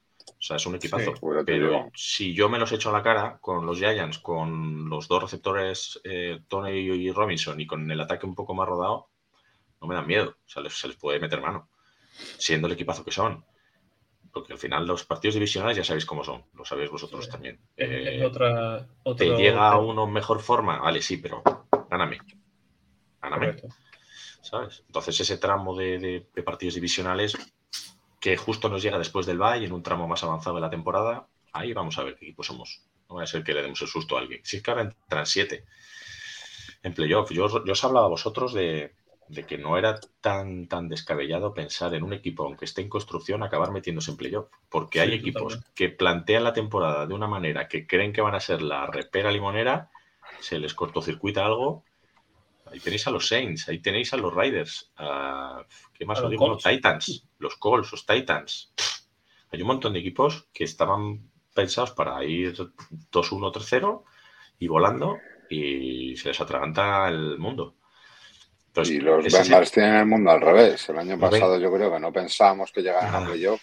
O 0.44 0.46
sea, 0.46 0.56
es 0.56 0.66
un 0.66 0.74
equipazo. 0.74 1.14
pero 1.46 1.90
si 1.94 2.34
yo 2.34 2.50
me 2.50 2.58
los 2.58 2.70
echo 2.70 2.90
a 2.90 2.92
la 2.92 3.02
cara 3.02 3.38
con 3.40 3.64
los 3.64 3.78
Giants, 3.78 4.18
con 4.18 4.90
los 4.90 5.08
dos 5.08 5.22
receptores, 5.22 5.98
eh, 6.04 6.42
Tony 6.48 6.80
y 6.80 7.10
Robinson, 7.10 7.58
y 7.58 7.66
con 7.66 7.90
el 7.90 7.98
ataque 7.98 8.26
un 8.26 8.34
poco 8.34 8.54
más 8.54 8.68
rodado, 8.68 9.08
no 9.80 9.88
me 9.88 9.94
dan 9.94 10.06
miedo. 10.06 10.36
O 10.44 10.48
sea, 10.48 10.62
se 10.68 10.88
les 10.88 10.98
puede 10.98 11.18
meter 11.18 11.40
mano, 11.40 11.70
siendo 12.36 12.66
el 12.66 12.74
equipazo 12.74 13.02
que 13.02 13.10
son 13.10 13.42
porque 14.34 14.52
al 14.52 14.58
final 14.58 14.86
los 14.86 15.04
partidos 15.04 15.34
divisionales 15.36 15.76
ya 15.78 15.84
sabéis 15.84 16.04
cómo 16.04 16.24
son, 16.24 16.44
lo 16.54 16.64
sabéis 16.64 16.90
vosotros 16.90 17.28
también. 17.28 17.58
Eh, 17.76 18.22
otra, 18.26 18.86
¿Te 19.16 19.30
llega 19.36 19.70
a 19.70 19.78
uno 19.78 20.06
mejor 20.08 20.40
forma? 20.40 20.80
Vale, 20.80 21.00
sí, 21.00 21.18
pero 21.18 21.42
gáname. 21.88 22.18
Gáname. 23.22 23.62
¿Sabes? 24.42 24.82
Entonces 24.88 25.20
ese 25.20 25.38
tramo 25.38 25.74
de, 25.76 26.26
partidos 26.44 26.74
divisionales 26.74 27.34
que 28.24 28.38
justo 28.38 28.70
nos 28.70 28.82
llega 28.82 28.96
después 28.96 29.26
del 29.26 29.36
bye 29.36 29.62
en 29.62 29.72
un 29.74 29.82
tramo 29.82 30.08
más 30.08 30.24
avanzado 30.24 30.56
de 30.56 30.62
la 30.62 30.70
temporada, 30.70 31.28
ahí 31.52 31.74
vamos 31.74 31.98
a 31.98 32.04
ver 32.04 32.16
qué 32.16 32.24
equipo 32.24 32.42
somos. 32.42 32.80
No 33.06 33.16
va 33.16 33.24
a 33.24 33.26
ser 33.26 33.44
que 33.44 33.52
le 33.52 33.60
demos 33.60 33.82
el 33.82 33.88
susto 33.88 34.16
a 34.16 34.20
alguien. 34.20 34.40
Si 34.42 34.56
es 34.56 34.62
que 34.62 34.70
ahora 34.70 34.84
entran 34.84 35.26
siete 35.26 35.66
en 36.82 36.94
playoff. 36.94 37.30
Yo, 37.32 37.62
yo 37.66 37.72
os 37.72 37.84
hablaba 37.84 38.06
a 38.06 38.08
vosotros 38.08 38.54
de, 38.54 38.94
de 39.28 39.44
que 39.44 39.58
no 39.58 39.76
era 39.76 40.00
tan, 40.22 40.68
tan 40.68 40.88
descabellado 40.88 41.52
pensar 41.52 41.92
en 41.92 42.02
un 42.02 42.14
equipo, 42.14 42.46
aunque 42.46 42.64
esté 42.64 42.80
en 42.80 42.88
construcción, 42.88 43.42
acabar 43.42 43.72
metiéndose 43.72 44.12
en 44.12 44.16
playoff. 44.16 44.48
Porque 44.70 45.00
hay 45.00 45.12
equipos 45.12 45.60
que 45.74 45.90
plantean 45.90 46.44
la 46.44 46.54
temporada 46.54 47.06
de 47.06 47.12
una 47.12 47.26
manera 47.26 47.68
que 47.68 47.86
creen 47.86 48.14
que 48.14 48.22
van 48.22 48.34
a 48.34 48.40
ser 48.40 48.62
la 48.62 48.86
repera 48.86 49.30
limonera, 49.32 49.90
se 50.40 50.58
les 50.58 50.72
cortocircuita 50.72 51.44
algo. 51.44 51.84
Ahí 52.66 52.80
tenéis 52.80 53.06
a 53.06 53.10
los 53.10 53.28
Saints, 53.28 53.68
ahí 53.68 53.80
tenéis 53.80 54.12
a 54.12 54.16
los 54.16 54.34
Riders, 54.34 54.92
¿qué 55.92 56.04
más 56.04 56.20
os 56.20 56.30
digo? 56.30 56.48
Los 56.48 56.62
Titans, 56.62 57.28
los 57.38 57.56
Colts, 57.56 57.92
los 57.92 58.06
Titans. 58.06 58.72
Hay 59.50 59.60
un 59.60 59.68
montón 59.68 59.92
de 59.92 60.00
equipos 60.00 60.48
que 60.52 60.64
estaban 60.64 61.30
pensados 61.54 61.92
para 61.92 62.24
ir 62.24 62.54
2-1, 62.54 63.52
3-0 63.52 64.02
y 64.58 64.66
volando 64.66 65.18
y 65.48 66.16
se 66.16 66.28
les 66.28 66.40
atraganta 66.40 67.08
el 67.08 67.38
mundo 67.38 67.76
y 68.82 69.00
los 69.00 69.24
Bengals 69.24 69.70
tienen 69.70 69.94
el 69.94 70.06
mundo 70.06 70.30
al 70.30 70.40
revés. 70.40 70.88
El 70.88 70.98
año 70.98 71.18
pasado 71.18 71.58
yo 71.58 71.72
creo 71.72 71.92
que 71.92 72.00
no 72.00 72.12
pensábamos 72.12 72.72
que 72.72 72.82
llegaran 72.82 73.14
a 73.14 73.26
playoff. 73.26 73.62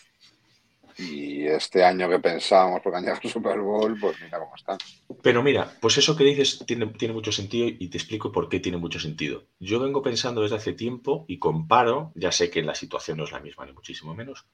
Y 1.01 1.47
este 1.47 1.83
año 1.83 2.07
que 2.09 2.19
pensábamos 2.19 2.81
porque 2.83 2.97
han 2.97 3.03
llegado 3.03 3.21
al 3.23 3.29
Super 3.29 3.59
Bowl, 3.59 3.97
pues 3.99 4.21
mira 4.21 4.39
cómo 4.39 4.55
están. 4.55 4.77
Pero 5.21 5.41
mira, 5.41 5.73
pues 5.81 5.97
eso 5.97 6.15
que 6.15 6.23
dices 6.23 6.63
tiene, 6.65 6.85
tiene 6.87 7.13
mucho 7.13 7.31
sentido 7.31 7.67
y 7.67 7.87
te 7.87 7.97
explico 7.97 8.31
por 8.31 8.49
qué 8.49 8.59
tiene 8.59 8.77
mucho 8.77 8.99
sentido. 8.99 9.43
Yo 9.59 9.79
vengo 9.79 10.01
pensando 10.01 10.41
desde 10.41 10.57
hace 10.57 10.73
tiempo 10.73 11.25
y 11.27 11.39
comparo, 11.39 12.11
ya 12.15 12.31
sé 12.31 12.49
que 12.49 12.61
la 12.61 12.75
situación 12.75 13.17
no 13.17 13.23
es 13.23 13.31
la 13.31 13.39
misma 13.39 13.65
ni 13.65 13.73
muchísimo 13.73 14.13
menos, 14.13 14.45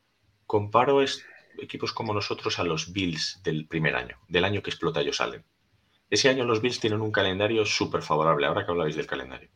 comparo 0.46 1.02
es, 1.02 1.26
equipos 1.60 1.92
como 1.92 2.14
nosotros 2.14 2.60
a 2.60 2.64
los 2.64 2.94
Bills 2.94 3.42
del 3.44 3.68
primer 3.68 3.96
año, 3.96 4.18
del 4.28 4.46
año 4.46 4.64
que 4.64 4.70
explota 4.70 5.02
ellos 5.02 5.18
salen. 5.18 5.44
Ese 6.10 6.30
año 6.30 6.46
los 6.46 6.62
Bills 6.62 6.80
tienen 6.80 7.02
un 7.02 7.12
calendario 7.12 7.66
súper 7.66 8.02
favorable, 8.02 8.48
ahora 8.48 8.66
que 8.66 8.72
habláis 8.72 8.96
del 8.96 9.08
calendario. 9.08 9.50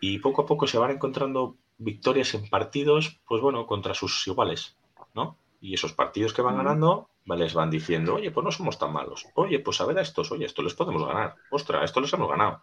Y 0.00 0.18
poco 0.20 0.42
a 0.42 0.46
poco 0.46 0.66
se 0.66 0.78
van 0.78 0.92
encontrando 0.92 1.58
victorias 1.76 2.32
en 2.34 2.48
partidos, 2.48 3.20
pues 3.26 3.42
bueno, 3.42 3.66
contra 3.66 3.92
sus 3.92 4.26
iguales, 4.26 4.76
¿no? 5.14 5.36
Y 5.60 5.74
esos 5.74 5.92
partidos 5.92 6.32
que 6.32 6.42
van 6.42 6.56
ganando, 6.56 7.10
les 7.26 7.54
van 7.54 7.70
diciendo, 7.70 8.14
oye, 8.14 8.30
pues 8.30 8.44
no 8.44 8.50
somos 8.50 8.78
tan 8.78 8.92
malos. 8.92 9.26
Oye, 9.34 9.60
pues 9.60 9.80
a 9.80 9.86
ver 9.86 9.98
a 9.98 10.02
estos, 10.02 10.32
oye, 10.32 10.46
esto 10.46 10.62
les 10.62 10.74
podemos 10.74 11.06
ganar. 11.06 11.36
Ostras, 11.50 11.84
esto 11.84 12.00
les 12.00 12.12
hemos 12.12 12.28
ganado. 12.28 12.62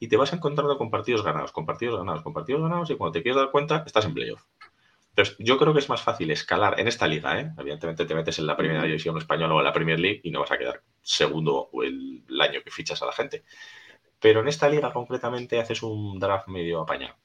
Y 0.00 0.08
te 0.08 0.16
vas 0.16 0.32
encontrando 0.32 0.78
con 0.78 0.90
partidos 0.90 1.22
ganados, 1.22 1.52
con 1.52 1.66
partidos 1.66 1.98
ganados, 1.98 2.22
con 2.22 2.32
partidos 2.32 2.62
ganados, 2.62 2.90
y 2.90 2.96
cuando 2.96 3.12
te 3.12 3.22
quieres 3.22 3.36
dar 3.36 3.50
cuenta, 3.50 3.82
estás 3.86 4.04
en 4.06 4.14
playoff. 4.14 4.42
Entonces, 5.10 5.36
yo 5.40 5.58
creo 5.58 5.72
que 5.72 5.80
es 5.80 5.88
más 5.88 6.00
fácil 6.00 6.30
escalar 6.30 6.78
en 6.78 6.86
esta 6.86 7.08
liga, 7.08 7.40
¿eh? 7.40 7.52
Evidentemente 7.58 8.04
te 8.04 8.14
metes 8.14 8.38
en 8.38 8.46
la 8.46 8.56
primera 8.56 8.84
división 8.84 9.18
española 9.18 9.54
o 9.54 9.58
en 9.58 9.64
la 9.64 9.72
Premier 9.72 9.98
League 9.98 10.20
y 10.22 10.30
no 10.30 10.40
vas 10.40 10.52
a 10.52 10.58
quedar 10.58 10.82
segundo 11.02 11.68
o 11.72 11.82
el 11.82 12.22
año 12.40 12.60
que 12.62 12.70
fichas 12.70 13.02
a 13.02 13.06
la 13.06 13.12
gente. 13.12 13.42
Pero 14.20 14.40
en 14.40 14.48
esta 14.48 14.68
liga 14.68 14.92
concretamente 14.92 15.58
haces 15.58 15.82
un 15.82 16.20
draft 16.20 16.46
medio 16.46 16.80
apañado. 16.80 17.16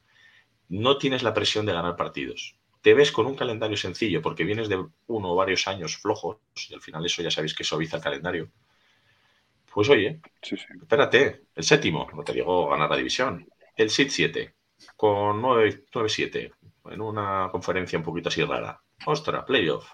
No 0.70 0.98
tienes 0.98 1.22
la 1.22 1.36
presión 1.36 1.68
de 1.68 1.74
ganar 1.74 1.96
partidos. 1.96 2.58
Te 2.84 2.94
ves 2.94 3.12
con 3.12 3.26
un 3.26 3.36
calendario 3.36 3.78
sencillo 3.78 4.22
porque 4.22 4.44
vienes 4.44 4.70
de 4.70 4.76
uno 5.08 5.32
o 5.32 5.36
varios 5.36 5.68
años 5.68 5.98
flojos 5.98 6.38
y 6.70 6.74
al 6.76 6.82
final 6.82 7.04
eso 7.06 7.24
ya 7.24 7.32
sabéis 7.32 7.56
que 7.56 7.64
suaviza 7.64 7.98
el 7.98 8.04
calendario. 8.04 8.50
Pues 9.74 9.90
oye, 9.90 10.20
espérate, 10.42 11.46
el 11.56 11.64
séptimo, 11.64 12.08
no 12.14 12.24
te 12.24 12.34
digo 12.34 12.70
ganar 12.70 12.90
la 12.92 12.98
división, 12.98 13.48
el 13.76 13.90
SIT 13.90 14.10
7 14.10 14.54
con 14.96 15.42
9-7 15.42 16.52
en 16.92 17.02
una 17.02 17.50
conferencia 17.52 17.98
un 17.98 18.04
poquito 18.04 18.30
así 18.30 18.44
rara. 18.44 18.80
Ostras, 19.06 19.46
playoff. 19.46 19.90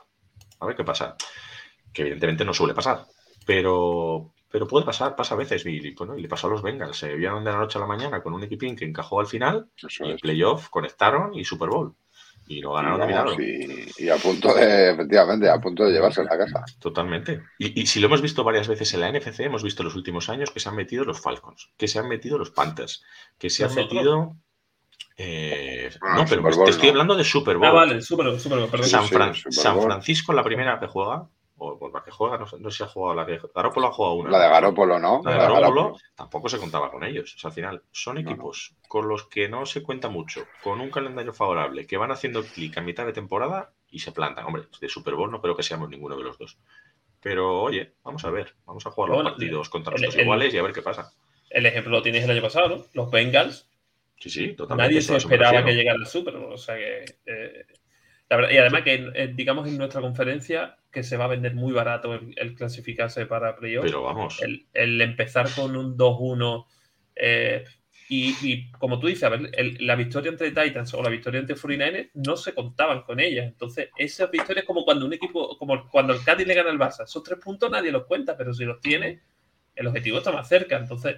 A 0.60 0.66
ver 0.66 0.76
qué 0.76 0.84
pasa. 0.84 1.16
Que 1.94 2.02
evidentemente 2.02 2.44
no 2.44 2.54
suele 2.54 2.74
pasar. 2.74 3.06
Pero, 3.46 4.34
pero 4.50 4.68
puede 4.68 4.86
pasar, 4.86 5.16
pasa 5.16 5.36
a 5.36 5.38
veces. 5.38 5.66
Y, 5.66 5.80
le 5.80 6.28
pasó 6.28 6.48
a 6.48 6.50
los 6.50 6.62
Bengals. 6.62 6.98
Se 6.98 7.16
vieron 7.16 7.44
de 7.44 7.52
la 7.52 7.58
noche 7.58 7.78
a 7.78 7.82
la 7.82 7.88
mañana 7.88 8.22
con 8.22 8.34
un 8.34 8.44
equipín 8.44 8.76
que 8.76 8.86
encajó 8.86 9.20
al 9.20 9.28
final. 9.28 9.70
y 10.00 10.14
playoff 10.16 10.70
conectaron 10.70 11.36
y 11.36 11.46
Super 11.46 11.70
Bowl. 11.70 11.96
Y 12.52 12.62
lo 12.62 12.74
ganaron 12.74 13.40
y, 13.40 14.04
y, 14.04 14.10
a 14.10 14.18
punto 14.18 14.56
de, 14.56 14.90
efectivamente, 14.90 15.48
a 15.48 15.62
punto 15.62 15.86
de 15.86 15.92
llevarse 15.92 16.24
la 16.24 16.36
casa. 16.36 16.66
Totalmente. 16.80 17.44
Y, 17.60 17.86
si 17.86 18.00
lo 18.00 18.08
hemos 18.08 18.24
visto 18.24 18.44
varias 18.44 18.68
veces 18.68 18.92
en 18.96 19.02
la 19.02 19.12
NFC, 19.12 19.42
hemos 19.42 19.62
visto 19.62 19.84
en 19.84 19.86
los 19.86 19.96
últimos 19.96 20.30
años 20.30 20.50
que 20.50 20.60
se 20.60 20.68
han 20.68 20.76
metido 20.76 21.06
los 21.06 21.22
Falcons, 21.22 21.70
que 21.78 21.88
se 21.88 22.00
han 22.00 22.08
metido 22.08 22.40
los 22.40 22.50
Panthers, 22.50 23.04
que 23.38 23.52
se 23.52 23.66
han 23.66 23.76
metido. 23.76 24.36
Eh, 25.16 25.92
no, 26.16 26.26
pero 26.28 26.64
te 26.66 26.72
estoy 26.72 26.90
hablando 26.90 27.16
de 27.16 27.24
Super 27.24 27.58
Bowl. 27.58 27.68
Ah, 27.68 27.72
vale, 27.72 28.02
Super 28.02 28.26
Bowl, 28.26 28.40
Super 28.40 28.58
Bowl 28.58 28.84
San, 28.84 29.06
San 29.52 29.80
Francisco, 29.80 30.34
la 30.34 30.44
primera 30.44 30.80
que 30.80 30.88
juega, 30.88 31.30
o 31.60 31.78
por 31.78 31.94
la 31.94 32.04
que 32.04 32.12
juega, 32.12 32.38
no, 32.38 32.48
sé 32.48 32.58
si 32.72 32.84
ha 32.84 32.88
jugado 32.88 33.16
la 33.16 33.26
que. 33.26 33.40
Garópolo 33.54 33.88
ha 33.88 33.92
jugado 33.92 34.16
una. 34.16 34.32
La 34.32 34.44
de 34.44 34.50
Garópolo, 34.50 35.00
¿no? 35.00 35.22
La 35.24 35.34
de 35.34 35.38
Garópolo 35.38 35.98
tampoco 36.16 36.50
se 36.50 36.58
contaba 36.58 36.90
con 36.90 37.04
ellos. 37.04 37.36
O 37.36 37.40
sea, 37.40 37.50
al 37.50 37.54
final, 37.54 37.84
son 37.92 38.18
equipos 38.18 38.76
con 38.88 39.08
los 39.08 39.28
que 39.28 39.50
no 39.50 39.66
se 39.66 39.84
cuenta 39.84 40.10
mucho, 40.10 40.46
con 40.64 40.82
un 40.82 40.90
calendario 40.90 41.34
favorable, 41.34 41.86
que 41.86 41.98
van 41.98 42.12
haciendo 42.12 42.44
clic 42.44 42.78
a 42.78 42.82
mitad 42.82 43.06
de 43.06 43.14
temporada 43.14 43.72
y 43.92 44.00
se 44.00 44.12
plantan. 44.12 44.46
Hombre, 44.46 44.64
de 44.80 44.90
Super 44.90 45.16
Bowl 45.16 45.32
no 45.32 45.42
creo 45.42 45.56
que 45.56 45.64
seamos 45.64 45.90
ninguno 45.90 46.18
de 46.18 46.24
los 46.24 46.38
dos. 46.38 46.58
Pero 47.22 47.62
oye, 47.62 47.94
vamos 48.04 48.24
a 48.24 48.30
ver, 48.30 48.56
vamos 48.66 48.86
a 48.86 48.92
jugar 48.92 49.12
los 49.12 49.24
partidos 49.24 49.70
contra 49.70 49.98
los 49.98 50.16
iguales 50.16 50.54
y 50.54 50.58
a 50.58 50.64
ver 50.64 50.72
qué 50.72 50.82
pasa. 50.82 51.12
El 51.50 51.66
ejemplo 51.66 51.92
lo 51.92 52.02
tienes 52.02 52.24
el 52.24 52.32
año 52.32 52.42
pasado, 52.42 52.70
¿no? 52.70 52.86
Los 52.94 53.12
Bengals. 53.12 53.68
Sí, 54.18 54.30
sí, 54.30 54.54
totalmente. 54.54 54.94
Nadie 54.94 55.02
se 55.02 55.16
esperaba 55.16 55.64
que 55.64 55.74
llegara 55.74 55.98
al 55.98 56.08
Super 56.08 56.38
Bowl. 56.38 56.54
O 56.54 56.58
sea 56.58 56.76
que. 56.76 57.06
Eh, 57.26 57.66
y 58.30 58.58
además 58.58 58.84
que, 58.84 59.12
eh, 59.16 59.32
digamos, 59.34 59.68
en 59.68 59.78
nuestra 59.78 60.02
conferencia, 60.02 60.78
que 60.92 61.04
se 61.04 61.18
va 61.18 61.26
a 61.26 61.30
vender 61.30 61.56
muy 61.56 61.74
barato 61.74 62.14
el, 62.14 62.56
clasificarse 62.56 63.26
para 63.26 63.56
playoff. 63.56 63.86
Pero 63.86 64.04
vamos. 64.04 64.40
El, 64.42 65.02
empezar 65.02 65.48
con 65.56 65.76
un 65.76 65.98
2-1, 65.98 66.66
eh, 67.16 67.64
Y, 68.08 68.72
como 68.72 69.00
tú 69.00 69.08
dices, 69.08 69.24
a 69.24 69.30
ver, 69.30 69.52
la 69.82 69.96
victoria 69.96 70.30
entre 70.30 70.52
Titans 70.52 70.94
o 70.94 71.02
la 71.02 71.10
victoria 71.10 71.40
entre 71.40 71.56
49ers 71.56 72.12
no 72.14 72.38
se 72.38 72.54
contaban 72.54 73.02
con 73.02 73.20
ellas. 73.20 73.48
Entonces, 73.48 73.90
esas 73.98 74.30
victorias 74.30 74.66
como 74.66 74.84
cuando 74.86 75.06
un 75.06 75.14
equipo, 75.14 75.58
como 75.58 75.88
cuando 75.90 76.14
el 76.14 76.24
Cádiz 76.24 76.46
le 76.46 76.54
gana 76.54 76.70
al 76.70 76.80
Barça. 76.80 77.06
Esos 77.06 77.24
tres 77.24 77.40
puntos 77.40 77.70
nadie 77.72 77.92
los 77.92 78.06
cuenta, 78.06 78.38
pero 78.38 78.54
si 78.54 78.64
los 78.64 78.80
tiene, 78.80 79.22
el 79.76 79.88
objetivo 79.88 80.20
está 80.20 80.32
más 80.32 80.48
cerca. 80.48 80.78
Entonces, 80.78 81.18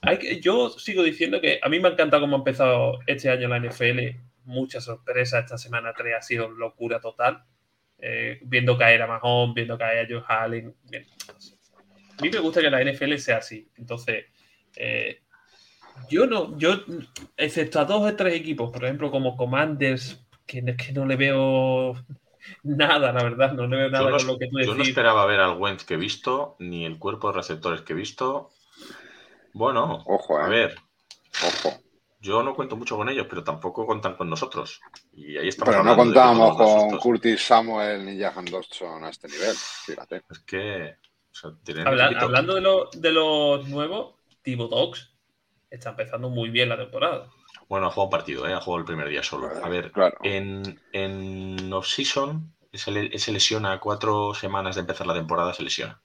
hay 0.00 0.18
que, 0.18 0.40
yo 0.40 0.70
sigo 0.70 1.02
diciendo 1.02 1.40
que 1.40 1.58
a 1.62 1.68
mí 1.68 1.80
me 1.80 1.88
ha 1.88 1.92
encantado 1.92 2.22
cómo 2.22 2.36
ha 2.36 2.38
empezado 2.38 3.00
este 3.06 3.30
año 3.30 3.48
la 3.48 3.58
NFL. 3.58 4.16
Mucha 4.44 4.80
sorpresa. 4.80 5.40
Esta 5.40 5.58
semana 5.58 5.92
3 5.94 6.14
ha 6.16 6.22
sido 6.22 6.48
locura 6.48 7.00
total. 7.00 7.44
Eh, 7.98 8.40
viendo 8.42 8.76
caer 8.76 9.02
a 9.02 9.06
Mahomes, 9.06 9.54
viendo 9.54 9.78
caer 9.78 10.04
a 10.04 10.08
Joe 10.08 10.24
Allen. 10.26 10.74
A 12.18 12.22
mí 12.22 12.30
me 12.30 12.38
gusta 12.38 12.60
que 12.60 12.70
la 12.70 12.82
NFL 12.82 13.16
sea 13.16 13.38
así. 13.38 13.70
Entonces, 13.76 14.26
eh, 14.76 15.22
yo 16.08 16.26
no, 16.26 16.56
yo, 16.58 16.80
excepto 17.36 17.80
a 17.80 17.84
dos 17.84 18.12
o 18.12 18.16
tres 18.16 18.34
equipos, 18.34 18.70
por 18.70 18.84
ejemplo, 18.84 19.10
como 19.10 19.36
Commanders, 19.36 20.24
que, 20.46 20.62
que 20.76 20.92
no 20.92 21.06
le 21.06 21.16
veo 21.16 21.94
nada, 22.62 23.12
la 23.12 23.22
verdad, 23.22 23.52
no 23.52 23.66
le 23.66 23.76
veo 23.76 23.90
nada 23.90 24.10
con 24.10 24.26
lo 24.26 24.38
que 24.38 24.48
tú 24.48 24.60
Yo 24.60 24.74
no 24.74 24.82
esperaba 24.82 25.26
ver 25.26 25.40
al 25.40 25.58
Wentz 25.58 25.84
que 25.84 25.94
he 25.94 25.98
visto, 25.98 26.56
ni 26.58 26.84
el 26.84 26.98
cuerpo 26.98 27.28
de 27.28 27.38
receptores 27.38 27.82
que 27.82 27.92
he 27.92 27.96
visto. 27.96 28.50
Bueno, 29.52 30.02
ojo, 30.06 30.38
a 30.38 30.46
eh. 30.46 30.50
ver. 30.50 30.74
Ojo. 31.42 31.83
Yo 32.24 32.42
no 32.42 32.54
cuento 32.54 32.74
mucho 32.74 32.96
con 32.96 33.06
ellos, 33.10 33.26
pero 33.28 33.44
tampoco 33.44 33.84
contan 33.84 34.16
con 34.16 34.30
nosotros. 34.30 34.80
Y 35.12 35.36
ahí 35.36 35.48
estamos 35.48 35.74
pero 35.74 35.84
no 35.84 35.94
contábamos 35.94 36.56
con 36.56 36.96
Curtis 36.96 37.42
Samuel 37.42 38.06
ni 38.06 38.18
Jahan 38.18 38.46
Dodson 38.46 39.04
a 39.04 39.10
este 39.10 39.28
nivel, 39.28 39.54
fíjate. 39.54 40.22
Es 40.30 40.38
que. 40.38 40.96
hablando 41.84 42.54
de, 42.54 42.62
lo, 42.62 42.88
de 42.94 43.12
los 43.12 43.68
nuevos, 43.68 44.14
Tivo 44.40 44.68
Dogs 44.68 45.12
está 45.68 45.90
empezando 45.90 46.30
muy 46.30 46.48
bien 46.48 46.70
la 46.70 46.78
temporada. 46.78 47.28
Bueno, 47.68 47.88
ha 47.88 47.90
jugado 47.90 48.06
un 48.06 48.10
partido, 48.10 48.48
¿eh? 48.48 48.54
ha 48.54 48.60
jugado 48.62 48.80
el 48.80 48.86
primer 48.86 49.10
día 49.10 49.22
solo. 49.22 49.50
A 49.62 49.68
ver, 49.68 49.92
en, 50.22 50.80
en 50.92 51.70
off-season 51.74 52.54
se, 52.72 53.18
se 53.18 53.32
lesiona 53.32 53.78
cuatro 53.80 54.32
semanas 54.32 54.76
de 54.76 54.80
empezar 54.80 55.06
la 55.06 55.12
temporada, 55.12 55.52
se 55.52 55.62
lesiona. 55.62 56.00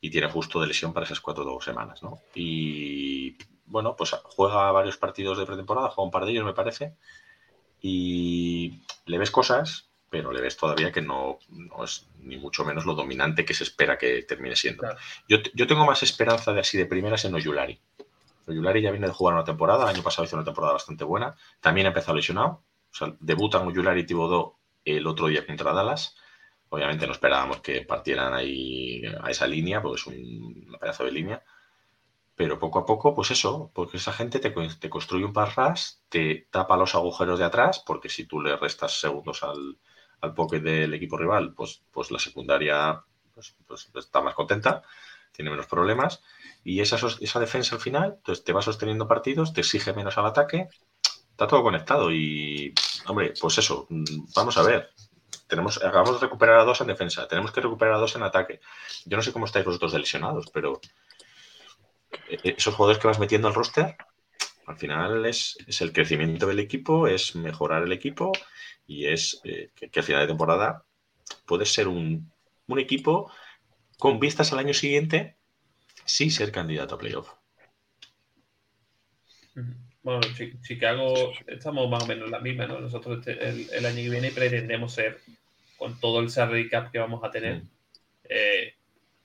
Y 0.00 0.10
tiene 0.10 0.30
justo 0.30 0.60
de 0.60 0.68
lesión 0.68 0.92
para 0.92 1.04
esas 1.04 1.18
cuatro 1.18 1.60
semanas, 1.60 2.00
¿no? 2.04 2.20
Y 2.32 3.36
bueno, 3.68 3.96
pues 3.96 4.10
juega 4.24 4.72
varios 4.72 4.96
partidos 4.96 5.38
de 5.38 5.46
pretemporada, 5.46 5.90
juega 5.90 6.06
un 6.06 6.10
par 6.10 6.24
de 6.24 6.32
ellos, 6.32 6.44
me 6.44 6.54
parece, 6.54 6.96
y 7.80 8.80
le 9.06 9.18
ves 9.18 9.30
cosas, 9.30 9.90
pero 10.10 10.32
le 10.32 10.40
ves 10.40 10.56
todavía 10.56 10.90
que 10.90 11.02
no, 11.02 11.38
es 11.84 12.08
ni 12.20 12.36
mucho 12.36 12.64
menos 12.64 12.86
lo 12.86 12.94
dominante 12.94 13.44
que 13.44 13.54
se 13.54 13.64
espera 13.64 13.98
que 13.98 14.22
termine 14.22 14.56
siendo. 14.56 14.88
Yo, 15.28 15.38
yo, 15.54 15.66
tengo 15.66 15.84
más 15.84 16.02
esperanza 16.02 16.52
de 16.52 16.60
así 16.60 16.78
de 16.78 16.86
primeras 16.86 17.24
en 17.24 17.34
Oyulari. 17.34 17.80
Oyulari 18.46 18.80
ya 18.80 18.90
viene 18.90 19.06
de 19.06 19.12
jugar 19.12 19.34
una 19.34 19.44
temporada, 19.44 19.84
el 19.84 19.94
año 19.94 20.02
pasado 20.02 20.24
hizo 20.24 20.36
una 20.36 20.44
temporada 20.44 20.72
bastante 20.72 21.04
buena, 21.04 21.36
también 21.60 21.86
ha 21.86 21.90
empezado 21.90 22.16
lesionado, 22.16 22.62
o 22.90 22.94
sea, 22.94 23.14
debutan 23.20 23.66
Oyulari 23.66 24.00
y 24.00 24.06
Tibodó 24.06 24.58
el 24.84 25.06
otro 25.06 25.26
día 25.26 25.46
contra 25.46 25.72
Dallas. 25.72 26.16
Obviamente 26.70 27.06
no 27.06 27.12
esperábamos 27.12 27.60
que 27.60 27.82
partieran 27.82 28.34
ahí 28.34 29.02
a 29.22 29.30
esa 29.30 29.46
línea, 29.46 29.80
porque 29.82 30.00
es 30.00 30.06
un 30.06 30.76
pedazo 30.80 31.04
de 31.04 31.12
línea 31.12 31.42
pero 32.38 32.60
poco 32.60 32.78
a 32.78 32.86
poco, 32.86 33.16
pues 33.16 33.32
eso, 33.32 33.72
porque 33.74 33.96
esa 33.96 34.12
gente 34.12 34.38
te, 34.38 34.50
te 34.50 34.88
construye 34.88 35.24
un 35.24 35.32
parras, 35.32 36.04
te 36.08 36.46
tapa 36.52 36.76
los 36.76 36.94
agujeros 36.94 37.40
de 37.40 37.44
atrás, 37.44 37.82
porque 37.84 38.08
si 38.08 38.26
tú 38.26 38.40
le 38.40 38.56
restas 38.56 39.00
segundos 39.00 39.42
al, 39.42 39.76
al 40.20 40.34
pocket 40.34 40.60
del 40.60 40.94
equipo 40.94 41.16
rival, 41.18 41.52
pues, 41.52 41.82
pues 41.90 42.12
la 42.12 42.20
secundaria 42.20 43.02
pues, 43.34 43.56
pues, 43.66 43.90
está 43.96 44.20
más 44.20 44.36
contenta, 44.36 44.84
tiene 45.32 45.50
menos 45.50 45.66
problemas, 45.66 46.22
y 46.62 46.78
esa, 46.78 46.96
esa 47.20 47.40
defensa 47.40 47.74
al 47.74 47.80
final, 47.80 48.14
entonces 48.18 48.44
te 48.44 48.52
va 48.52 48.62
sosteniendo 48.62 49.08
partidos, 49.08 49.52
te 49.52 49.62
exige 49.62 49.92
menos 49.92 50.16
al 50.16 50.26
ataque, 50.26 50.68
está 51.32 51.48
todo 51.48 51.64
conectado 51.64 52.12
y, 52.12 52.72
hombre, 53.08 53.34
pues 53.40 53.58
eso, 53.58 53.88
vamos 54.36 54.56
a 54.58 54.62
ver, 54.62 54.90
tenemos, 55.48 55.78
acabamos 55.78 56.20
de 56.20 56.26
recuperar 56.28 56.60
a 56.60 56.64
dos 56.64 56.80
en 56.82 56.86
defensa, 56.86 57.26
tenemos 57.26 57.50
que 57.50 57.62
recuperar 57.62 57.94
a 57.94 57.98
dos 57.98 58.14
en 58.14 58.22
ataque. 58.22 58.60
Yo 59.06 59.16
no 59.16 59.24
sé 59.24 59.32
cómo 59.32 59.46
estáis 59.46 59.64
vosotros 59.64 59.90
de 59.90 59.98
lesionados, 59.98 60.50
pero 60.52 60.80
esos 62.42 62.74
jugadores 62.74 63.00
que 63.00 63.08
vas 63.08 63.18
metiendo 63.18 63.48
al 63.48 63.54
roster, 63.54 63.96
al 64.68 64.76
final 64.76 65.24
es, 65.24 65.56
el 65.80 65.92
crecimiento 65.92 66.46
del 66.46 66.58
equipo, 66.58 67.08
es 67.08 67.34
mejorar 67.34 67.84
el 67.84 67.92
equipo 67.92 68.32
y 68.86 69.06
es 69.06 69.40
eh, 69.44 69.70
que, 69.74 69.90
al 69.98 70.04
final 70.04 70.22
de 70.22 70.28
temporada 70.28 70.84
puedes 71.46 71.72
ser 71.72 71.88
un, 71.88 72.30
equipo 72.76 73.32
con 73.98 74.20
vistas 74.20 74.52
al 74.52 74.58
año 74.58 74.74
siguiente 74.74 75.36
sí 76.04 76.30
ser 76.30 76.52
candidato 76.52 76.94
a 76.94 76.98
playoff. 76.98 77.32
Bueno, 80.02 80.20
Chicago 80.62 81.32
estamos 81.46 81.90
más 81.90 82.04
o 82.04 82.06
menos 82.06 82.26
en 82.26 82.30
la 82.30 82.40
misma, 82.40 82.66
¿no? 82.66 82.78
Nosotros 82.78 83.26
este, 83.26 83.76
el, 83.76 83.86
año 83.86 84.02
que 84.02 84.10
viene 84.10 84.30
pretendemos 84.30 84.92
ser, 84.92 85.18
con 85.78 85.98
todo 85.98 86.20
el 86.20 86.30
salary 86.30 86.68
cap 86.68 86.92
que 86.92 86.98
vamos 86.98 87.24
a 87.24 87.30
tener, 87.30 87.62
mm. 87.62 87.68
eh, 88.24 88.67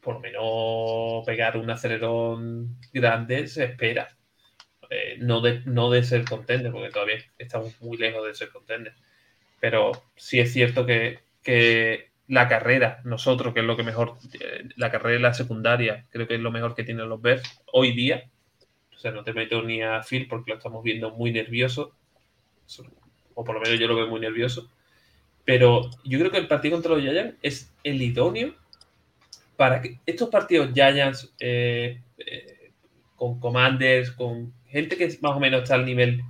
por 0.03 0.19
menos 0.19 1.25
pegar 1.25 1.57
un 1.57 1.69
acelerón 1.69 2.77
grande 2.91 3.47
se 3.47 3.63
espera. 3.63 4.09
Eh, 4.89 5.17
no, 5.19 5.41
de, 5.41 5.61
no 5.65 5.89
de 5.89 6.03
ser 6.03 6.25
contender, 6.25 6.71
porque 6.71 6.91
todavía 6.91 7.17
estamos 7.37 7.81
muy 7.81 7.97
lejos 7.97 8.25
de 8.27 8.35
ser 8.35 8.49
contender. 8.49 8.93
Pero 9.59 9.91
sí 10.15 10.39
es 10.39 10.51
cierto 10.53 10.85
que, 10.85 11.21
la 12.27 12.47
carrera, 12.47 13.01
nosotros, 13.03 13.53
que 13.53 13.61
es 13.61 13.65
lo 13.65 13.75
que 13.75 13.83
mejor, 13.83 14.15
eh, 14.39 14.69
la 14.75 14.91
carrera 14.91 15.33
secundaria, 15.33 16.05
creo 16.09 16.27
que 16.27 16.35
es 16.35 16.41
lo 16.41 16.51
mejor 16.51 16.75
que 16.75 16.83
tienen 16.83 17.09
los 17.09 17.21
Bears 17.21 17.63
hoy 17.71 17.93
día. 17.93 18.29
O 18.95 18.97
sea, 18.97 19.11
no 19.11 19.23
te 19.23 19.33
meto 19.33 19.61
ni 19.63 19.81
a 19.81 20.01
Phil 20.03 20.27
porque 20.27 20.51
lo 20.51 20.57
estamos 20.57 20.83
viendo 20.83 21.11
muy 21.11 21.31
nervioso. 21.31 21.95
O 23.33 23.43
por 23.43 23.55
lo 23.55 23.61
menos 23.61 23.79
yo 23.79 23.87
lo 23.87 23.95
veo 23.95 24.07
muy 24.07 24.19
nervioso. 24.19 24.69
Pero 25.43 25.89
yo 26.05 26.19
creo 26.19 26.31
que 26.31 26.37
el 26.37 26.47
partido 26.47 26.75
contra 26.75 26.93
los 26.93 27.01
Giants 27.01 27.35
es 27.41 27.73
el 27.83 28.01
idóneo 28.01 28.53
para 29.55 29.81
que 29.81 29.99
estos 30.05 30.29
partidos 30.29 30.73
Giants 30.73 31.33
eh, 31.39 32.01
eh, 32.17 32.71
con 33.15 33.39
Commanders, 33.39 34.11
con 34.11 34.53
gente 34.67 34.97
que 34.97 35.07
más 35.21 35.35
o 35.35 35.39
menos 35.39 35.63
está 35.63 35.75
al 35.75 35.85
nivel, 35.85 36.21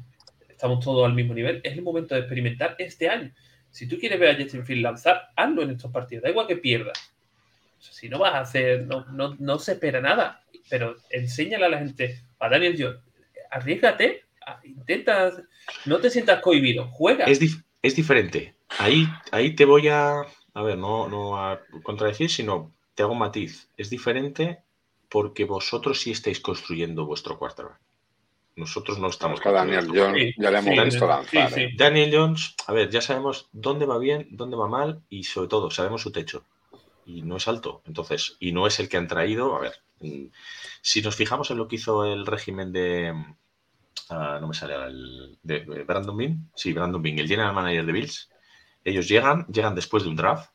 estamos 0.49 0.83
todos 0.83 1.05
al 1.05 1.13
mismo 1.13 1.33
nivel, 1.33 1.62
es 1.63 1.73
el 1.73 1.81
momento 1.81 2.15
de 2.15 2.21
experimentar 2.21 2.75
este 2.77 3.09
año. 3.09 3.31
Si 3.69 3.88
tú 3.88 3.97
quieres 3.97 4.19
ver 4.19 4.36
a 4.36 4.41
Justin 4.41 4.65
Field 4.65 4.83
lanzar, 4.83 5.31
hazlo 5.36 5.63
en 5.63 5.71
estos 5.71 5.91
partidos, 5.91 6.23
da 6.23 6.29
igual 6.29 6.47
que 6.47 6.57
pierdas. 6.57 6.97
si 7.79 8.07
no 8.07 8.19
vas 8.19 8.33
a 8.33 8.41
hacer, 8.41 8.86
no, 8.86 9.05
no, 9.39 9.59
se 9.59 9.73
espera 9.73 9.99
nada, 9.99 10.43
pero 10.69 10.95
enséñale 11.09 11.65
a 11.65 11.69
la 11.69 11.79
gente, 11.79 12.21
a 12.39 12.49
Daniel 12.49 12.75
Jones, 12.77 12.99
arriesgate, 13.49 14.23
intenta, 14.63 15.31
no 15.86 15.99
te 15.99 16.09
sientas 16.09 16.41
cohibido, 16.41 16.89
juega. 16.91 17.25
Es, 17.25 17.39
es 17.81 17.95
diferente. 17.95 18.53
Ahí, 18.79 19.07
ahí 19.31 19.55
te 19.55 19.65
voy 19.65 19.88
a, 19.88 20.21
a 20.53 20.62
ver, 20.62 20.77
no, 20.77 21.07
no 21.07 21.38
a 21.38 21.62
contradecir, 21.83 22.29
sino 22.29 22.73
te 22.95 23.03
hago 23.03 23.13
un 23.13 23.19
matiz. 23.19 23.69
Es 23.77 23.89
diferente 23.89 24.63
porque 25.10 25.45
vosotros 25.45 25.99
sí 25.99 26.12
estáis 26.12 26.39
construyendo 26.39 27.06
vuestro 27.06 27.38
quarterback. 27.38 27.79
Nosotros 28.56 28.99
no 28.99 29.08
estamos. 29.08 29.41
Daniel 29.43 29.88
Jones 29.88 30.36
ya 30.38 30.51
le 30.51 30.60
hemos 30.60 30.86
visto 30.86 31.08
lanzar. 31.08 31.60
¿eh? 31.60 31.71
Daniel 31.75 32.12
Jones, 32.13 32.56
a 32.67 32.73
ver, 32.73 32.89
ya 32.89 33.01
sabemos 33.01 33.49
dónde 33.51 33.86
va 33.86 33.97
bien, 33.97 34.27
dónde 34.29 34.56
va 34.56 34.67
mal 34.67 35.01
y 35.10 35.23
sobre 35.23 35.47
todo 35.47 35.71
sabemos 35.71 36.01
su 36.01 36.12
techo. 36.12 36.45
Y 37.06 37.23
no 37.23 37.38
es 37.38 37.47
alto. 37.47 37.82
Entonces, 37.86 38.38
y 38.39 38.51
no 38.51 38.67
es 38.67 38.79
el 38.79 38.89
que 38.89 38.97
han 38.97 39.08
traído. 39.08 39.56
A 39.56 39.60
ver, 39.60 39.73
mm, 40.01 40.27
si 40.82 41.01
nos 41.01 41.15
fijamos 41.15 41.49
en 41.49 41.58
lo 41.58 41.67
que 41.67 41.77
hizo 41.77 42.06
el 42.06 42.25
régimen 42.25 42.71
de. 42.71 43.13
Ah, 44.10 44.38
no 44.39 44.47
me 44.47 44.53
sale 44.53 44.75
el. 44.75 45.38
De, 45.41 45.60
Brandon 45.84 46.15
Bean. 46.15 46.51
Sí, 46.56 46.73
Brandon 46.73 47.01
Bean, 47.01 47.17
el 47.19 47.27
general 47.27 47.56
manager 47.56 47.86
de 47.86 47.91
Bills. 47.91 48.29
Ellos 48.84 49.08
llegan, 49.08 49.47
llegan 49.47 49.73
después 49.73 50.03
de 50.03 50.10
un 50.10 50.15
draft 50.15 50.52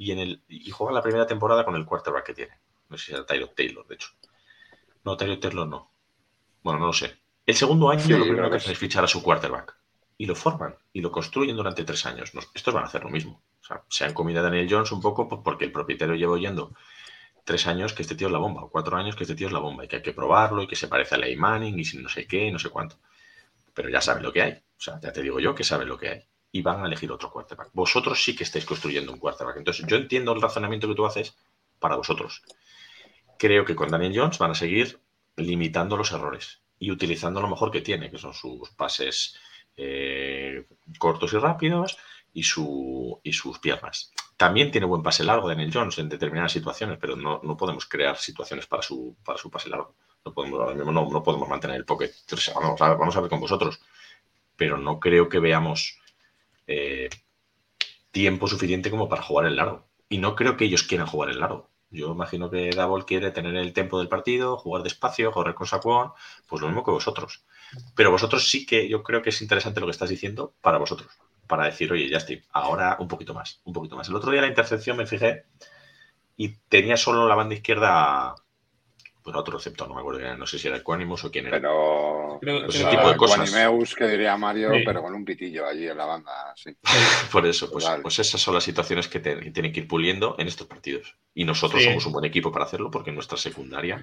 y, 0.00 0.12
en 0.12 0.18
el, 0.18 0.42
y 0.48 0.70
juega 0.70 0.94
la 0.94 1.02
primera 1.02 1.26
temporada 1.26 1.62
con 1.62 1.76
el 1.76 1.84
quarterback 1.84 2.24
que 2.24 2.32
tiene. 2.32 2.58
No 2.88 2.96
sé 2.96 3.04
si 3.04 3.12
era 3.12 3.26
Tyler 3.26 3.48
Taylor, 3.48 3.86
de 3.86 3.96
hecho. 3.96 4.08
No, 5.04 5.14
Tyler 5.14 5.38
Taylor 5.38 5.68
no. 5.68 5.92
Bueno, 6.62 6.80
no 6.80 6.86
lo 6.86 6.92
sé. 6.94 7.18
El 7.44 7.54
segundo 7.54 7.90
año 7.90 8.16
lo 8.16 8.24
primero 8.24 8.48
que 8.48 8.56
hacen 8.56 8.72
es 8.72 8.78
fichar 8.78 9.04
a 9.04 9.06
su 9.06 9.22
quarterback. 9.22 9.76
Y 10.16 10.24
lo 10.24 10.34
forman 10.34 10.74
y 10.94 11.02
lo 11.02 11.12
construyen 11.12 11.54
durante 11.54 11.84
tres 11.84 12.06
años. 12.06 12.32
estos 12.54 12.72
van 12.72 12.84
a 12.84 12.86
hacer 12.86 13.04
lo 13.04 13.10
mismo. 13.10 13.42
O 13.60 13.62
sea, 13.62 13.84
se 13.90 14.06
han 14.06 14.14
comido 14.14 14.40
a 14.40 14.42
Daniel 14.42 14.68
Jones 14.70 14.90
un 14.90 15.02
poco 15.02 15.28
porque 15.42 15.66
el 15.66 15.72
propietario 15.72 16.14
lleva 16.14 16.32
oyendo 16.32 16.72
tres 17.44 17.66
años 17.66 17.92
que 17.92 18.00
este 18.00 18.14
tío 18.14 18.28
es 18.28 18.32
la 18.32 18.38
bomba, 18.38 18.62
o 18.62 18.70
cuatro 18.70 18.96
años 18.96 19.16
que 19.16 19.24
este 19.24 19.34
tío 19.34 19.48
es 19.48 19.52
la 19.52 19.58
bomba, 19.58 19.84
y 19.84 19.88
que 19.88 19.96
hay 19.96 20.02
que 20.02 20.14
probarlo, 20.14 20.62
y 20.62 20.66
que 20.66 20.76
se 20.76 20.88
parece 20.88 21.16
a 21.16 21.18
Ley 21.18 21.36
Manning, 21.36 21.78
y 21.78 21.84
si 21.84 21.98
no 21.98 22.08
sé 22.08 22.26
qué, 22.26 22.50
no 22.50 22.58
sé 22.58 22.70
cuánto. 22.70 22.96
Pero 23.74 23.90
ya 23.90 24.00
saben 24.00 24.22
lo 24.22 24.32
que 24.32 24.40
hay. 24.40 24.52
O 24.52 24.80
sea, 24.80 24.98
ya 24.98 25.12
te 25.12 25.20
digo 25.20 25.40
yo 25.40 25.54
que 25.54 25.62
saben 25.62 25.88
lo 25.88 25.98
que 25.98 26.08
hay 26.08 26.29
y 26.52 26.62
van 26.62 26.82
a 26.82 26.86
elegir 26.86 27.10
otro 27.12 27.30
quarterback. 27.30 27.70
Vosotros 27.72 28.22
sí 28.22 28.34
que 28.34 28.44
estáis 28.44 28.64
construyendo 28.64 29.12
un 29.12 29.18
quarterback. 29.18 29.58
Entonces, 29.58 29.86
yo 29.86 29.96
entiendo 29.96 30.32
el 30.32 30.42
razonamiento 30.42 30.88
que 30.88 30.94
tú 30.94 31.06
haces 31.06 31.36
para 31.78 31.96
vosotros. 31.96 32.42
Creo 33.38 33.64
que 33.64 33.76
con 33.76 33.88
Daniel 33.88 34.12
Jones 34.14 34.38
van 34.38 34.50
a 34.50 34.54
seguir 34.54 35.00
limitando 35.36 35.96
los 35.96 36.12
errores 36.12 36.60
y 36.78 36.90
utilizando 36.90 37.40
lo 37.40 37.48
mejor 37.48 37.70
que 37.70 37.80
tiene, 37.80 38.10
que 38.10 38.18
son 38.18 38.34
sus 38.34 38.70
pases 38.70 39.36
eh, 39.76 40.66
cortos 40.98 41.32
y 41.32 41.38
rápidos 41.38 41.96
y, 42.32 42.42
su, 42.42 43.20
y 43.22 43.32
sus 43.32 43.58
piernas. 43.58 44.12
También 44.36 44.70
tiene 44.70 44.86
buen 44.86 45.02
pase 45.02 45.22
largo 45.22 45.48
Daniel 45.48 45.70
Jones 45.72 45.98
en 45.98 46.08
determinadas 46.08 46.52
situaciones, 46.52 46.98
pero 47.00 47.16
no, 47.16 47.40
podemos 47.56 47.86
crear 47.86 48.16
situaciones 48.16 48.66
para 48.66 48.82
su, 48.82 49.16
para 49.24 49.38
su 49.38 49.50
pase 49.50 49.68
largo. 49.68 49.94
No 50.24 50.32
podemos, 50.32 50.74
no, 50.76 50.92
no 50.92 51.22
podemos 51.22 51.48
mantener 51.48 51.76
el 51.76 51.84
pocket. 51.84 52.10
Vamos 52.54 52.80
a, 52.80 52.94
vamos 52.94 53.16
a 53.16 53.20
ver 53.20 53.30
con 53.30 53.40
vosotros. 53.40 53.80
Pero 54.56 54.76
no 54.76 54.98
creo 55.00 55.28
que 55.28 55.38
veamos 55.38 55.99
eh, 56.66 57.08
tiempo 58.10 58.46
suficiente 58.48 58.90
como 58.90 59.08
para 59.08 59.22
jugar 59.22 59.46
el 59.46 59.56
largo. 59.56 59.88
Y 60.08 60.18
no 60.18 60.34
creo 60.34 60.56
que 60.56 60.64
ellos 60.64 60.82
quieran 60.82 61.06
jugar 61.06 61.30
el 61.30 61.40
largo. 61.40 61.70
Yo 61.90 62.12
imagino 62.12 62.50
que 62.50 62.70
Davol 62.70 63.04
quiere 63.04 63.32
tener 63.32 63.56
el 63.56 63.72
tiempo 63.72 63.98
del 63.98 64.08
partido, 64.08 64.56
jugar 64.56 64.82
despacio, 64.84 65.32
correr 65.32 65.54
con 65.54 65.66
Saquon, 65.66 66.12
pues 66.46 66.62
lo 66.62 66.68
mismo 66.68 66.84
que 66.84 66.92
vosotros. 66.92 67.44
Pero 67.96 68.12
vosotros 68.12 68.48
sí 68.48 68.64
que 68.64 68.88
yo 68.88 69.02
creo 69.02 69.22
que 69.22 69.30
es 69.30 69.42
interesante 69.42 69.80
lo 69.80 69.86
que 69.86 69.92
estás 69.92 70.10
diciendo 70.10 70.54
para 70.60 70.78
vosotros, 70.78 71.10
para 71.48 71.64
decir, 71.64 71.92
oye, 71.92 72.08
ya 72.08 72.18
estoy, 72.18 72.42
ahora 72.52 72.96
un 73.00 73.08
poquito 73.08 73.34
más, 73.34 73.60
un 73.64 73.72
poquito 73.72 73.96
más. 73.96 74.08
El 74.08 74.14
otro 74.14 74.30
día 74.30 74.40
la 74.40 74.48
intercepción 74.48 74.96
me 74.96 75.06
fijé 75.06 75.46
y 76.36 76.50
tenía 76.68 76.96
solo 76.96 77.28
la 77.28 77.34
banda 77.34 77.54
izquierda 77.56 78.34
pues 79.22 79.36
otro 79.36 79.56
receptor, 79.56 79.88
no 79.88 79.94
me 79.94 80.00
acuerdo, 80.00 80.36
no 80.36 80.46
sé 80.46 80.58
si 80.58 80.68
era 80.68 80.76
Equanimus 80.78 81.24
o 81.24 81.30
quién 81.30 81.46
era. 81.46 81.56
Pero 81.58 82.38
pues 82.40 82.40
creo 82.40 82.66
ese 82.68 82.84
tipo 82.86 83.08
de 83.10 83.16
cosas. 83.16 83.94
Que 83.96 84.08
diría 84.08 84.36
Mario, 84.36 84.70
Sí. 84.74 84.82
pero 84.84 85.02
con 85.02 85.14
un 85.14 85.24
pitillo 85.24 85.66
allí 85.66 85.86
en 85.88 85.96
la 85.96 86.04
banda, 86.06 86.52
sí. 86.56 86.74
Por 87.32 87.46
eso, 87.46 87.70
pues, 87.70 87.86
pues 88.02 88.18
esas 88.18 88.40
son 88.40 88.54
las 88.54 88.64
situaciones 88.64 89.08
que, 89.08 89.20
te- 89.20 89.38
que 89.40 89.50
tienen 89.50 89.72
que 89.72 89.80
ir 89.80 89.88
puliendo 89.88 90.36
en 90.38 90.48
estos 90.48 90.66
partidos. 90.66 91.16
Y 91.34 91.44
nosotros 91.44 91.82
Sí. 91.82 91.88
somos 91.88 92.06
un 92.06 92.12
buen 92.12 92.24
equipo 92.24 92.50
para 92.50 92.64
hacerlo 92.64 92.90
porque 92.90 93.12
nuestra 93.12 93.36
secundaria, 93.38 94.02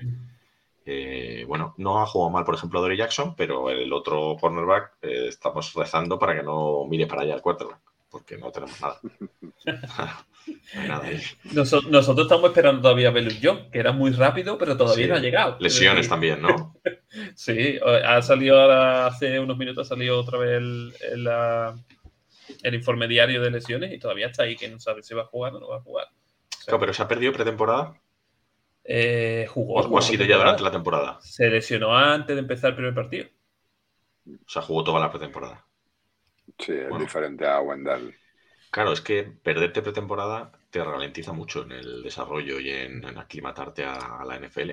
eh, 0.86 1.44
bueno, 1.48 1.74
no 1.78 2.02
ha 2.02 2.06
jugado 2.06 2.30
mal, 2.32 2.46
por 2.46 2.56
ejemplo, 2.56 2.80
Dory 2.80 2.96
Jackson, 2.98 3.36
pero 3.36 3.70
el 3.70 3.92
otro 3.92 4.38
cornerback 4.40 4.94
eh, 5.02 5.26
estamos 5.28 5.74
rezando 5.74 6.18
para 6.18 6.36
que 6.36 6.44
no 6.44 6.86
mire 6.90 7.08
para 7.08 7.24
allá 7.24 7.36
el 7.36 7.42
quarterback, 7.42 7.80
porque 8.18 8.38
no 8.38 8.52
tenemos 8.52 8.80
nada. 8.82 9.00
No 11.52 11.64
nosotros 11.90 12.26
estamos 12.26 12.46
esperando 12.50 12.82
todavía 12.82 13.10
a 13.10 13.12
Belus 13.12 13.38
John, 13.44 13.70
que 13.70 13.80
era 13.80 13.92
muy 13.92 14.12
rápido, 14.12 14.58
pero 14.58 14.78
todavía 14.78 15.06
Sí. 15.06 15.10
no 15.12 15.16
ha 15.18 15.20
llegado. 15.20 15.58
Lesiones 15.60 16.08
también, 16.08 16.42
¿no? 16.42 16.74
Sí, 17.36 17.78
ha 17.84 18.22
salido 18.22 18.60
ahora, 18.62 19.08
hace 19.08 19.40
unos 19.40 19.58
minutos, 19.58 19.88
ha 19.88 19.90
salido 19.96 20.20
otra 20.20 20.38
vez 20.38 20.58
el, 20.58 20.94
el, 22.64 22.74
informe 22.76 23.08
diario 23.08 23.42
de 23.42 23.52
lesiones 23.52 23.92
y 23.94 24.00
todavía 24.00 24.28
está 24.28 24.44
ahí, 24.44 24.56
que 24.56 24.70
no 24.70 24.80
sabe 24.80 25.04
si 25.04 25.14
va 25.14 25.24
a 25.24 25.26
jugar 25.26 25.54
o 25.56 25.60
no 25.60 25.68
va 25.70 25.78
a 25.78 25.82
jugar. 25.82 26.06
O 26.08 26.56
sea, 26.56 26.66
Claro, 26.66 26.80
pero 26.80 26.94
se 26.94 27.02
ha 27.04 27.08
perdido 27.08 27.34
pretemporada 27.34 28.00
eh, 28.84 29.48
jugó. 29.50 29.76
o, 29.82 29.88
o 29.88 29.98
ha 29.98 30.02
sido 30.02 30.24
ya 30.26 30.38
durante 30.38 30.64
la 30.64 30.72
temporada. 30.72 31.20
Se 31.22 31.50
lesionó 31.50 31.96
antes 31.96 32.36
de 32.36 32.42
empezar 32.42 32.70
el 32.70 32.76
primer 32.76 32.94
partido. 32.94 33.28
O 34.28 34.50
sea, 34.50 34.62
jugó 34.62 34.84
toda 34.84 35.00
la 35.00 35.10
pretemporada. 35.10 35.67
Sí, 36.60 36.74
es 36.74 36.90
Bueno. 36.90 37.06
diferente 37.06 37.46
a 37.46 37.62
Wendell. 37.62 38.16
Claro, 38.72 38.92
es 38.92 39.02
que 39.02 39.24
perderte 39.24 39.82
pretemporada 39.82 40.52
te 40.70 40.84
ralentiza 40.84 41.34
mucho 41.34 41.64
en 41.64 41.72
el 41.72 42.04
desarrollo 42.04 42.60
y 42.60 42.70
en, 42.70 43.04
en 43.04 43.18
aclimatarte 43.18 43.84
a, 43.84 44.20
a 44.20 44.26
la 44.26 44.36
NFL. 44.40 44.72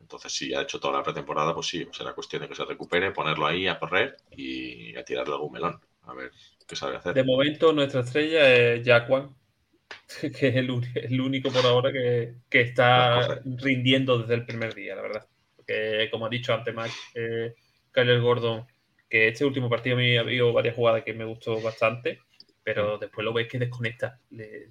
Entonces, 0.00 0.32
si 0.32 0.52
ha 0.54 0.62
hecho 0.62 0.80
toda 0.80 0.98
la 0.98 1.02
pretemporada, 1.04 1.54
pues 1.54 1.68
sí, 1.68 1.86
será 1.92 2.14
cuestión 2.14 2.42
de 2.42 2.48
que 2.48 2.54
se 2.54 2.64
recupere, 2.64 3.12
ponerlo 3.12 3.46
ahí 3.46 3.68
a 3.68 3.78
correr 3.78 4.16
y 4.36 4.96
a 4.96 5.04
tirarle 5.04 5.34
algún 5.34 5.52
melón. 5.52 5.80
A 6.02 6.14
ver 6.14 6.32
qué 6.66 6.74
sabe 6.74 6.96
hacer. 6.96 7.14
De 7.14 7.22
momento, 7.22 7.72
nuestra 7.72 8.00
estrella 8.00 8.52
es 8.52 8.86
Jaquan, 8.86 9.36
que 10.20 10.48
es 10.48 10.56
el, 10.56 11.20
único 11.20 11.50
por 11.50 11.64
ahora 11.64 11.92
que, 11.92 12.34
que 12.48 12.62
está 12.62 13.40
rindiendo 13.44 14.18
desde 14.18 14.34
el 14.34 14.46
primer 14.46 14.74
día, 14.74 14.96
la 14.96 15.02
verdad. 15.02 15.28
Porque, 15.54 16.08
como 16.10 16.26
ha 16.26 16.30
dicho 16.30 16.52
antes 16.54 16.74
Mac, 16.74 16.90
eh, 17.14 17.54
Kyler 17.92 18.20
Gordon, 18.20 18.66
que 19.10 19.28
este 19.28 19.44
último 19.46 19.70
partido 19.70 19.96
a 19.96 20.00
mí 20.00 20.16
ha 20.16 20.22
habido 20.22 20.52
varias 20.54 20.76
jugadas 20.76 21.04
que 21.04 21.14
me 21.14 21.26
gustó 21.26 21.60
bastante, 21.62 22.20
pero 22.64 22.98
después 22.98 23.24
lo 23.24 23.32
ves 23.34 23.48
que 23.48 23.58
desconecta. 23.58 24.20
Le, 24.30 24.70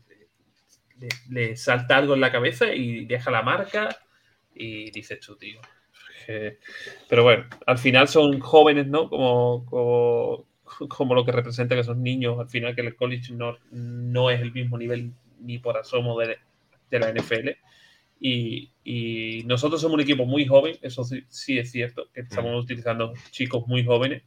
le- 1.00 1.10
le 1.30 1.56
salta 1.56 1.98
algo 1.98 2.14
en 2.14 2.22
la 2.22 2.32
cabeza 2.32 2.74
y 2.74 3.06
deja 3.06 3.32
la 3.32 3.42
marca 3.42 3.90
y 4.54 4.92
dices 4.92 5.20
tú, 5.20 5.38
tío. 5.38 5.60
Pero 7.08 7.24
bueno, 7.24 7.46
al 7.66 7.78
final 7.78 8.08
son 8.08 8.40
jóvenes, 8.40 8.88
¿no? 8.88 9.10
Como, 9.10 9.66
como, 9.66 10.46
como 10.90 11.16
lo 11.16 11.26
que 11.26 11.32
representa 11.32 11.76
que 11.76 11.84
son 11.84 12.04
niños, 12.04 12.40
al 12.40 12.50
final 12.50 12.76
que 12.76 12.82
el 12.82 12.96
college 12.96 13.34
no, 13.34 13.58
no 13.72 14.30
es 14.30 14.42
el 14.42 14.52
mismo 14.54 14.78
nivel 14.78 15.14
ni 15.40 15.58
por 15.60 15.78
asomo 15.78 16.20
de, 16.20 16.38
de 16.90 17.00
la 17.00 17.10
NFL. 17.10 17.58
Y, 18.20 18.72
y 18.84 19.44
nosotros 19.46 19.80
somos 19.80 19.96
un 19.96 20.02
equipo 20.02 20.26
muy 20.26 20.46
joven, 20.46 20.78
eso 20.82 21.04
sí, 21.04 21.24
sí 21.30 21.58
es 21.58 21.72
cierto, 21.72 22.10
que 22.14 22.22
estamos 22.22 22.64
utilizando 22.64 23.14
chicos 23.32 23.66
muy 23.68 23.86
jóvenes. 23.86 24.24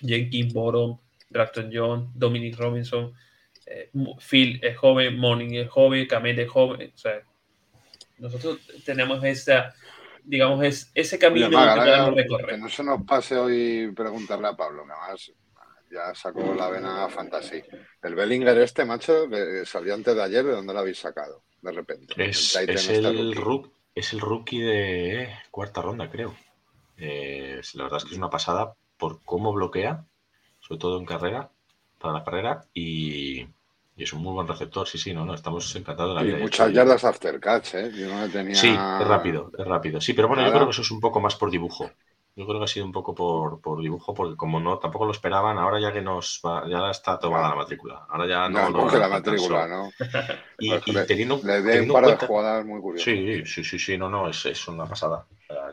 Jenkins, 0.00 0.52
Borom, 0.54 0.98
Drafton 1.28 1.70
John, 1.72 2.10
Dominic 2.14 2.56
Robinson, 2.58 3.12
eh, 3.66 3.90
Phil 4.18 4.58
es 4.62 4.76
joven, 4.76 5.18
Morning 5.18 5.54
es 5.54 5.68
joven, 5.68 6.06
Kamel 6.06 6.38
es 6.38 6.50
joven. 6.50 6.92
O 6.94 6.98
sea, 6.98 7.20
nosotros 8.18 8.58
tenemos 8.84 9.22
esa, 9.24 9.74
digamos, 10.24 10.64
es, 10.64 10.90
ese 10.94 11.18
camino 11.18 11.46
Oye, 11.46 11.56
Maga, 11.56 11.74
que 11.74 11.80
podemos 11.80 12.14
que 12.14 12.22
recorrer. 12.22 12.58
no 12.58 12.68
se 12.68 12.84
nos 12.84 13.02
pase 13.04 13.36
hoy 13.36 13.92
preguntarle 13.94 14.48
a 14.48 14.56
Pablo, 14.56 14.84
que 14.84 14.92
además 14.92 15.32
ya 15.90 16.14
sacó 16.14 16.54
la 16.54 16.68
vena 16.68 17.08
fantasy. 17.08 17.62
El 18.02 18.14
Bellinger 18.14 18.58
este, 18.58 18.84
macho, 18.84 19.28
que 19.28 19.64
salió 19.64 19.94
antes 19.94 20.14
de 20.14 20.22
ayer, 20.22 20.44
¿de 20.44 20.52
dónde 20.52 20.72
lo 20.72 20.80
habéis 20.80 20.98
sacado? 20.98 21.44
De 21.62 21.72
repente. 21.72 22.14
Es, 22.28 22.56
el 22.56 23.34
rookie. 23.34 23.70
es 23.94 24.12
el 24.12 24.20
rookie 24.20 24.60
de 24.60 25.22
eh, 25.22 25.38
cuarta 25.50 25.82
ronda, 25.82 26.10
creo. 26.10 26.34
Eh, 26.96 27.60
la 27.74 27.84
verdad 27.84 27.98
es 27.98 28.04
que 28.04 28.12
es 28.12 28.18
una 28.18 28.30
pasada 28.30 28.74
por 28.96 29.22
cómo 29.22 29.52
bloquea, 29.52 30.04
sobre 30.60 30.78
todo 30.78 30.98
en 30.98 31.06
carrera, 31.06 31.50
para 31.98 32.14
la 32.14 32.24
carrera, 32.24 32.66
y, 32.74 33.40
y 33.40 34.02
es 34.02 34.12
un 34.12 34.22
muy 34.22 34.32
buen 34.32 34.48
receptor. 34.48 34.86
Sí, 34.86 34.98
sí, 34.98 35.12
no, 35.12 35.24
no, 35.24 35.34
estamos 35.34 35.74
encantados 35.76 36.12
de 36.12 36.14
la 36.14 36.22
vida. 36.22 36.38
Muchas 36.38 36.72
yardas 36.72 37.04
after 37.04 37.38
catch, 37.40 37.74
¿eh? 37.74 37.90
Yo 37.94 38.08
no 38.08 38.22
le 38.26 38.28
tenía... 38.28 38.54
Sí, 38.54 38.68
es 38.68 39.08
rápido, 39.08 39.50
es 39.56 39.66
rápido. 39.66 40.00
Sí, 40.00 40.14
pero 40.14 40.28
bueno, 40.28 40.44
yo 40.44 40.52
creo 40.52 40.64
que 40.64 40.70
eso 40.70 40.82
es 40.82 40.90
un 40.90 41.00
poco 41.00 41.20
más 41.20 41.36
por 41.36 41.50
dibujo. 41.50 41.90
Yo 42.36 42.46
creo 42.46 42.58
que 42.58 42.64
ha 42.64 42.68
sido 42.68 42.86
un 42.86 42.92
poco 42.92 43.14
por, 43.14 43.60
por 43.60 43.82
dibujo, 43.82 44.14
porque 44.14 44.36
como 44.36 44.60
no 44.60 44.78
tampoco 44.78 45.04
lo 45.04 45.10
esperaban, 45.12 45.58
ahora 45.58 45.80
ya 45.80 45.92
que 45.92 46.00
nos 46.00 46.40
va- 46.44 46.66
ya 46.68 46.90
está 46.90 47.18
tomada 47.18 47.50
la 47.50 47.54
matrícula. 47.56 48.06
Ahora 48.08 48.26
ya 48.26 48.48
no, 48.48 48.70
No, 48.70 48.86
no, 48.86 48.98
la 48.98 49.08
matrícula. 49.08 49.66
¿no? 49.66 49.90
Y, 50.58 50.70
Pues 50.70 50.82
y 50.86 51.06
teniendo, 51.06 51.40
Le 51.42 51.62
teniendo 51.62 51.72
en 51.72 51.88
par 51.92 52.02
de 52.04 52.08
cuenta- 52.10 52.26
jugadas 52.26 52.64
muy 52.64 52.80
curiosas. 52.80 53.04
Sí, 53.04 53.44
sí, 53.46 53.64
sí, 53.64 53.78
sí, 53.78 53.98
no, 53.98 54.08
no, 54.08 54.28
es, 54.28 54.46
es 54.46 54.68
una 54.68 54.86
pasada. 54.86 55.26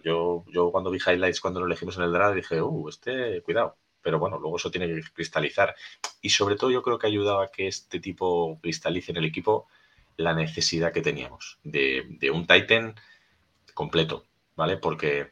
Yo, 0.04 0.44
yo 0.48 0.72
cuando 0.72 0.90
vi 0.90 0.98
highlights 1.06 1.40
cuando 1.42 1.60
lo 1.60 1.66
elegimos 1.68 1.98
en 1.98 2.04
el 2.04 2.12
draft 2.12 2.36
dije, 2.36 2.62
uh, 2.62 2.90
este, 2.90 3.42
cuidado. 3.44 3.78
Pero 4.02 4.20
bueno, 4.20 4.40
luego 4.40 4.58
eso 4.58 4.72
tiene 4.72 4.88
que 4.88 5.02
cristalizar. 5.14 5.76
Y 6.22 6.30
sobre 6.30 6.56
todo 6.56 6.72
yo 6.72 6.82
creo 6.82 6.98
que 6.98 7.08
ayudaba 7.08 7.44
a 7.46 7.48
que 7.52 7.68
este 7.68 8.00
tipo 8.00 8.58
cristalice 8.62 9.12
en 9.12 9.18
el 9.18 9.26
equipo 9.26 9.68
la 10.16 10.34
necesidad 10.34 10.92
que 10.94 11.02
teníamos 11.02 11.60
de, 11.64 12.06
de 12.20 12.32
un 12.32 12.48
Titan 12.48 12.96
completo, 13.74 14.26
¿vale? 14.56 14.78
Porque, 14.78 15.32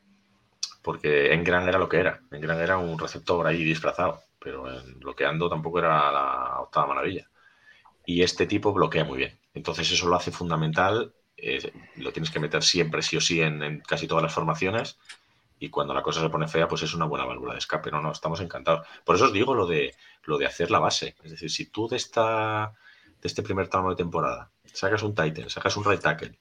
porque 0.85 1.33
Engran 1.33 1.67
era 1.67 1.79
lo 1.79 1.89
que 1.89 1.97
era. 1.97 2.21
Engran 2.31 2.61
era 2.61 2.77
un 2.77 2.99
receptor 2.99 3.47
ahí 3.47 3.63
disfrazado, 3.63 4.21
pero 4.39 4.71
en 4.71 4.99
bloqueando 4.99 5.49
tampoco 5.49 5.79
era 5.79 6.11
la 6.11 6.59
octava 6.59 6.87
maravilla. 6.87 7.27
Y 8.05 8.21
este 8.21 8.45
tipo 8.45 8.71
bloquea 8.71 9.03
muy 9.03 9.17
bien. 9.17 9.39
Entonces 9.55 9.91
eso 9.91 10.07
lo 10.07 10.15
hace 10.15 10.31
fundamental 10.31 11.11
eh, 11.37 11.71
lo 11.97 12.13
tienes 12.13 12.31
que 12.31 12.39
meter 12.39 12.63
siempre, 12.63 13.01
sí 13.01 13.17
o 13.17 13.21
sí, 13.21 13.41
en, 13.41 13.81
casi 13.81 14.07
todas 14.07 14.23
las 14.23 14.33
formaciones. 14.33 14.97
Y 15.59 15.69
cuando 15.69 15.93
la 15.93 16.03
cosa 16.03 16.21
se 16.21 16.29
pone 16.29 16.47
fea, 16.47 16.67
pues 16.67 16.83
es 16.83 16.93
una 16.93 17.05
buena 17.05 17.25
válvula 17.25 17.53
de 17.53 17.59
escape. 17.59 17.91
No, 17.91 18.01
no, 18.01 18.11
estamos 18.11 18.39
encantados. 18.41 18.87
Por 19.03 19.15
eso 19.15 19.25
os 19.25 19.33
digo 19.33 19.53
lo 19.53 19.65
de, 19.65 19.95
lo 20.23 20.37
de 20.37 20.45
hacer 20.45 20.69
la 20.69 20.79
base. 20.79 21.15
Es 21.23 21.31
decir, 21.31 21.49
si 21.49 21.65
tú 21.67 21.87
de, 21.87 21.97
esta, 21.97 22.73
de 23.21 23.27
este 23.27 23.41
primer 23.43 23.67
tramo 23.69 23.89
de 23.89 23.95
temporada 23.95 24.51
sacas 24.65 25.03
un 25.03 25.15
Titan, 25.15 25.49
sacas 25.49 25.77
un 25.77 25.85
right 25.85 26.01
tackle, 26.01 26.37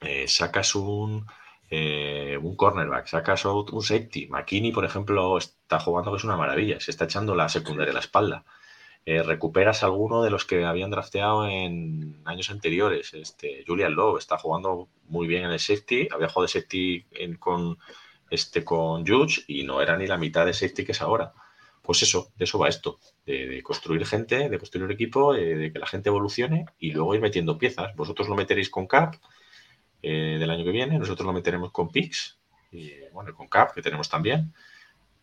eh, 0.00 0.26
sacas 0.26 0.74
un, 0.74 1.24
eh, 1.76 2.38
un 2.48 2.54
cornerback, 2.56 3.06
sacas 3.06 3.44
un 3.46 3.82
safety. 3.82 4.26
McKinney, 4.28 4.72
por 4.72 4.84
ejemplo, 4.84 5.38
está 5.38 5.78
jugando 5.80 6.10
que 6.12 6.18
es 6.18 6.24
una 6.24 6.36
maravilla. 6.36 6.78
Se 6.80 6.90
está 6.92 7.04
echando 7.06 7.34
la 7.34 7.48
secundaria 7.48 7.92
a 7.92 7.94
la 7.94 8.00
espalda. 8.00 8.44
Eh, 9.04 9.22
recuperas 9.22 9.82
alguno 9.82 10.22
de 10.22 10.30
los 10.30 10.44
que 10.44 10.64
habían 10.64 10.90
drafteado 10.90 11.46
en 11.48 12.20
años 12.24 12.50
anteriores. 12.50 13.14
Este, 13.14 13.64
Julian 13.66 13.94
Lowe 13.94 14.18
está 14.18 14.38
jugando 14.38 14.88
muy 15.08 15.26
bien 15.26 15.44
en 15.44 15.52
el 15.52 15.58
safety. 15.60 16.08
Había 16.12 16.28
jugado 16.28 16.42
de 16.42 16.48
safety 16.60 17.06
en- 17.12 17.36
con, 17.36 17.78
este, 18.30 18.64
con 18.64 19.06
Judge 19.06 19.44
y 19.48 19.64
no 19.64 19.80
era 19.82 19.96
ni 19.96 20.06
la 20.06 20.18
mitad 20.18 20.46
de 20.46 20.52
safety 20.54 20.84
que 20.84 20.92
es 20.92 21.02
ahora. 21.02 21.32
Pues 21.82 22.02
eso, 22.02 22.32
de 22.36 22.44
eso 22.44 22.58
va 22.60 22.68
esto, 22.68 23.00
de, 23.26 23.48
de 23.48 23.62
construir 23.62 24.06
gente, 24.06 24.48
de 24.48 24.58
construir 24.58 24.90
equipo, 24.92 25.34
eh, 25.34 25.56
de 25.56 25.72
que 25.72 25.78
la 25.80 25.86
gente 25.86 26.10
evolucione 26.10 26.66
y 26.78 26.92
luego 26.92 27.14
ir 27.14 27.20
metiendo 27.20 27.58
piezas. 27.58 27.94
Vosotros 27.96 28.28
lo 28.28 28.36
meteréis 28.36 28.70
con 28.70 28.86
Cap 28.86 29.16
eh, 30.02 30.36
del 30.38 30.50
año 30.50 30.64
que 30.64 30.70
viene, 30.70 30.98
nosotros 30.98 31.26
lo 31.26 31.32
meteremos 31.32 31.70
con 31.70 31.88
Pix 31.88 32.38
y 32.70 32.90
bueno, 33.12 33.34
con 33.34 33.48
Cap 33.48 33.72
que 33.74 33.82
tenemos 33.82 34.08
también, 34.08 34.52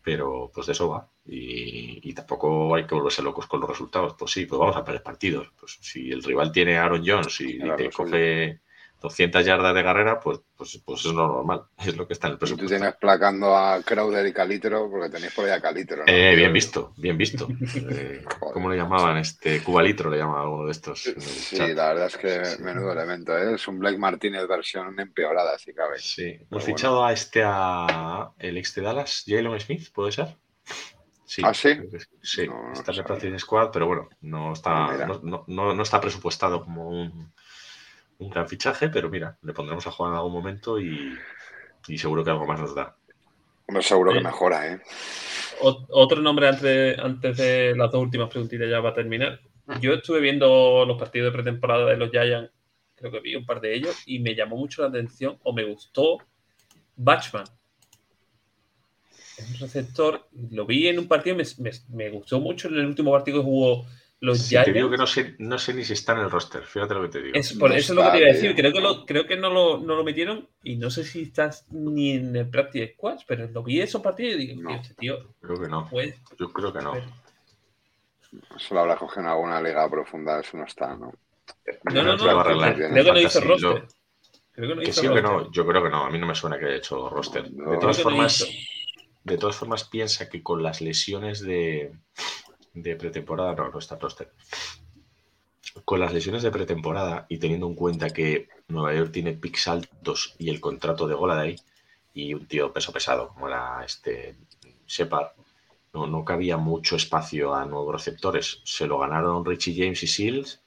pero 0.02 0.50
pues 0.52 0.66
de 0.66 0.72
eso 0.72 0.88
va. 0.88 1.08
Y, 1.26 2.00
y 2.08 2.14
tampoco 2.14 2.74
hay 2.74 2.86
que 2.86 2.94
volverse 2.94 3.22
locos 3.22 3.46
con 3.46 3.60
los 3.60 3.68
resultados. 3.68 4.14
Pues 4.18 4.32
sí, 4.32 4.46
pues 4.46 4.58
vamos 4.58 4.76
a 4.76 4.84
perder 4.84 5.02
partidos. 5.02 5.52
Pues 5.58 5.78
si 5.80 6.10
el 6.10 6.22
rival 6.22 6.52
tiene 6.52 6.78
a 6.78 6.84
Aaron 6.84 7.04
Jones 7.06 7.40
y 7.40 7.58
Claro, 7.58 7.76
te 7.76 7.90
coge 7.90 8.60
200 9.00 9.44
yardas 9.46 9.74
de 9.74 9.82
carrera, 9.82 10.20
pues, 10.20 10.40
pues, 10.56 10.80
pues 10.84 11.00
es 11.06 11.12
lo 11.12 11.26
normal, 11.26 11.62
es 11.78 11.96
lo 11.96 12.06
que 12.06 12.12
está 12.12 12.26
en 12.28 12.32
el 12.32 12.36
Y 12.36 12.38
tú 12.38 12.40
presupuesto. 12.40 12.76
tienes 12.76 12.94
placando 12.96 13.56
a 13.56 13.82
Crowder 13.82 14.26
y 14.26 14.32
Calitro 14.32 14.90
porque 14.90 15.08
tenéis 15.10 15.32
por 15.34 15.46
ahí 15.46 15.52
a 15.52 15.60
Calitro. 15.60 15.98
¿no? 15.98 16.04
Eh, 16.06 16.34
bien 16.36 16.52
visto, 16.52 16.92
bien 16.96 17.16
visto. 17.16 17.48
Eh, 17.92 18.24
¿Cómo 18.52 18.68
le 18.70 18.76
llamaban? 18.76 19.16
Este, 19.18 19.62
Cubalitro 19.62 20.10
le 20.10 20.18
llamaban 20.18 20.42
alguno 20.42 20.64
de 20.66 20.72
estos. 20.72 21.02
Sí, 21.02 21.56
la 21.74 21.88
verdad 21.94 22.06
es 22.06 22.16
que 22.16 22.62
menudo 22.62 22.92
elemento, 22.92 23.36
¿eh? 23.36 23.54
Es 23.54 23.66
un 23.68 23.78
Blake 23.78 23.98
Martínez 23.98 24.46
versión 24.46 24.98
empeorada, 25.00 25.58
si 25.58 25.72
cabe. 25.74 25.98
Sí. 25.98 26.24
Hemos 26.24 26.46
bueno. 26.50 26.64
fichado 26.66 27.04
a 27.04 27.12
este, 27.12 27.42
a 27.44 28.30
el 28.38 28.56
ex 28.58 28.74
de 28.74 28.82
Dallas, 28.82 29.24
Jalen 29.26 29.58
Smith, 29.60 29.88
¿puede 29.92 30.12
ser? 30.12 30.36
Sí. 31.24 31.42
¿Ah, 31.44 31.54
sí? 31.54 31.70
Sí, 32.22 32.46
No, 32.48 32.54
no 32.68 32.72
está 32.72 32.90
en 32.92 32.98
el 32.98 33.04
sabía. 33.04 33.04
Practice 33.04 33.38
Squad, 33.38 33.70
pero 33.72 33.86
bueno, 33.86 34.08
no 34.22 34.52
está, 34.52 35.06
no, 35.06 35.20
no- 35.22 35.44
no- 35.46 35.74
no 35.74 35.82
está 35.82 36.00
presupuestado 36.00 36.64
como 36.64 36.88
un, 36.88 37.32
un 38.20 38.30
gran 38.30 38.48
fichaje, 38.48 38.88
pero 38.88 39.08
mira, 39.10 39.36
le 39.42 39.52
pondremos 39.52 39.86
a 39.86 39.90
jugar 39.90 40.12
en 40.12 40.16
algún 40.18 40.32
momento 40.32 40.78
y, 40.80 41.16
y 41.88 41.98
seguro 41.98 42.22
que 42.24 42.30
algo 42.30 42.46
más 42.46 42.60
nos 42.60 42.74
da. 42.74 42.96
Hombre, 43.66 43.82
seguro 43.82 44.12
que 44.12 44.20
mejora, 44.20 44.72
¿eh? 44.72 44.80
Ot- 45.60 45.86
Otro 45.90 46.20
nombre 46.20 46.48
antes, 46.48 46.98
antes 46.98 47.36
de 47.36 47.74
las 47.76 47.90
dos 47.90 48.02
últimas 48.02 48.28
preguntitas 48.28 48.68
ya 48.68 48.82
para 48.82 48.94
terminar. 48.94 49.40
Yo 49.80 49.94
estuve 49.94 50.20
viendo 50.20 50.84
los 50.86 50.98
partidos 50.98 51.32
de 51.32 51.36
pretemporada 51.36 51.86
de 51.86 51.96
los 51.96 52.10
Giants, 52.10 52.50
creo 52.96 53.12
que 53.12 53.20
vi 53.20 53.36
un 53.36 53.46
par 53.46 53.60
de 53.60 53.74
ellos, 53.74 53.96
y 54.06 54.18
me 54.18 54.34
llamó 54.34 54.56
mucho 54.56 54.82
la 54.82 54.88
atención 54.88 55.38
o 55.44 55.52
me 55.52 55.64
gustó 55.64 56.18
Batchman. 56.96 57.44
Es 59.38 59.48
un 59.48 59.58
receptor, 59.60 60.28
lo 60.50 60.66
vi 60.66 60.88
en 60.88 60.98
un 60.98 61.08
partido, 61.08 61.36
me, 61.36 61.44
me- 61.58 61.70
me 61.88 62.10
gustó 62.10 62.40
mucho 62.40 62.68
en 62.68 62.74
el 62.74 62.86
último 62.86 63.12
partido 63.12 63.38
que 63.38 63.44
jugó 63.44 63.86
los 64.20 64.38
Si 64.38 64.50
Giants. 64.50 64.66
te 64.66 64.72
digo 64.72 64.90
que 64.90 64.96
no 64.98 65.06
sé, 65.06 65.34
no 65.38 65.58
sé 65.58 65.72
ni 65.74 65.82
si 65.84 65.94
está 65.94 66.12
en 66.12 66.18
el 66.20 66.30
roster, 66.30 66.62
fíjate 66.62 66.94
lo 66.94 67.02
que 67.02 67.08
te 67.08 67.22
digo. 67.22 67.38
Es, 67.38 67.52
por 67.54 67.70
No 67.70 67.76
eso 67.76 67.92
es 67.92 67.96
lo 67.96 68.04
que 68.04 68.10
te 68.10 68.18
iba 68.18 68.28
a 68.30 68.32
decir. 68.34 68.54
Creo 68.54 68.72
que, 68.72 68.80
lo, 68.80 69.06
creo 69.06 69.26
que 69.26 69.36
no, 69.36 69.48
lo, 69.50 69.78
no 69.78 69.94
lo 69.94 70.04
metieron 70.04 70.46
y 70.62 70.76
no 70.76 70.90
sé 70.90 71.04
si 71.04 71.22
estás 71.22 71.66
ni 71.70 72.12
en 72.12 72.36
el 72.36 72.48
Practice 72.50 72.92
Squad, 72.94 73.18
pero 73.26 73.48
lo 73.48 73.62
vi 73.62 73.80
esos 73.80 74.02
partidos 74.02 74.40
y 74.42 74.46
digo, 74.48 74.60
No. 74.62 74.68
tío, 74.70 74.80
este 74.80 74.94
tío, 74.94 75.34
Creo 75.40 75.60
que 75.60 75.68
no. 75.68 75.88
pues, 75.90 76.14
Yo 76.38 76.50
creo 76.52 76.72
que 76.72 76.80
no. 76.82 76.92
Eso 78.56 78.74
lo 78.74 78.80
habrá 78.80 78.96
cogido 78.96 79.22
en 79.22 79.28
alguna 79.28 79.60
liga 79.60 79.88
profunda, 79.90 80.38
eso 80.40 80.56
no 80.56 80.64
está, 80.64 80.94
¿no? 80.96 81.12
No, 81.92 82.02
no, 82.02 82.16
no. 82.16 82.40
arreglar. 82.40 82.76
Creo 82.76 83.04
que 83.04 83.12
no 83.12 83.18
hizo 83.20 83.40
roster. 83.40 83.70
lo- 83.70 83.86
Creo 84.52 84.68
que 84.68 84.74
no 84.74 84.82
Que 84.82 84.92
sí 84.92 85.06
o 85.06 85.14
que 85.14 85.20
roster. 85.20 85.46
no, 85.46 85.52
yo 85.52 85.66
creo 85.66 85.82
que 85.82 85.90
no. 85.90 86.04
A 86.04 86.10
mí 86.10 86.18
no 86.18 86.26
me 86.26 86.34
suena 86.34 86.58
que 86.58 86.66
haya 86.66 86.76
hecho 86.76 87.08
roster. 87.08 87.50
No. 87.52 87.70
De 87.72 87.78
todas 87.78 87.96
no 87.98 88.02
formas, 88.04 88.46
de 89.24 89.38
todas 89.38 89.56
formas 89.56 89.84
piensa 89.84 90.28
que 90.28 90.42
con 90.42 90.62
las 90.62 90.80
lesiones 90.80 91.40
de, 91.40 91.92
de 92.74 92.96
pretemporada, 92.96 93.54
no, 93.54 93.70
no 93.70 93.78
está 93.78 93.96
roster. 93.96 94.32
Con 95.84 96.00
las 96.00 96.12
lesiones 96.12 96.42
de 96.42 96.50
pretemporada 96.50 97.26
y 97.28 97.38
teniendo 97.38 97.66
en 97.66 97.74
cuenta 97.74 98.10
que 98.10 98.48
Nueva 98.68 98.94
York 98.94 99.12
tiene 99.12 99.32
picks 99.32 99.68
altos 99.68 100.34
y 100.38 100.50
el 100.50 100.60
contrato 100.60 101.06
de 101.06 101.14
Goladay 101.14 101.56
y 102.14 102.34
un 102.34 102.46
tío 102.46 102.72
peso 102.72 102.92
pesado 102.92 103.28
como 103.28 103.48
era 103.48 103.84
este 103.84 104.36
Shepard, 104.86 105.28
no, 105.92 106.06
no 106.06 106.24
cabía 106.24 106.56
mucho 106.56 106.96
espacio 106.96 107.54
a 107.54 107.64
nuevos 107.66 107.94
receptores. 107.94 108.60
Se 108.64 108.86
lo 108.86 108.98
ganaron 108.98 109.44
Richie 109.44 109.74
James 109.76 110.02
y 110.02 110.06
Seals 110.06 110.60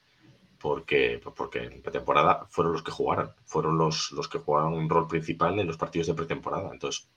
porque, 0.59 1.21
porque 1.35 1.63
en 1.63 1.81
pretemporada 1.81 2.47
fueron 2.49 2.73
los 2.73 2.83
que 2.83 2.91
jugaron, 2.91 3.31
fueron 3.45 3.77
los, 3.77 4.11
los 4.11 4.27
que 4.29 4.39
jugaron 4.39 4.73
un 4.73 4.89
rol 4.89 5.07
principal 5.07 5.59
en 5.59 5.67
los 5.67 5.77
partidos 5.77 6.07
de 6.07 6.13
pretemporada. 6.13 6.69
Entonces, 6.71 7.09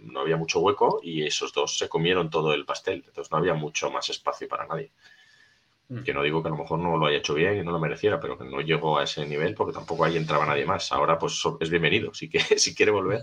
no 0.00 0.20
había 0.20 0.36
mucho 0.36 0.60
hueco 0.60 1.00
y 1.02 1.24
esos 1.24 1.52
dos 1.52 1.76
se 1.78 1.88
comieron 1.88 2.30
todo 2.30 2.54
el 2.54 2.64
pastel. 2.64 3.02
Entonces, 3.06 3.30
no 3.30 3.38
había 3.38 3.54
mucho 3.54 3.90
más 3.90 4.08
espacio 4.08 4.48
para 4.48 4.66
nadie. 4.66 4.90
Mm. 5.88 6.02
Que 6.02 6.12
no 6.14 6.22
digo 6.22 6.42
que 6.42 6.48
a 6.48 6.50
lo 6.50 6.56
mejor 6.56 6.78
no 6.80 6.96
lo 6.96 7.06
haya 7.06 7.18
hecho 7.18 7.34
bien 7.34 7.56
y 7.58 7.62
no 7.62 7.70
lo 7.70 7.78
mereciera, 7.78 8.18
pero 8.18 8.36
que 8.36 8.44
no 8.44 8.60
llegó 8.60 8.98
a 8.98 9.04
ese 9.04 9.24
nivel 9.26 9.54
porque 9.54 9.72
tampoco 9.72 10.04
ahí 10.04 10.16
entraba 10.16 10.44
nadie 10.46 10.64
más. 10.66 10.90
Ahora, 10.90 11.18
pues 11.18 11.40
es 11.60 11.70
bienvenido. 11.70 12.12
Si, 12.14 12.28
que, 12.28 12.40
si 12.58 12.74
quiere 12.74 12.90
volver, 12.92 13.22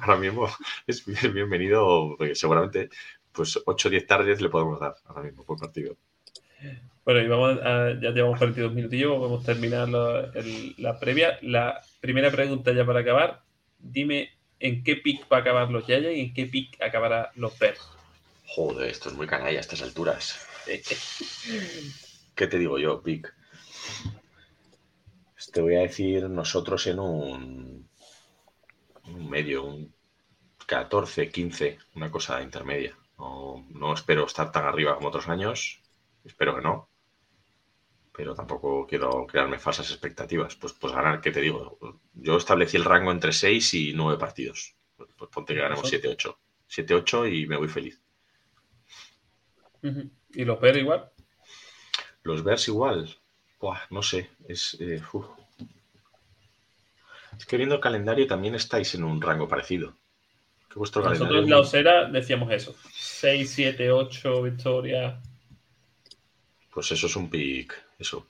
ahora 0.00 0.16
mismo 0.16 0.48
es 0.86 1.04
bien- 1.06 1.32
bienvenido, 1.34 2.14
porque 2.18 2.34
seguramente 2.34 2.88
pues 3.30 3.60
8 3.64 3.88
o 3.88 3.90
10 3.90 4.06
tardes 4.06 4.40
le 4.40 4.48
podemos 4.48 4.80
dar 4.80 4.94
ahora 5.06 5.22
mismo 5.22 5.44
por 5.44 5.58
partido. 5.58 5.96
Bueno, 7.04 7.20
y 7.20 7.28
vamos 7.28 7.58
a, 7.62 7.90
ya 8.00 8.10
llevamos 8.10 8.38
42 8.38 8.72
minutillos, 8.74 9.20
vamos 9.20 9.42
a 9.42 9.46
terminar 9.46 9.88
la, 9.88 10.30
el- 10.34 10.74
la 10.78 10.98
previa. 10.98 11.38
La 11.42 11.80
primera 12.00 12.30
pregunta 12.30 12.72
ya 12.72 12.84
para 12.84 13.00
acabar. 13.00 13.42
Dime 13.78 14.30
en 14.62 14.84
qué 14.84 14.96
pick 14.96 15.30
va 15.30 15.38
a 15.38 15.40
acabar 15.40 15.70
los 15.70 15.84
Giants 15.84 16.16
y 16.16 16.20
en 16.20 16.34
qué 16.34 16.46
pick 16.46 16.80
acabará 16.80 17.32
los 17.34 17.58
Bears. 17.58 17.80
Joder, 18.46 18.88
esto 18.88 19.08
es 19.08 19.14
muy 19.16 19.26
canalla 19.26 19.58
a 19.58 19.60
estas 19.60 19.82
alturas. 19.82 20.46
¿Qué 22.34 22.46
te 22.46 22.58
digo 22.58 22.78
yo, 22.78 23.02
Pic? 23.02 23.34
Te 25.52 25.60
voy 25.60 25.74
a 25.74 25.80
decir 25.80 26.30
nosotros 26.30 26.86
en 26.86 27.00
un, 27.00 27.88
un 29.04 29.30
medio, 29.30 29.64
un 29.64 29.92
14, 30.66 31.30
15, 31.30 31.78
una 31.96 32.10
cosa 32.10 32.40
intermedia. 32.40 32.96
No, 33.18 33.66
no 33.70 33.92
espero 33.92 34.24
estar 34.24 34.52
tan 34.52 34.64
arriba 34.64 34.94
como 34.94 35.08
otros 35.08 35.28
años, 35.28 35.82
espero 36.24 36.54
que 36.54 36.62
no. 36.62 36.88
Pero 38.14 38.34
tampoco 38.34 38.86
quiero 38.86 39.26
crearme 39.26 39.58
falsas 39.58 39.90
expectativas. 39.90 40.54
Pues, 40.56 40.74
pues 40.74 40.92
ganar, 40.92 41.20
¿qué 41.20 41.30
te 41.30 41.40
digo? 41.40 41.78
Yo 42.12 42.36
establecí 42.36 42.76
el 42.76 42.84
rango 42.84 43.10
entre 43.10 43.32
6 43.32 43.74
y 43.74 43.92
9 43.94 44.18
partidos. 44.18 44.74
Pues, 44.96 45.10
pues 45.16 45.30
ponte 45.30 45.54
que 45.54 45.60
ganemos 45.60 45.90
7-8. 45.90 46.36
7-8 46.68 47.34
y 47.34 47.46
me 47.46 47.56
voy 47.56 47.68
feliz. 47.68 48.00
¿Y 50.34 50.44
los 50.44 50.60
Bears 50.60 50.78
igual? 50.78 51.10
Los 52.22 52.44
Bears 52.44 52.68
igual. 52.68 53.16
Buah, 53.60 53.80
no 53.90 54.02
sé. 54.02 54.30
Es, 54.46 54.76
eh, 54.80 55.02
es 57.38 57.46
que 57.46 57.56
viendo 57.56 57.74
el 57.74 57.80
calendario 57.80 58.26
también 58.26 58.54
estáis 58.54 58.94
en 58.94 59.04
un 59.04 59.20
rango 59.20 59.48
parecido. 59.48 59.96
Que 60.70 60.78
vuestro 60.78 61.02
Nosotros 61.02 61.28
calendario. 61.28 61.44
en 61.44 61.50
la 61.50 61.60
Osera 61.60 62.10
decíamos 62.10 62.52
eso. 62.52 62.74
6, 62.92 63.50
7, 63.50 63.90
8 63.90 64.42
victorias. 64.42 65.14
Pues 66.72 66.92
eso 66.92 67.06
es 67.06 67.16
un 67.16 67.28
pick. 67.28 67.74
Eso. 68.02 68.26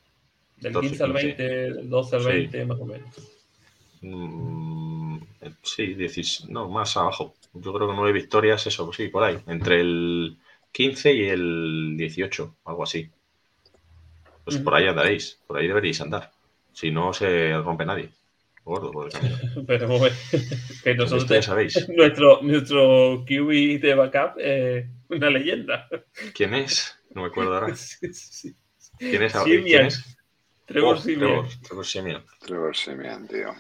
Del 0.59 0.73
12, 0.75 0.89
15 0.89 1.05
al 1.05 1.13
15. 1.13 1.27
20, 1.27 1.43
del 1.43 1.89
12 1.91 2.17
al 2.17 2.23
Sí. 2.23 2.29
20, 2.29 2.67
más 2.67 2.79
o 2.79 2.85
menos. 2.87 3.09
Mm, 4.03 5.19
sí, 5.63 5.95
16, 5.95 6.49
no, 6.51 6.69
más 6.69 6.95
abajo. 6.97 7.35
Yo 7.55 7.73
creo 7.73 7.89
que 7.89 7.95
nueve 7.95 8.13
victorias, 8.13 8.67
eso, 8.67 8.93
sí, 8.93 9.09
por 9.09 9.25
ahí. 9.25 9.39
Entre 9.47 9.81
el 9.81 10.37
15 10.73 11.13
y 11.15 11.29
el 11.29 11.95
18, 11.97 12.57
algo 12.67 12.83
así. 12.83 13.11
Pues 14.45 14.59
por 14.59 14.75
ahí 14.75 14.87
andaréis. 14.87 15.41
Por 15.47 15.57
ahí 15.59 15.69
deberíais 15.69 16.01
andar. 16.01 16.31
Si 16.73 16.91
no 16.91 17.13
se 17.13 17.57
rompe 17.59 17.87
nadie. 17.87 18.11
Gordo 18.65 18.91
por 18.91 19.07
el 19.07 19.13
camino. 19.13 19.37
Pero 19.67 19.89
bueno, 19.89 20.17
que 20.85 20.95
nosotros 20.95 21.29
ya 21.31 21.43
sabéis. 21.43 21.89
nuestro, 21.97 22.43
nuestro 22.43 23.25
QB 23.27 23.81
de 23.81 23.95
backup 23.95 24.39
es 24.39 24.87
una 25.09 25.31
leyenda. 25.31 25.89
¿Quién 26.35 26.55
es? 26.55 26.99
No 27.15 27.23
me 27.23 27.29
acuerdo 27.29 27.55
ahora. 27.55 27.75
Sí, 27.77 28.13
sí. 28.13 28.55
¿Quién 28.99 29.23
es? 29.23 29.33
Trevor 30.67 30.97
Oh, 30.97 31.01
Simeon. 31.01 31.47
Trevor, 31.47 31.47
Trevor 31.63 31.87
Simeon. 31.87 32.25
Trevor 32.41 32.77
Simeon, 32.77 33.29
tío. 33.29 33.51
O 33.51 33.55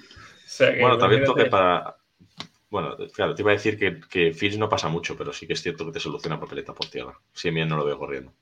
sea 0.46 0.72
que, 0.72 0.80
Bueno, 0.80 0.98
también 0.98 1.24
toque 1.24 1.46
para. 1.46 1.96
Bueno, 2.70 2.96
claro, 3.12 3.34
te 3.34 3.42
iba 3.42 3.50
a 3.50 3.54
decir 3.54 3.78
que, 3.78 4.00
que 4.00 4.32
Fields 4.32 4.56
no 4.58 4.68
pasa 4.68 4.88
mucho, 4.88 5.16
pero 5.16 5.32
sí 5.32 5.46
que 5.46 5.52
es 5.52 5.62
cierto 5.62 5.84
que 5.84 5.92
te 5.92 6.00
soluciona 6.00 6.40
papeleta 6.40 6.72
por 6.72 6.88
tierra. 6.88 7.18
Simeon 7.34 7.68
no 7.68 7.76
lo 7.76 7.84
veo 7.84 7.98
corriendo. 7.98 8.32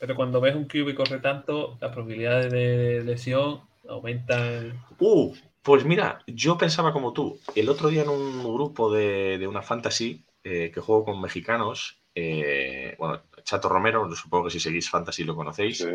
Pero 0.00 0.16
cuando 0.16 0.40
ves 0.40 0.56
un 0.56 0.66
QB 0.66 0.94
corre 0.94 1.20
tanto, 1.20 1.78
las 1.80 1.92
probabilidades 1.92 2.50
de 2.52 3.02
lesión 3.04 3.60
aumentan. 3.88 4.82
Uh, 4.98 5.34
pues 5.62 5.84
mira, 5.84 6.18
yo 6.26 6.58
pensaba 6.58 6.92
como 6.92 7.12
tú. 7.12 7.38
El 7.54 7.68
otro 7.68 7.88
día 7.88 8.02
en 8.02 8.08
un 8.08 8.42
grupo 8.42 8.92
de, 8.92 9.38
de 9.38 9.46
una 9.46 9.62
fantasy 9.62 10.24
eh, 10.42 10.70
que 10.74 10.80
juego 10.80 11.04
con 11.04 11.20
mexicanos, 11.20 12.02
eh, 12.14 12.96
bueno, 12.98 13.22
Chato 13.46 13.68
Romero, 13.68 14.12
supongo 14.16 14.44
que 14.46 14.50
si 14.50 14.60
seguís 14.60 14.90
fantasy 14.90 15.22
lo 15.24 15.36
conocéis, 15.36 15.78
Sí. 15.78 15.86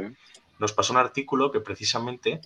nos 0.57 0.71
pasó 0.71 0.93
un 0.93 0.99
artículo 0.99 1.51
que 1.51 1.59
precisamente 1.59 2.39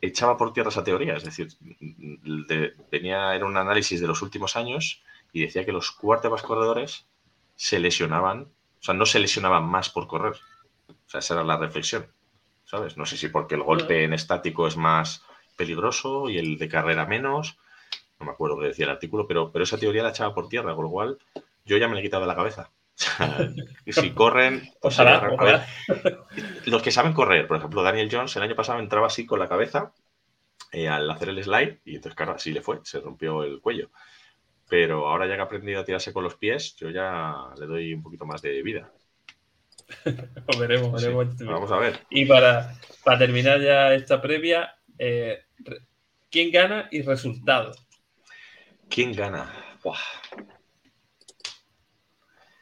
echaba 0.00 0.36
por 0.38 0.52
tierra 0.54 0.70
esa 0.70 0.82
teoría. 0.82 1.14
Es 1.16 1.24
decir, 1.24 1.48
de- 1.60 2.72
venía, 2.90 3.34
era 3.34 3.44
un 3.44 3.56
análisis 3.58 4.00
de 4.00 4.06
los 4.06 4.22
últimos 4.22 4.56
años 4.56 5.02
y 5.32 5.42
decía 5.42 5.64
que 5.66 5.72
los 5.72 5.90
quarterbacks 5.90 6.42
corredores 6.42 7.06
se 7.54 7.78
lesionaban, 7.78 8.44
o 8.80 8.82
sea, 8.82 8.94
no 8.94 9.04
se 9.04 9.20
lesionaban 9.20 9.64
más 9.64 9.90
por 9.90 10.06
correr. 10.06 10.36
O 10.88 10.94
sea, 11.10 11.20
esa 11.20 11.34
era 11.34 11.44
la 11.44 11.58
reflexión. 11.58 12.06
¿Sabes? 12.64 12.96
No 12.96 13.04
sé 13.04 13.16
si 13.18 13.28
porque 13.28 13.56
el 13.56 13.62
golpe 13.62 14.04
en 14.04 14.14
estático 14.14 14.66
es 14.66 14.76
más 14.76 15.22
peligroso 15.56 16.30
y 16.30 16.38
el 16.38 16.56
de 16.56 16.68
carrera 16.68 17.04
menos. 17.04 17.58
No 18.18 18.26
me 18.26 18.32
acuerdo 18.32 18.58
qué 18.58 18.66
decía 18.68 18.84
el 18.86 18.92
artículo, 18.92 19.26
pero, 19.26 19.50
pero 19.52 19.64
esa 19.64 19.76
teoría 19.76 20.02
la 20.04 20.10
echaba 20.10 20.32
por 20.34 20.48
tierra, 20.48 20.74
con 20.74 20.84
lo 20.84 20.90
cual 20.90 21.18
yo 21.66 21.76
ya 21.76 21.88
me 21.88 21.94
la 21.94 22.00
he 22.00 22.02
quitado 22.04 22.22
de 22.22 22.28
la 22.28 22.36
cabeza. 22.36 22.70
Que 23.84 23.92
si 23.92 24.10
corren, 24.10 24.70
Ojalá, 24.80 25.30
ojalá. 25.32 25.66
los 26.66 26.82
que 26.82 26.90
saben 26.90 27.12
correr, 27.12 27.46
por 27.46 27.56
ejemplo, 27.56 27.82
Daniel 27.82 28.08
Jones 28.10 28.34
el 28.36 28.42
año 28.42 28.56
pasado 28.56 28.78
entraba 28.78 29.06
así 29.06 29.26
con 29.26 29.38
la 29.38 29.48
cabeza 29.48 29.92
eh, 30.72 30.88
al 30.88 31.10
hacer 31.10 31.30
el 31.30 31.42
slide 31.42 31.80
y 31.84 31.96
entonces, 31.96 32.16
claro, 32.16 32.32
así 32.32 32.52
le 32.52 32.62
fue, 32.62 32.80
se 32.82 33.00
rompió 33.00 33.42
el 33.42 33.60
cuello. 33.60 33.90
Pero 34.68 35.08
ahora 35.08 35.26
ya 35.26 35.34
que 35.34 35.40
ha 35.40 35.44
aprendido 35.44 35.80
a 35.80 35.84
tirarse 35.84 36.12
con 36.12 36.22
los 36.22 36.36
pies, 36.36 36.76
yo 36.76 36.90
ya 36.90 37.34
le 37.58 37.66
doy 37.66 37.94
un 37.94 38.02
poquito 38.02 38.26
más 38.26 38.42
de 38.42 38.62
vida. 38.62 38.92
Pues 40.46 40.58
veremos, 40.58 41.00
Sí, 41.00 41.08
veremos. 41.08 41.36
Vamos 41.38 41.72
a 41.72 41.78
ver. 41.78 42.00
Y 42.10 42.24
para, 42.24 42.76
para 43.02 43.18
terminar 43.18 43.60
ya 43.60 43.92
esta 43.92 44.22
previa, 44.22 44.76
eh, 44.98 45.42
¿Quién 46.30 46.52
gana 46.52 46.86
y 46.92 47.02
resultado? 47.02 47.72
¿Quién 48.88 49.12
gana? 49.12 49.52
Buah. 49.82 49.98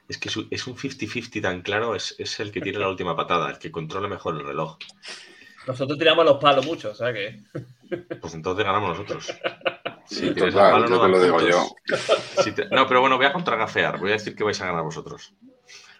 Es 0.09 0.18
que 0.18 0.28
es 0.30 0.36
un 0.36 0.48
es 0.50 0.66
un 0.66 0.74
50-50 0.76 1.42
tan 1.42 1.62
claro, 1.62 1.94
es, 1.94 2.14
es 2.18 2.40
el 2.40 2.50
que 2.50 2.61
tiene 2.61 2.78
la 2.78 2.88
última 2.88 3.14
patada, 3.14 3.50
el 3.50 3.59
que 3.59 3.70
controla 3.70 4.09
mejor 4.09 4.36
el 4.36 4.44
reloj. 4.46 4.78
Nosotros 5.66 5.98
tiramos 5.98 6.24
los 6.24 6.38
palos 6.38 6.64
mucho, 6.64 6.90
o 6.90 6.94
sea 6.94 7.12
que. 7.12 7.42
Pues 8.20 8.34
entonces 8.34 8.66
ganamos 8.66 8.90
nosotros. 8.90 9.32
Si 10.04 10.34
Total, 10.34 10.52
palo, 10.52 10.88
yo 10.88 10.96
no 10.96 11.00
te 11.00 11.09
lo 11.09 11.20
digo 11.22 11.38
puntos. 11.38 12.14
Si 12.44 12.52
te- 12.52 12.68
No, 12.68 12.86
pero 12.86 13.00
bueno, 13.00 13.16
voy 13.16 13.24
a 13.24 13.32
contragafear. 13.32 13.98
Voy 13.98 14.11
a 14.11 14.14
decir 14.14 14.34
que 14.36 14.44
vais 14.44 14.61
a 14.61 14.66
ganar 14.66 14.82
vosotros. 14.82 15.32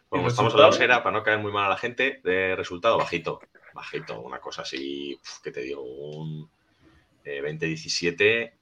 Como 0.09 0.25
¿Y 0.25 0.27
estamos 0.27 0.53
en 0.55 0.61
la 0.61 0.69
osera, 0.69 1.03
para 1.03 1.17
no 1.17 1.23
caer 1.23 1.39
muy 1.39 1.51
mal 1.51 1.65
a 1.65 1.71
la 1.71 1.77
gente, 1.79 2.21
de 2.25 2.57
resultado 2.57 2.99
bajito. 2.99 3.41
Bajito, 3.75 4.21
una 4.21 4.39
cosa 4.39 4.63
así, 4.63 5.19
uf, 5.23 5.41
que 5.43 5.51
te 5.51 5.61
digo, 5.63 5.83
un 5.83 6.51
eh, 7.25 7.41
20-17, 7.43 8.53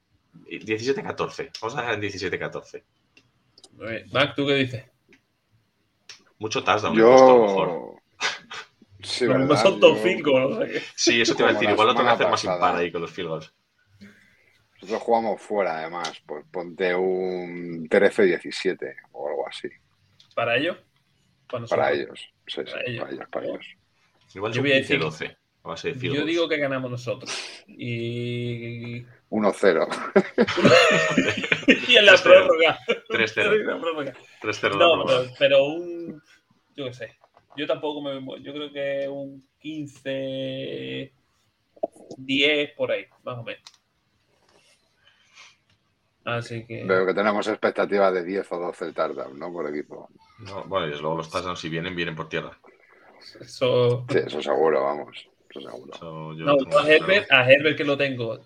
17-14. 0.46 1.50
Vamos 1.60 1.76
a 1.76 1.80
dejar 1.80 1.94
en 1.94 2.02
17-14. 2.02 2.82
Muy 3.72 3.88
bien. 3.88 4.06
Mac, 4.12 4.34
¿tú 4.36 4.46
qué 4.46 4.54
dices? 4.54 4.84
Mucho 6.38 6.62
touchdown. 6.62 6.98
he 6.98 7.02
puesto, 7.02 7.24
a 7.24 7.36
lo 7.36 7.42
mejor. 7.46 7.68
Yo. 7.68 7.96
Sí, 9.02 9.24
mismo 9.24 9.38
¿verdad? 9.48 9.62
son 9.62 9.80
dos 9.80 9.96
Yo- 9.98 10.02
cinco, 10.02 10.40
no 10.40 10.60
sé 10.60 10.72
qué. 10.72 10.82
Sí, 10.96 11.20
eso 11.20 11.34
te 11.34 11.42
iba 11.42 11.50
a 11.50 11.52
decir. 11.54 11.70
Igual 11.70 11.88
lo 11.88 11.94
tengo 11.94 12.08
que 12.08 12.14
hacer 12.14 12.28
más 12.28 12.44
impar 12.44 12.76
ahí 12.76 12.90
con 12.90 13.02
los 13.02 13.10
field 13.10 13.28
goals. 13.28 13.54
Nosotros 14.74 15.02
jugamos 15.02 15.40
fuera, 15.40 15.78
además. 15.78 16.12
Pues 16.26 16.44
ponte 16.50 16.94
un 16.94 17.88
13-17 17.88 18.94
o 19.12 19.28
algo 19.28 19.48
así. 19.48 19.68
¿Para 20.34 20.56
ellos? 20.56 20.76
Para, 21.48 21.92
ellos. 21.92 22.18
Sí, 22.46 22.60
sí, 22.66 22.70
Para 22.72 22.82
ellos. 22.84 23.00
para 23.04 23.12
ellos, 23.14 23.28
para 23.30 23.46
ellos. 23.46 23.66
Igual 24.34 24.52
Yo 24.52 24.60
voy 24.62 24.72
a 24.72 24.76
decir- 24.76 24.98
15-12. 25.00 25.36
A 25.62 25.68
base 25.68 25.88
de 25.88 25.94
field 25.94 26.14
Yo 26.14 26.20
goals. 26.20 26.30
digo 26.32 26.48
que 26.48 26.56
ganamos 26.58 26.90
nosotros. 26.90 27.32
Y. 27.68 29.04
1-0. 29.30 29.88
y 31.88 31.96
en 31.96 32.06
la 32.06 32.14
3-0. 32.14 32.22
prórroga. 32.22 32.78
3-0. 33.08 33.60
En 33.60 33.66
la 33.66 33.80
prórroga. 33.80 34.14
3-0 34.42 34.70
la 34.72 34.78
No, 34.78 35.04
pero, 35.04 35.24
pero 35.38 35.64
un. 35.64 36.22
Yo 36.76 36.84
qué 36.86 36.92
sé. 36.92 37.16
Yo 37.56 37.66
tampoco 37.66 38.02
me. 38.02 38.20
Yo 38.42 38.52
creo 38.52 38.72
que 38.72 39.08
un 39.08 39.46
15. 39.60 41.12
10 42.18 42.72
por 42.72 42.90
ahí, 42.90 43.06
más 43.22 43.38
o 43.38 43.42
menos. 43.42 43.62
Así 46.24 46.66
que. 46.66 46.84
Veo 46.84 47.06
que 47.06 47.14
tenemos 47.14 47.46
expectativas 47.46 48.12
de 48.12 48.24
10 48.24 48.52
o 48.52 48.58
12 48.58 48.92
touchdowns, 48.92 49.38
¿no? 49.38 49.52
Por 49.52 49.68
equipo. 49.68 50.08
No, 50.40 50.64
bueno, 50.64 50.86
y 50.88 50.90
luego 51.00 51.16
los 51.16 51.30
touchdowns, 51.30 51.60
si 51.60 51.68
vienen, 51.68 51.94
vienen 51.94 52.16
por 52.16 52.28
tierra. 52.28 52.58
Eso. 53.40 54.04
Sí, 54.10 54.18
eso 54.18 54.42
seguro, 54.42 54.82
vamos. 54.82 55.28
Eso 55.48 55.60
seguro. 55.60 55.92
Eso 55.94 56.32
No, 56.34 56.78
a. 56.78 56.90
Herbert, 56.90 57.30
a 57.30 57.50
Herbert 57.50 57.76
que 57.76 57.84
lo 57.84 57.96
tengo. 57.96 58.40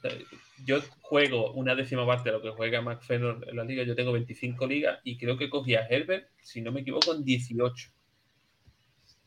Yo 0.65 0.81
juego 1.01 1.53
una 1.53 1.75
décima 1.75 2.07
parte 2.07 2.31
de 2.31 2.37
lo 2.37 2.43
que 2.43 2.51
juega 2.51 2.81
McFenor 2.81 3.47
en 3.49 3.57
la 3.57 3.65
liga. 3.65 3.83
Yo 3.83 3.95
tengo 3.95 4.13
25 4.13 4.67
ligas 4.67 5.01
y 5.05 5.19
creo 5.19 5.37
que 5.37 5.51
cogí 5.51 5.75
a 5.75 5.87
Herbert, 5.87 6.29
si 6.43 6.61
no 6.61 6.73
me 6.73 6.81
equivoco, 6.81 7.15
en 7.15 7.25
18. 7.25 7.91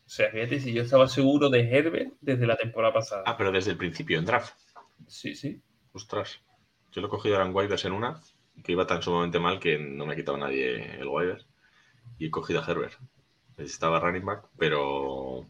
O 0.05 0.09
sea, 0.09 0.29
fíjate 0.29 0.59
si 0.59 0.73
yo 0.73 0.84
estaba 0.84 1.07
seguro 1.07 1.49
de 1.49 1.61
Herbert 1.61 2.13
desde 2.21 2.45
la 2.45 2.55
temporada 2.55 2.93
pasada. 2.93 3.23
Ah, 3.25 3.36
pero 3.38 3.51
desde 3.51 3.71
el 3.71 3.77
principio, 3.77 4.19
en 4.19 4.25
draft. 4.25 4.53
Sí, 5.07 5.36
sí. 5.36 5.61
Ostras. 5.93 6.39
Yo 6.91 7.01
lo 7.01 7.07
he 7.07 7.09
cogido 7.09 7.41
en 7.41 7.55
waivers 7.55 7.86
en 7.86 7.93
una, 7.93 8.21
que 8.63 8.73
iba 8.73 8.86
tan 8.86 9.01
sumamente 9.01 9.39
mal 9.39 9.59
que 9.59 9.79
no 9.79 10.05
me 10.05 10.13
ha 10.13 10.15
quitado 10.15 10.38
nadie 10.38 10.99
el 10.99 11.07
waiver. 11.07 11.45
Y 12.19 12.27
he 12.27 12.31
cogido 12.31 12.61
a 12.61 12.65
Herbert. 12.69 12.93
Necesitaba 13.57 13.99
running 13.99 14.25
back, 14.25 14.45
pero 14.57 15.49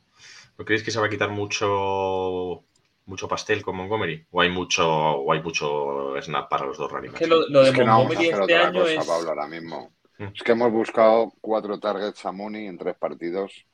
¿no 0.58 0.66
creéis 0.66 0.84
que 0.84 0.92
se 0.92 1.00
va 1.00 1.08
a 1.08 1.10
quitar 1.10 1.30
mucho 1.30 2.64
mucho 3.06 3.28
pastel 3.28 3.62
con 3.62 3.76
Montgomery? 3.78 4.26
¿O 4.32 4.42
hay 4.42 4.50
mucho, 4.50 4.88
o 4.90 5.32
hay 5.34 5.42
mucho 5.42 6.14
snap 6.22 6.50
para 6.50 6.66
los 6.66 6.78
dos 6.78 6.92
running 6.92 7.12
Es 7.12 7.14
backs? 7.14 7.20
que 7.20 7.28
lo, 7.28 7.48
lo 7.50 7.64
de 7.64 7.70
Es 7.70 7.76
que 7.76 7.84
no 7.86 7.92
vamos 7.98 8.16
a 8.18 8.22
Montgomery 8.22 8.30
hacer 8.32 8.40
este 8.42 8.56
otra 8.56 8.68
año 8.68 8.82
cosa, 8.82 8.94
es. 8.94 9.06
Pablo, 9.06 9.30
ahora 9.30 9.48
mismo. 9.48 9.94
Mm. 10.18 10.24
Es 10.36 10.44
que 10.44 10.52
hemos 10.52 10.72
buscado 10.72 11.34
cuatro 11.42 11.80
targets 11.80 12.26
a 12.26 12.32
Mooney 12.32 12.68
en 12.68 12.78
tres 12.78 12.96
partidos 12.98 13.66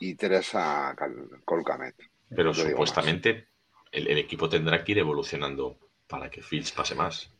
y 0.00 0.14
tres 0.14 0.50
a 0.54 0.94
Colcamet. 1.44 1.94
Pero 2.30 2.48
No 2.48 2.54
supuestamente 2.54 3.48
el, 3.92 4.08
el 4.08 4.18
equipo 4.18 4.48
tendrá 4.48 4.82
que 4.84 4.92
ir 4.92 4.98
evolucionando 4.98 5.78
para 6.06 6.30
que 6.30 6.42
Fields 6.42 6.72
pase 6.72 6.94
más. 6.94 7.32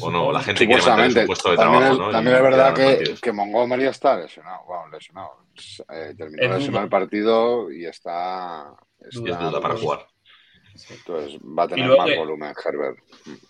O 0.00 0.10
no, 0.10 0.30
la 0.30 0.42
gente 0.42 0.66
quiere 0.66 0.82
mantener 0.82 1.10
Supuestamente, 1.10 1.20
su 1.22 1.26
puesto 1.26 1.50
de 1.52 1.56
también, 1.56 1.80
trabajo, 1.80 1.92
es, 1.94 1.98
¿no? 1.98 2.10
también 2.12 2.36
es 2.36 2.42
verdad 2.42 2.74
que, 2.74 3.14
que 3.22 3.32
Montgomery 3.32 3.84
está 3.86 4.18
lesionado. 4.18 4.64
Wow, 4.66 4.88
lesionado. 4.90 5.46
Eh, 5.90 6.14
terminó 6.18 6.42
Es 6.42 6.50
de 6.50 6.58
lesionar 6.58 6.82
duda. 6.82 6.82
el 6.82 6.88
partido 6.90 7.72
y 7.72 7.86
está. 7.86 8.74
Es 9.08 9.16
está- 9.16 9.38
duda 9.50 9.60
para 9.60 9.76
jugar. 9.76 10.06
Entonces 10.88 11.38
va 11.42 11.64
a 11.64 11.68
tener 11.68 11.88
más 11.88 12.06
que- 12.06 12.16
volumen, 12.16 12.54
Herbert. 12.64 12.98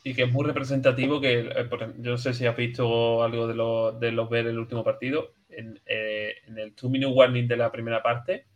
y 0.05 0.15
que 0.15 0.23
es 0.25 0.33
muy 0.33 0.45
representativo 0.45 1.21
que 1.21 1.41
eh, 1.41 1.69
yo 1.99 2.11
no 2.13 2.19
sé 2.19 2.33
si 2.35 2.47
has 2.47 2.57
visto 2.57 3.23
algo 3.23 3.47
de 3.47 3.55
los 3.55 4.01
de 4.01 4.11
los 4.11 4.29
ver 4.31 4.47
el 4.47 4.59
último 4.59 4.83
partido 4.83 5.35
en, 5.51 5.81
eh, 5.87 6.35
en 6.47 6.59
el 6.59 6.75
two 6.75 6.89
minute 6.89 7.13
warning 7.13 7.47
de 7.47 7.57
la 7.59 7.71
primera 7.71 8.03
parte 8.03 8.47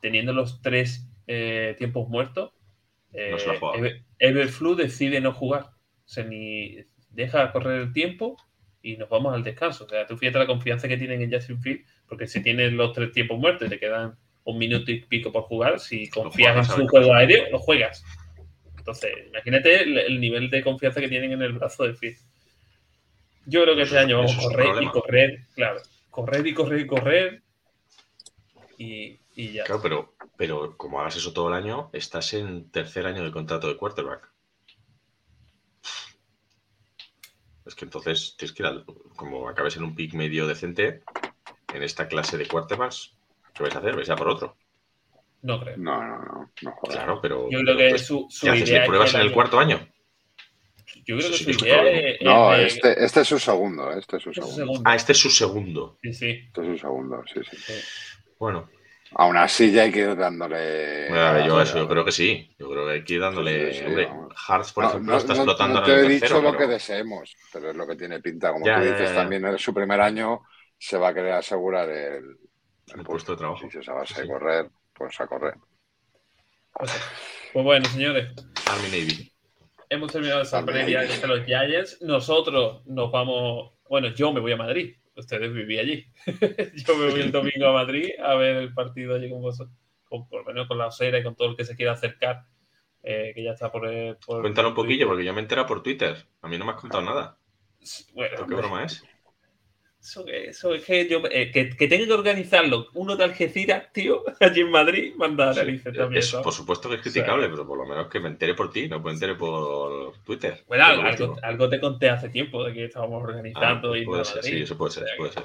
teniendo 0.00 0.32
los 0.32 0.62
tres 0.62 1.06
eh, 1.26 1.74
tiempos 1.78 2.08
muertos 2.08 2.52
eh, 3.12 3.36
No. 3.60 3.74
Ever- 3.74 4.04
Everflu 4.18 4.74
decide 4.74 5.20
no 5.20 5.32
jugar 5.32 5.64
o 5.66 6.08
sea 6.08 6.24
ni 6.24 6.78
deja 7.10 7.52
correr 7.52 7.80
el 7.82 7.92
tiempo 7.92 8.36
y 8.82 8.96
nos 8.96 9.08
vamos 9.10 9.34
al 9.34 9.44
descanso 9.44 9.84
o 9.84 9.88
sea 9.88 10.06
tú 10.06 10.16
fíjate 10.16 10.38
la 10.38 10.46
confianza 10.46 10.88
que 10.88 10.96
tienen 10.96 11.20
en 11.20 11.32
Justin 11.32 11.60
Field 11.60 11.84
porque 12.08 12.26
si 12.26 12.42
tienes 12.42 12.72
los 12.72 12.92
tres 12.92 13.12
tiempos 13.12 13.38
muertos 13.38 13.66
y 13.66 13.70
te 13.70 13.78
quedan 13.78 14.16
un 14.46 14.58
minuto 14.58 14.90
y 14.90 15.00
pico 15.02 15.30
por 15.30 15.42
jugar 15.42 15.78
si 15.78 16.08
confías 16.08 16.56
en 16.56 16.64
su 16.76 16.88
juego 16.88 17.12
aéreo 17.14 17.50
lo 17.50 17.58
juegas 17.58 18.02
entonces, 18.78 19.12
imagínate 19.28 19.82
el, 19.82 19.98
el 19.98 20.20
nivel 20.20 20.48
de 20.48 20.62
confianza 20.62 21.00
que 21.00 21.08
tienen 21.08 21.32
en 21.32 21.42
el 21.42 21.52
brazo 21.54 21.82
de 21.82 21.94
Field. 21.94 22.18
Yo 23.44 23.62
creo 23.64 23.74
que 23.74 23.82
este 23.82 23.96
Eso- 23.96 24.04
año 24.04 24.16
vamos 24.18 24.38
a 24.38 24.42
correr 24.42 24.80
y 24.82 24.86
correr, 24.86 25.40
claro. 25.56 25.80
Correr 26.08 26.46
y 26.46 26.54
correr 26.54 26.80
y 26.80 26.86
correr. 26.86 27.42
Y, 28.78 29.18
y 29.34 29.52
ya. 29.54 29.64
Claro, 29.64 29.82
pero, 29.82 30.14
pero 30.36 30.76
como 30.76 31.00
hagas 31.00 31.16
eso 31.16 31.32
todo 31.32 31.48
el 31.48 31.54
año, 31.54 31.90
estás 31.92 32.32
en 32.34 32.70
tercer 32.70 33.06
año 33.06 33.24
de 33.24 33.32
contrato 33.32 33.66
de 33.66 33.76
quarterback. 33.76 34.30
Es 37.64 37.74
que 37.74 37.86
entonces 37.86 38.36
tienes 38.38 38.54
que 38.54 38.62
ir 38.62 38.66
al- 38.68 38.84
como 39.16 39.48
acabes 39.48 39.76
en 39.76 39.82
un 39.82 39.96
pick 39.96 40.14
medio 40.14 40.46
decente, 40.46 41.02
en 41.74 41.82
esta 41.82 42.06
clase 42.06 42.38
de 42.38 42.46
quarterbacks, 42.46 43.15
¿qué 43.56 43.62
vais 43.64 43.74
a 43.74 43.78
hacer? 43.78 43.96
¿Vais 43.96 44.10
a 44.10 44.16
por 44.16 44.28
otro? 44.28 44.56
No 45.42 45.60
creo. 45.60 45.76
No, 45.76 46.02
no, 46.02 46.50
no. 46.62 46.76
Claro, 46.88 47.20
pero. 47.20 47.48
Yo 47.50 47.60
creo 47.60 47.76
que 47.76 47.84
entonces, 47.84 48.06
su, 48.06 48.26
su 48.30 48.46
¿qué 48.46 48.50
haces? 48.52 48.68
idea 48.68 48.78
¿Le 48.78 48.84
es 48.84 48.88
pruebas 48.88 49.14
en 49.14 49.20
el 49.20 49.26
año- 49.26 49.34
cuarto 49.34 49.58
año? 49.58 49.88
Yo 51.06 51.16
creo 51.18 51.30
que 51.30 51.36
sí 51.36 51.52
su 51.54 51.64
idea 51.64 51.82
es, 51.88 52.20
No, 52.22 52.52
es 52.54 52.58
de- 52.60 52.66
este, 52.66 53.04
este 53.04 53.20
es 53.20 53.28
su 53.28 53.38
segundo. 53.38 53.92
Este 53.92 54.16
es 54.16 54.22
su 54.22 54.30
es 54.30 54.36
su 54.36 54.42
segundo. 54.42 54.56
segundo. 54.56 54.82
Ah, 54.84 54.96
este 54.96 55.12
es 55.12 55.18
su 55.18 55.30
segundo. 55.30 55.98
Sí, 56.02 56.12
sí. 56.14 56.30
Este 56.46 56.60
es 56.62 56.66
su 56.66 56.78
segundo, 56.78 57.22
sí, 57.32 57.40
sí. 57.48 57.56
sí. 57.56 57.72
Bueno, 58.38 58.68
Aún 59.18 59.36
así 59.36 59.70
ya 59.70 59.82
hay 59.82 59.92
que 59.92 60.00
ir 60.00 60.16
dándole. 60.16 61.06
mira, 61.08 61.46
yo 61.46 61.60
eso 61.62 61.78
yo 61.78 61.88
creo 61.88 62.04
que 62.04 62.10
sí. 62.12 62.50
Yo 62.58 62.68
creo 62.68 62.86
que 62.86 62.92
hay 62.94 63.04
que 63.04 63.14
ir 63.14 63.20
dándole. 63.20 63.72
Sí, 63.72 63.84
hombre. 63.84 64.08
Hartz, 64.48 64.72
por 64.72 64.82
No, 64.84 64.90
ejemplo, 64.90 65.12
no- 65.12 65.18
está 65.18 65.32
no- 65.32 65.38
explotando 65.42 65.74
no 65.80 65.80
en 65.80 65.84
te 65.86 65.92
el 65.92 65.98
he 65.98 66.08
tercero. 66.18 66.26
dicho 66.40 66.42
lo 66.42 66.50
pero- 66.56 66.58
que 66.66 66.72
deseemos, 66.74 67.36
pero 67.52 67.70
es 67.70 67.76
lo 67.76 67.86
que 67.86 67.94
tiene 67.96 68.20
pinta. 68.20 68.52
Como 68.52 68.66
Ya, 68.66 68.76
tú 68.76 68.82
dices, 68.82 68.98
ya, 68.98 69.06
ya. 69.06 69.14
también 69.14 69.46
es 69.46 69.62
su 69.62 69.72
primer 69.72 70.00
año, 70.00 70.40
se 70.76 70.98
va 70.98 71.08
a 71.10 71.14
querer 71.14 71.32
asegurar 71.34 71.88
el, 71.88 72.36
El 72.94 73.02
puesto 73.04 73.32
de 73.32 73.38
trabajo. 73.38 73.68
Si 73.70 73.78
es 73.78 73.88
a 73.88 73.94
base 73.94 74.14
Sí, 74.14 74.20
de 74.22 74.28
correr, 74.28 74.70
pues 74.94 75.20
a 75.20 75.26
correr. 75.26 75.54
Pues 77.52 77.64
bueno, 77.64 77.84
señores, 77.86 78.32
Army 78.68 78.88
Navy. 78.88 79.32
hemos 79.88 80.12
terminado 80.12 80.42
esa 80.42 80.64
previa 80.64 81.00
de 81.02 81.26
los 81.26 81.44
Giants. 81.46 82.02
Nosotros 82.02 82.86
nos 82.86 83.10
vamos. 83.10 83.72
Bueno, 83.88 84.08
yo 84.08 84.32
me 84.32 84.40
voy 84.40 84.52
a 84.52 84.56
Madrid. 84.56 84.96
Ustedes 85.16 85.52
viví 85.52 85.78
allí. 85.78 86.06
yo 86.86 86.96
me 86.96 87.10
voy 87.10 87.20
el 87.20 87.32
domingo 87.32 87.66
a 87.68 87.72
Madrid 87.72 88.10
a 88.22 88.34
ver 88.34 88.56
el 88.56 88.74
partido 88.74 89.14
allí 89.14 89.30
con 89.30 89.40
vosotros. 89.40 89.74
Con, 90.04 90.28
por 90.28 90.40
lo 90.40 90.44
menos 90.46 90.68
con 90.68 90.76
la 90.78 90.86
osera 90.88 91.18
y 91.18 91.22
con 91.22 91.34
todo 91.34 91.48
el 91.50 91.56
que 91.56 91.64
se 91.64 91.74
quiera 91.74 91.92
acercar. 91.92 92.44
eh, 93.02 93.32
que 93.34 93.42
ya 93.42 93.52
está 93.52 93.72
por. 93.72 93.82
por 94.26 94.42
Cuéntalo 94.42 94.68
un 94.68 94.74
poquillo, 94.74 95.06
porque 95.08 95.24
yo 95.24 95.32
me 95.32 95.40
entero 95.40 95.64
por 95.66 95.82
Twitter. 95.82 96.26
A 96.42 96.48
mí 96.48 96.58
no 96.58 96.66
me 96.66 96.72
has 96.72 96.80
contado 96.80 97.02
nada. 97.02 97.38
Bueno, 98.12 98.30
¿Pero 98.36 98.46
¿Qué 98.46 98.54
broma 98.54 98.84
es? 98.84 99.02
Eso, 100.06 100.24
que- 100.24 100.48
eso 100.50 100.72
es 100.72 100.84
que 100.84 101.08
yo. 101.08 101.20
eh, 101.30 101.50
que, 101.50 101.70
que 101.70 101.88
tenga 101.88 102.06
que 102.06 102.12
organizarlo 102.12 102.86
uno 102.94 103.16
de 103.16 103.24
Algeciras, 103.24 103.92
tío, 103.92 104.22
allí 104.40 104.60
en 104.60 104.70
Madrid, 104.70 105.14
manda 105.16 105.52
Sí, 105.52 105.58
narices 105.58 105.96
también. 105.96 106.20
es- 106.20 106.30
¿sabes? 106.30 106.44
por 106.44 106.52
supuesto 106.52 106.88
que 106.88 106.94
es 106.94 107.00
criticable, 107.02 107.48
pero 107.48 107.66
por 107.66 107.76
lo 107.76 107.84
menos 107.86 108.06
que 108.08 108.20
me 108.20 108.28
entere 108.28 108.54
por 108.54 108.70
ti, 108.70 108.88
no 108.88 109.00
me 109.00 109.10
entere 109.10 109.34
por 109.34 110.14
Twitter. 110.24 110.62
Bueno, 110.68 110.84
algo, 111.42 111.68
te 111.68 111.80
conté 111.80 112.08
hace 112.08 112.28
tiempo 112.28 112.62
de 112.62 112.72
que 112.72 112.84
estábamos 112.84 113.20
Ah, 113.22 113.26
organizando 113.26 113.96
y 113.96 114.04
puede 114.04 114.24
ser, 114.24 114.44
sí, 114.44 114.62
eso 114.62 114.78
puede 114.78 114.92
ser, 114.92 115.02
O 115.02 115.06
sea 115.06 115.16
puede 115.16 115.32
ser. 115.32 115.42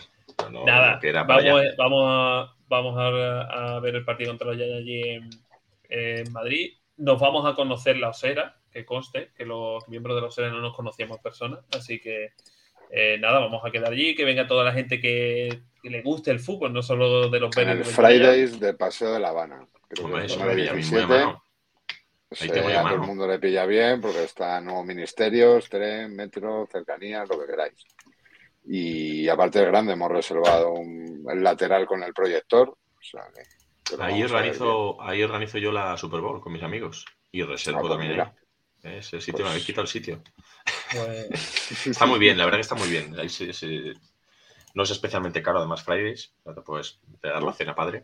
No- 0.51 0.65
Nada, 0.65 0.99
vamos, 1.27 1.45
a- 1.45 1.75
vamos, 1.77 2.03
a, 2.07 2.55
vamos 2.67 2.97
a, 2.99 3.75
a 3.75 3.79
ver 3.79 3.95
el 3.95 4.05
partido 4.05 4.29
contra 4.29 4.47
los 4.47 4.57
Giants 4.57 4.75
allí 4.77 5.01
en, 5.09 5.29
en 5.89 6.31
Madrid. 6.31 6.73
Nos 6.97 7.19
vamos 7.19 7.51
a 7.51 7.55
conocer 7.55 7.97
la 7.97 8.09
Osera, 8.09 8.57
que 8.71 8.85
conste 8.85 9.31
que 9.35 9.43
los 9.45 9.87
miembros 9.89 10.15
de 10.15 10.21
la 10.21 10.27
Osera 10.27 10.49
no 10.51 10.61
nos 10.61 10.75
conocíamos 10.75 11.17
en 11.17 11.23
persona. 11.23 11.59
Así 11.75 11.99
que 11.99 12.33
eh, 12.91 13.17
nada, 13.19 13.39
vamos 13.39 13.61
a 13.65 13.71
quedar 13.71 13.91
allí, 13.91 14.13
que 14.15 14.25
venga 14.25 14.47
toda 14.47 14.63
la 14.65 14.73
gente 14.73 14.99
que, 14.99 15.61
que 15.81 15.89
le 15.89 16.01
guste 16.01 16.31
el 16.31 16.39
fútbol, 16.39 16.73
no 16.73 16.81
solo 16.81 17.29
de 17.29 17.39
los 17.39 17.55
Beres 17.55 17.87
el. 17.87 17.93
Fridays 17.93 18.59
de 18.59 18.73
Paseo 18.73 19.13
de 19.13 19.19
La 19.19 19.29
Habana. 19.29 19.65
Creo 19.87 20.05
Hombre, 20.05 20.21
que 20.21 20.25
es 20.27 20.31
eso 20.33 20.45
me 20.45 20.53
pilla 20.55 20.71
a 20.71 20.73
mí 20.75 20.81
muy 20.83 20.99
a 20.99 21.05
17. 21.07 21.25
mano. 21.25 21.43
Ahí 22.39 22.49
a 22.49 22.81
todo 22.83 22.93
el 22.93 22.99
mundo 23.01 23.27
le 23.27 23.39
pilla 23.39 23.65
bien 23.65 23.99
porque 23.99 24.23
está 24.23 24.61
nuevos 24.61 24.85
ministerios, 24.85 25.67
tren, 25.67 26.15
metro, 26.15 26.65
cercanías, 26.71 27.27
lo 27.27 27.37
que 27.39 27.45
queráis. 27.47 27.85
Y 28.65 29.27
aparte 29.27 29.59
de 29.59 29.65
grande, 29.65 29.93
hemos 29.93 30.09
reservado 30.11 30.71
un, 30.71 31.25
el 31.29 31.43
lateral 31.43 31.85
con 31.85 32.03
el 32.03 32.13
proyector. 32.13 32.69
O 32.69 32.77
sea 33.01 33.23
que- 33.35 33.43
que 33.83 33.97
lo 33.97 34.03
Ahí 34.03 34.23
organizo, 34.23 35.01
ahí 35.01 35.23
organizo 35.23 35.57
yo 35.57 35.71
la 35.71 35.97
Super 35.97 36.21
Bowl 36.21 36.39
con 36.39 36.53
mis 36.53 36.63
amigos. 36.63 37.05
Y 37.31 37.43
reservo 37.43 37.79
Ah, 37.79 37.81
pues 37.81 37.91
también 37.93 38.11
mira. 38.13 38.23
ahí. 38.25 38.40
Ese 38.83 39.19
sitio 39.19 39.33
Pues- 39.33 39.43
me 39.43 39.49
habéis 39.51 39.65
quitado 39.65 39.83
el 39.83 39.87
sitio. 39.87 40.21
Pues, 40.91 41.29
Está 41.87 42.05
muy 42.05 42.19
bien, 42.19 42.37
la 42.37 42.45
verdad 42.45 42.57
que 42.57 42.61
está 42.61 42.75
muy 42.75 42.89
bien. 42.89 43.17
Ahí 43.19 43.29
se- 43.29 43.53
se- 43.53 43.93
No 44.73 44.83
es 44.83 44.89
especialmente 44.91 45.41
caro, 45.43 45.59
además, 45.59 45.83
Fridays. 45.83 46.33
Ya 46.45 46.53
te 46.53 46.61
puedes 46.61 46.99
pegar 47.21 47.43
la 47.43 47.53
cena 47.53 47.75
padre. 47.75 48.03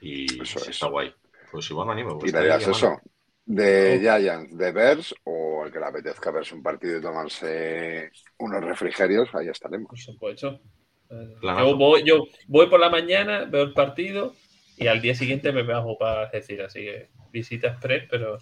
Y 0.00 0.40
Eso 0.42 0.58
sí, 0.60 0.64
es. 0.64 0.68
está 0.68 0.86
guay. 0.88 1.12
Pues 1.50 1.68
igual 1.70 1.86
me 1.88 1.92
animo. 1.94 2.18
pues 2.18 2.32
llamando. 2.32 2.70
eso. 2.70 3.00
De 3.46 3.98
Giants, 4.00 4.56
de 4.56 4.70
Bears 4.72 5.14
o 5.24 5.64
el 5.66 5.72
que 5.72 5.80
le 5.80 5.86
apetezca 5.86 6.30
verse 6.30 6.54
un 6.54 6.62
partido 6.62 6.98
y 6.98 7.02
tomarse 7.02 8.12
unos 8.38 8.62
refrigerios, 8.62 9.28
ahí 9.34 9.48
estaremos. 9.48 9.88
por 9.88 9.98
supuesto. 9.98 10.60
Eh. 11.10 11.34
Yo 11.42 11.76
voy, 11.76 12.04
yo 12.04 12.28
voy 12.46 12.68
por 12.68 12.78
la 12.78 12.88
mañana, 12.90 13.46
veo 13.46 13.62
el 13.64 13.72
partido 13.72 14.36
y 14.76 14.86
al 14.86 15.00
día 15.00 15.14
siguiente 15.16 15.50
me 15.52 15.64
bajo 15.64 15.98
para 15.98 16.28
decir, 16.30 16.62
así 16.62 16.80
que 16.80 17.10
visita 17.32 17.68
express, 17.68 18.06
pero 18.08 18.38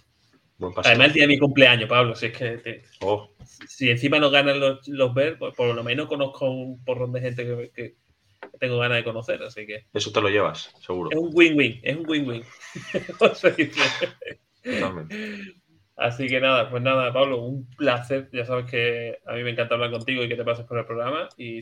Buen 0.59 0.73
además 0.75 1.07
el 1.07 1.13
día 1.13 1.23
de 1.23 1.27
mi 1.29 1.39
cumpleaños, 1.39 1.89
Pablo, 1.89 2.15
si 2.15 2.27
es 2.27 2.37
que 2.37 2.57
te- 2.57 2.83
Oh, 3.01 3.29
si 3.67 3.89
encima 3.89 4.19
no 4.19 4.29
ganan 4.29 4.59
los, 4.59 4.87
los 4.87 5.13
Bears, 5.13 5.37
pues 5.39 5.55
por 5.55 5.73
lo 5.73 5.83
menos 5.83 6.07
conozco 6.07 6.49
un 6.49 6.83
porrón 6.83 7.11
de 7.13 7.21
gente 7.21 7.45
que, 7.45 7.71
que 7.73 7.95
tengo 8.59 8.77
ganas 8.77 8.97
de 8.97 9.03
conocer, 9.03 9.41
así 9.41 9.65
que 9.65 9.85
eso 9.93 10.11
te 10.11 10.21
lo 10.21 10.29
llevas, 10.29 10.73
seguro. 10.81 11.09
es 11.11 11.17
un 11.17 11.29
win-win, 11.33 11.79
es 11.81 11.95
un 11.95 12.09
win-win. 12.09 12.43
Totalmente. 14.63 15.15
Así 15.95 16.27
que 16.27 16.39
nada, 16.39 16.69
pues 16.69 16.81
nada, 16.81 17.11
Pablo, 17.11 17.41
un 17.43 17.69
placer. 17.71 18.29
Ya 18.31 18.45
sabes 18.45 18.71
que 18.71 19.17
a 19.25 19.33
mí 19.33 19.43
me 19.43 19.49
encanta 19.51 19.75
hablar 19.75 19.91
contigo 19.91 20.23
y 20.23 20.29
que 20.29 20.37
te 20.37 20.45
pases 20.45 20.65
por 20.65 20.77
el 20.77 20.85
programa. 20.85 21.27
Y 21.35 21.59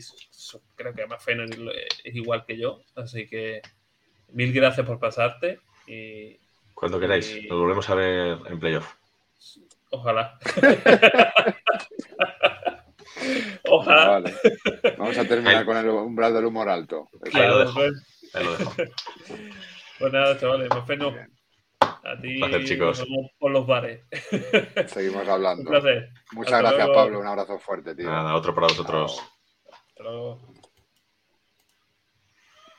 creo 0.76 0.94
que 0.94 1.00
además 1.02 1.24
Fener 1.24 1.48
es 2.04 2.14
igual 2.14 2.44
que 2.46 2.56
yo. 2.56 2.80
Así 2.94 3.26
que 3.26 3.60
mil 4.32 4.52
gracias 4.52 4.86
por 4.86 5.00
pasarte 5.00 5.58
y 5.88 6.38
Cuando 6.78 7.00
queráis. 7.00 7.34
Y- 7.34 7.48
Nos 7.48 7.58
volvemos 7.58 7.88
a 7.90 7.94
ver 7.94 8.38
en 8.46 8.60
playoff. 8.60 8.94
ojalá. 9.90 10.38
ojalá. 13.68 14.08
Vale. 14.20 14.34
Vamos 14.96 15.18
a 15.18 15.24
terminar 15.24 15.64
con 15.64 15.76
el 15.76 15.88
umbral 15.88 16.34
del 16.34 16.44
humor 16.46 16.68
alto. 16.68 17.08
Ahí 17.14 17.18
lo 17.24 17.30
Claro, 17.30 17.58
dejo. 17.60 17.74
pues, 17.74 17.92
Ahí 18.34 18.44
lo 18.44 18.56
dejo. 18.56 18.72
pues 19.98 20.12
nada, 20.12 20.38
chavales, 20.38 20.68
más 20.70 20.86
Fener, 20.86 21.12
Bien. 21.12 21.30
a 21.80 22.20
ti 22.20 22.38
Placer, 22.38 22.64
chicos. 22.64 22.98
nos 23.00 23.08
vemos 23.08 23.30
por 23.38 23.50
los 23.50 23.66
bares. 23.66 24.04
Seguimos 24.86 25.22
Un 25.24 25.30
hablando. 25.30 25.70
placer. 25.70 26.08
Muchas 26.32 26.52
Hasta 26.54 26.62
gracias, 26.62 26.86
luego. 26.86 26.94
Pablo. 27.02 27.20
Un 27.20 27.26
abrazo 27.26 27.58
fuerte, 27.58 27.94
tío. 27.94 28.06
Nada, 28.10 28.34
otro 28.34 28.54
para 28.54 28.68
vosotros. 28.68 29.22
Hasta 29.88 30.02
luego. 30.04 30.38